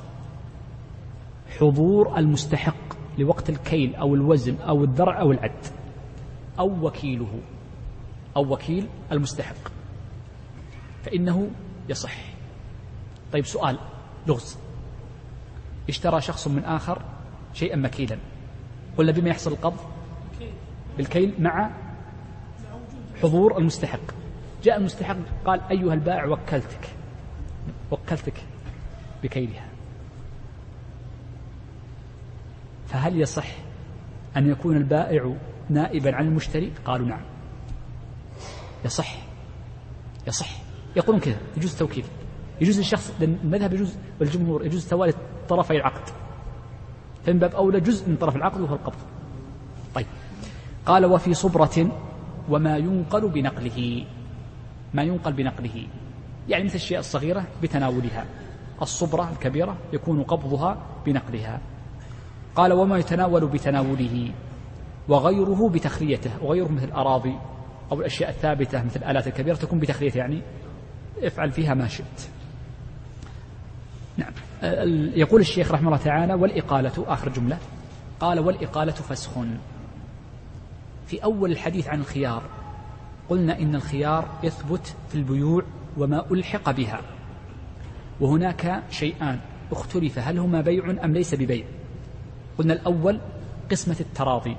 حضور 1.59 2.17
المستحق 2.17 2.95
لوقت 3.17 3.49
الكيل 3.49 3.95
أو 3.95 4.15
الوزن 4.15 4.55
أو 4.55 4.83
الذرع 4.83 5.21
أو 5.21 5.31
العد. 5.31 5.65
أو 6.59 6.87
وكيله. 6.87 7.39
أو 8.37 8.53
وكيل 8.53 8.87
المستحق. 9.11 9.71
فإنه 11.03 11.49
يصح. 11.89 12.15
طيب 13.33 13.45
سؤال. 13.45 13.79
لغز. 14.27 14.57
اشترى 15.89 16.21
شخص 16.21 16.47
من 16.47 16.63
آخر 16.63 17.01
شيئا 17.53 17.75
مكيلا. 17.75 18.17
قلنا 18.97 19.11
بما 19.11 19.29
يحصل 19.29 19.51
القبض؟ 19.51 19.79
بالكيل 20.97 21.33
مع 21.39 21.71
حضور 23.21 23.57
المستحق. 23.57 23.99
جاء 24.63 24.77
المستحق 24.77 25.17
قال 25.45 25.61
أيها 25.71 25.93
البائع 25.93 26.25
وكلتك. 26.25 26.89
وكلتك 27.91 28.43
بكيلها. 29.23 29.65
فهل 32.87 33.21
يصح 33.21 33.47
أن 34.37 34.49
يكون 34.49 34.77
البائع 34.77 35.35
نائبا 35.69 36.15
عن 36.15 36.27
المشتري؟ 36.27 36.73
قالوا 36.85 37.07
نعم. 37.07 37.25
يصح. 38.85 39.17
يصح. 40.27 40.49
يقولون 40.95 41.21
كذا. 41.21 41.37
يجوز 41.57 41.71
التوكيل. 41.71 42.05
يجوز 42.61 42.77
للشخص 42.77 43.13
المذهب 43.21 43.73
يجوز 43.73 43.97
والجمهور 44.19 44.65
يجوز 44.65 44.87
توالي 44.87 45.13
طرفي 45.49 45.73
العقد. 45.73 46.09
فمن 47.25 47.39
باب 47.39 47.55
أولى 47.55 47.79
جزء 47.79 48.09
من 48.09 48.15
طرف 48.15 48.35
العقد 48.35 48.61
وهو 48.61 48.75
القبض. 48.75 48.95
طيب. 49.95 50.05
قال 50.85 51.05
وفي 51.05 51.33
صبرة 51.33 51.91
وما 52.49 52.77
ينقل 52.77 53.29
بنقله. 53.29 54.05
ما 54.93 55.03
ينقل 55.03 55.33
بنقله. 55.33 55.87
يعني 56.49 56.63
مثل 56.63 56.75
الأشياء 56.75 56.99
الصغيرة 56.99 57.45
بتناولها. 57.63 58.25
الصبرة 58.81 59.31
الكبيرة 59.31 59.77
يكون 59.93 60.23
قبضها 60.23 60.77
بنقلها. 61.05 61.61
قال 62.55 62.73
وما 62.73 62.97
يتناول 62.97 63.47
بتناوله. 63.47 64.31
وغيره 65.07 65.69
بتخليته. 65.69 66.31
وغيره 66.41 66.67
مثل 66.67 66.85
الأراضي 66.85 67.35
أو 67.91 67.99
الأشياء 67.99 68.29
الثابتة 68.29 68.83
مثل 68.83 68.99
الآلات 68.99 69.27
الكبيرة 69.27 69.55
تكون 69.55 69.79
بتخليته. 69.79 70.17
يعني 70.17 70.41
افعل 71.23 71.51
فيها 71.51 71.73
ما 71.73 71.87
شئت. 71.87 72.29
نعم. 74.17 74.31
يقول 75.15 75.41
الشيخ 75.41 75.71
رحمه 75.71 75.87
الله 75.87 76.03
تعالى 76.03 76.33
والإقالة 76.33 77.05
آخر 77.07 77.29
جملة. 77.29 77.57
قال 78.19 78.39
والإقالة 78.39 78.91
فسخ. 78.91 79.31
في 81.07 81.23
أول 81.23 81.51
الحديث 81.51 81.87
عن 81.87 81.99
الخيار 81.99 82.43
قلنا 83.29 83.59
إن 83.59 83.75
الخيار 83.75 84.27
يثبت 84.43 84.95
في 85.09 85.15
البيوع 85.15 85.63
وما 85.97 86.25
ألحق 86.31 86.71
بها. 86.71 87.01
وهناك 88.19 88.83
شيئان 88.89 89.39
اختلف 89.71 90.19
هل 90.19 90.39
هما 90.39 90.61
بيع 90.61 91.05
أم 91.05 91.13
ليس 91.13 91.35
ببيع؟ 91.35 91.65
قلنا 92.57 92.73
الأول 92.73 93.19
قسمة 93.71 93.95
التراضي. 93.99 94.55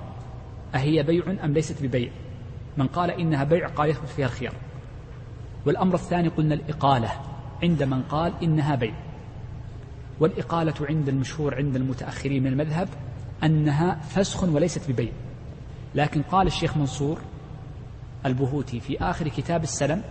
أهي 0.74 1.03
بيع 1.03 1.24
أم 1.45 1.53
ليست 1.53 1.83
ببيع؟ 1.83 2.11
من 2.77 2.87
قال 2.87 3.11
إنها 3.11 3.45
بيع 3.45 3.69
قال 3.69 3.91
يثبت 3.91 4.09
فيها 4.09 4.27
الخيار. 4.27 4.55
والأمر 5.66 5.95
الثاني 5.95 6.28
قلنا 6.28 6.55
الإقالة 6.55 7.11
عند 7.62 7.83
من 7.83 8.03
قال 8.03 8.33
إنها 8.43 8.74
بيع. 8.74 8.95
والإقالة 10.21 10.75
عند 10.81 11.09
المشهور 11.09 11.55
عند 11.55 11.77
المتأخرين 11.77 12.43
من 12.43 12.53
المذهب 12.53 12.89
أنها 13.45 13.95
فسخ 13.95 14.43
وليست 14.45 14.91
ببيع. 14.91 15.13
لكن 15.95 16.23
قال 16.23 16.47
الشيخ 16.47 16.77
منصور 16.77 17.19
البهوتي 18.27 18.81
في 18.81 19.01
آخر 19.01 19.29
كتاب 19.29 19.63
السلم 19.63 20.03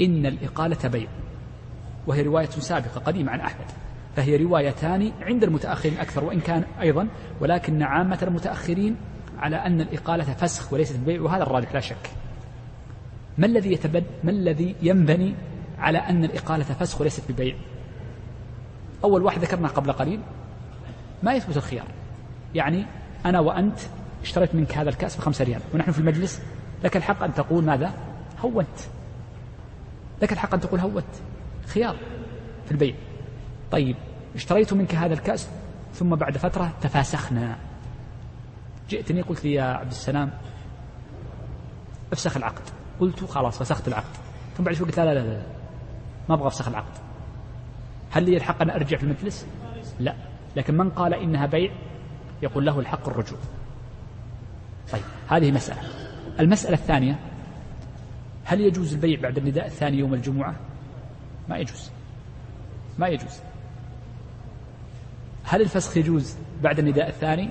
إن 0.00 0.26
الإقالة 0.26 0.88
بيع 0.88 1.08
وهي 2.06 2.22
رواية 2.22 2.46
سابقة 2.46 3.00
قديمة 3.00 3.32
عن 3.32 3.40
أحمد 3.40 3.66
فهي 4.16 4.36
روايتان 4.36 5.12
عند 5.20 5.44
المتأخرين 5.44 5.98
أكثر 5.98 6.24
وإن 6.24 6.40
كان 6.40 6.64
أيضا 6.80 7.08
ولكن 7.40 7.82
عامة 7.82 8.18
المتأخرين 8.22 8.96
على 9.38 9.56
أن 9.56 9.80
الإقالة 9.80 10.24
فسخ 10.24 10.72
وليست 10.72 10.98
بيع 10.98 11.20
وهذا 11.20 11.42
الراجح 11.42 11.74
لا 11.74 11.80
شك. 11.80 12.10
ما 13.38 13.46
الذي 13.46 13.72
يتبد 13.72 14.04
ما 14.24 14.30
الذي 14.30 14.74
ينبني 14.82 15.34
على 15.78 15.98
أن 15.98 16.24
الإقالة 16.24 16.64
فسخ 16.64 17.00
وليست 17.00 17.32
ببيع؟ 17.32 17.56
أول 19.04 19.22
واحد 19.22 19.40
ذكرنا 19.40 19.68
قبل 19.68 19.92
قليل. 19.92 20.20
ما 21.22 21.34
يثبت 21.34 21.56
الخيار. 21.56 21.86
يعني 22.54 22.86
أنا 23.26 23.40
وأنت 23.40 23.78
اشتريت 24.22 24.54
منك 24.54 24.74
هذا 24.74 24.88
الكأس 24.88 25.16
بخمسة 25.16 25.44
ريال 25.44 25.60
ونحن 25.74 25.92
في 25.92 25.98
المجلس. 25.98 26.42
لك 26.84 26.96
الحق 26.96 27.22
أن 27.22 27.34
تقول 27.34 27.64
ماذا؟ 27.64 27.92
هونت. 28.40 28.78
لك 30.22 30.32
الحق 30.32 30.54
أن 30.54 30.60
تقول 30.60 30.80
هونت. 30.80 31.04
خيار 31.66 31.96
في 32.64 32.72
البيع. 32.72 32.94
طيب 33.70 33.96
اشتريت 34.34 34.72
منك 34.72 34.94
هذا 34.94 35.14
الكأس 35.14 35.48
ثم 35.94 36.14
بعد 36.14 36.38
فترة 36.38 36.72
تفاسخنا. 36.80 37.56
جئتني 38.88 39.22
قلت 39.22 39.44
لي 39.44 39.52
يا 39.52 39.62
عبد 39.62 39.90
السلام 39.90 40.30
افسخ 42.12 42.36
العقد. 42.36 42.62
قلت 43.00 43.24
خلاص 43.24 43.58
فسخت 43.58 43.88
العقد. 43.88 44.16
ثم 44.56 44.64
بعد 44.64 44.74
شوي 44.74 44.86
قلت 44.86 44.98
لا 44.98 45.04
لا 45.04 45.14
لا, 45.14 45.20
لا. 45.20 45.42
ما 46.28 46.34
أبغى 46.34 46.46
أفسخ 46.46 46.68
العقد. 46.68 47.05
هل 48.16 48.24
لي 48.24 48.36
الحق 48.36 48.62
أن 48.62 48.70
أرجع 48.70 48.96
في 48.96 49.02
المجلس؟ 49.02 49.46
لا. 50.00 50.14
لكن 50.56 50.76
من 50.76 50.90
قال 50.90 51.14
إنها 51.14 51.46
بيع 51.46 51.72
يقول 52.42 52.66
له 52.66 52.80
الحق 52.80 53.08
الرجوع. 53.08 53.38
طيب 54.92 55.02
هذه 55.28 55.52
مسألة. 55.52 55.80
المسألة 56.40 56.74
الثانية 56.74 57.18
هل 58.44 58.60
يجوز 58.60 58.94
البيع 58.94 59.20
بعد 59.20 59.38
النداء 59.38 59.66
الثاني 59.66 59.98
يوم 59.98 60.14
الجمعة؟ 60.14 60.54
ما 61.48 61.58
يجوز. 61.58 61.90
ما 62.98 63.08
يجوز. 63.08 63.40
هل 65.44 65.62
الفسخ 65.62 65.96
يجوز 65.96 66.36
بعد 66.62 66.78
النداء 66.78 67.08
الثاني؟ 67.08 67.48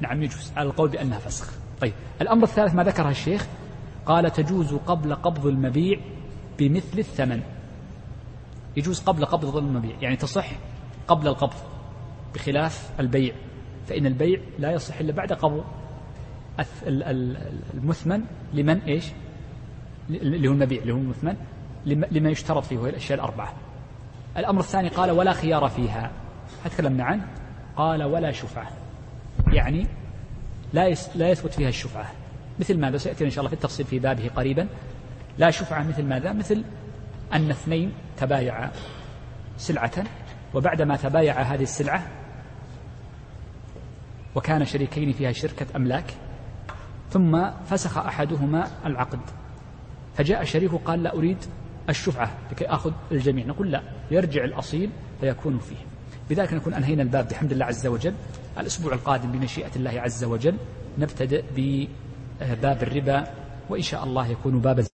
نعم 0.00 0.22
يجوز 0.22 0.52
على 0.56 0.68
القول 0.68 0.88
بأنها 0.88 1.18
فسخ. 1.18 1.52
طيب 1.80 1.92
الأمر 2.20 2.44
الثالث 2.44 2.74
ما 2.74 2.84
ذكره 2.84 3.10
الشيخ 3.10 3.46
قال 4.06 4.32
تجوز 4.32 4.74
قبل 4.74 5.14
قبض 5.14 5.46
المبيع 5.46 6.00
بمثل 6.58 6.98
الثمن. 6.98 7.42
يجوز 8.76 9.00
قبل 9.00 9.24
قبض 9.24 9.56
المبيع. 9.56 9.96
يعني 10.00 10.16
تصح 10.16 10.46
قبل 11.08 11.28
القبض 11.28 11.56
بخلاف 12.34 12.90
البيع. 13.00 13.34
فإن 13.86 14.06
البيع 14.06 14.40
لا 14.58 14.72
يصح 14.72 14.98
إلا 14.98 15.12
بعد 15.12 15.32
قبض. 15.32 15.64
المثمن 17.74 18.24
لمن 18.52 18.80
إيش؟ 18.80 19.04
اللي 20.10 20.48
هو 20.48 20.52
المبيع 20.52 20.82
اللي 20.82 20.92
هو 20.92 20.96
المثمن 20.96 21.36
لما 21.86 22.30
يشترط 22.30 22.64
فيه 22.64 22.78
وهي 22.78 22.90
الأشياء 22.90 23.18
الأربعة. 23.18 23.54
الأمر 24.36 24.60
الثاني 24.60 24.88
قال 24.88 25.10
ولا 25.10 25.32
خيار 25.32 25.68
فيها. 25.68 26.10
تكلمنا 26.64 27.04
عنه 27.04 27.28
قال 27.76 28.02
ولا 28.02 28.32
شفعة. 28.32 28.70
يعني 29.52 29.86
لا 30.72 30.94
لا 31.14 31.28
يثبت 31.28 31.52
فيها 31.52 31.68
الشفعة. 31.68 32.12
مثل 32.60 32.78
ماذا؟ 32.78 32.96
سيأتي 32.96 33.24
إن 33.24 33.30
شاء 33.30 33.38
الله 33.38 33.48
في 33.48 33.54
التفصيل 33.54 33.86
في 33.86 33.98
بابه 33.98 34.28
قريبا. 34.28 34.68
لا 35.38 35.50
شفعة 35.50 35.88
مثل 35.88 36.04
ماذا؟ 36.04 36.32
مثل 36.32 36.64
أن 37.34 37.50
اثنين 37.50 37.92
تبايعا 38.16 38.70
سلعة 39.56 40.04
وبعدما 40.54 40.96
تبايع 40.96 41.42
هذه 41.42 41.62
السلعة 41.62 42.06
وكان 44.34 44.64
شريكين 44.64 45.12
فيها 45.12 45.32
شركة 45.32 45.66
أملاك 45.76 46.14
ثم 47.10 47.50
فسخ 47.66 47.98
أحدهما 47.98 48.70
العقد. 48.86 49.20
فجاء 50.14 50.44
شريكه 50.44 50.78
قال 50.78 51.02
لا 51.02 51.14
أريد 51.14 51.38
الشفعة 51.88 52.38
لكي 52.50 52.66
أخذ 52.66 52.92
الجميع. 53.12 53.46
نقول 53.46 53.70
لا 53.70 53.82
يرجع 54.10 54.44
الأصيل 54.44 54.90
فيكون 55.20 55.58
فيه. 55.58 55.76
بذلك 56.30 56.52
نكون 56.54 56.74
أنهينا 56.74 57.02
الباب 57.02 57.28
بحمد 57.28 57.52
الله 57.52 57.64
عز 57.64 57.86
وجل. 57.86 58.14
الأسبوع 58.58 58.92
القادم 58.92 59.32
بمشيئة 59.32 59.76
الله 59.76 60.00
عز 60.00 60.24
وجل 60.24 60.56
نبتدئ 60.98 61.44
بباب 61.56 62.82
الربا 62.82 63.26
وإن 63.70 63.82
شاء 63.82 64.04
الله 64.04 64.26
يكون 64.26 64.60
باب 64.60 64.86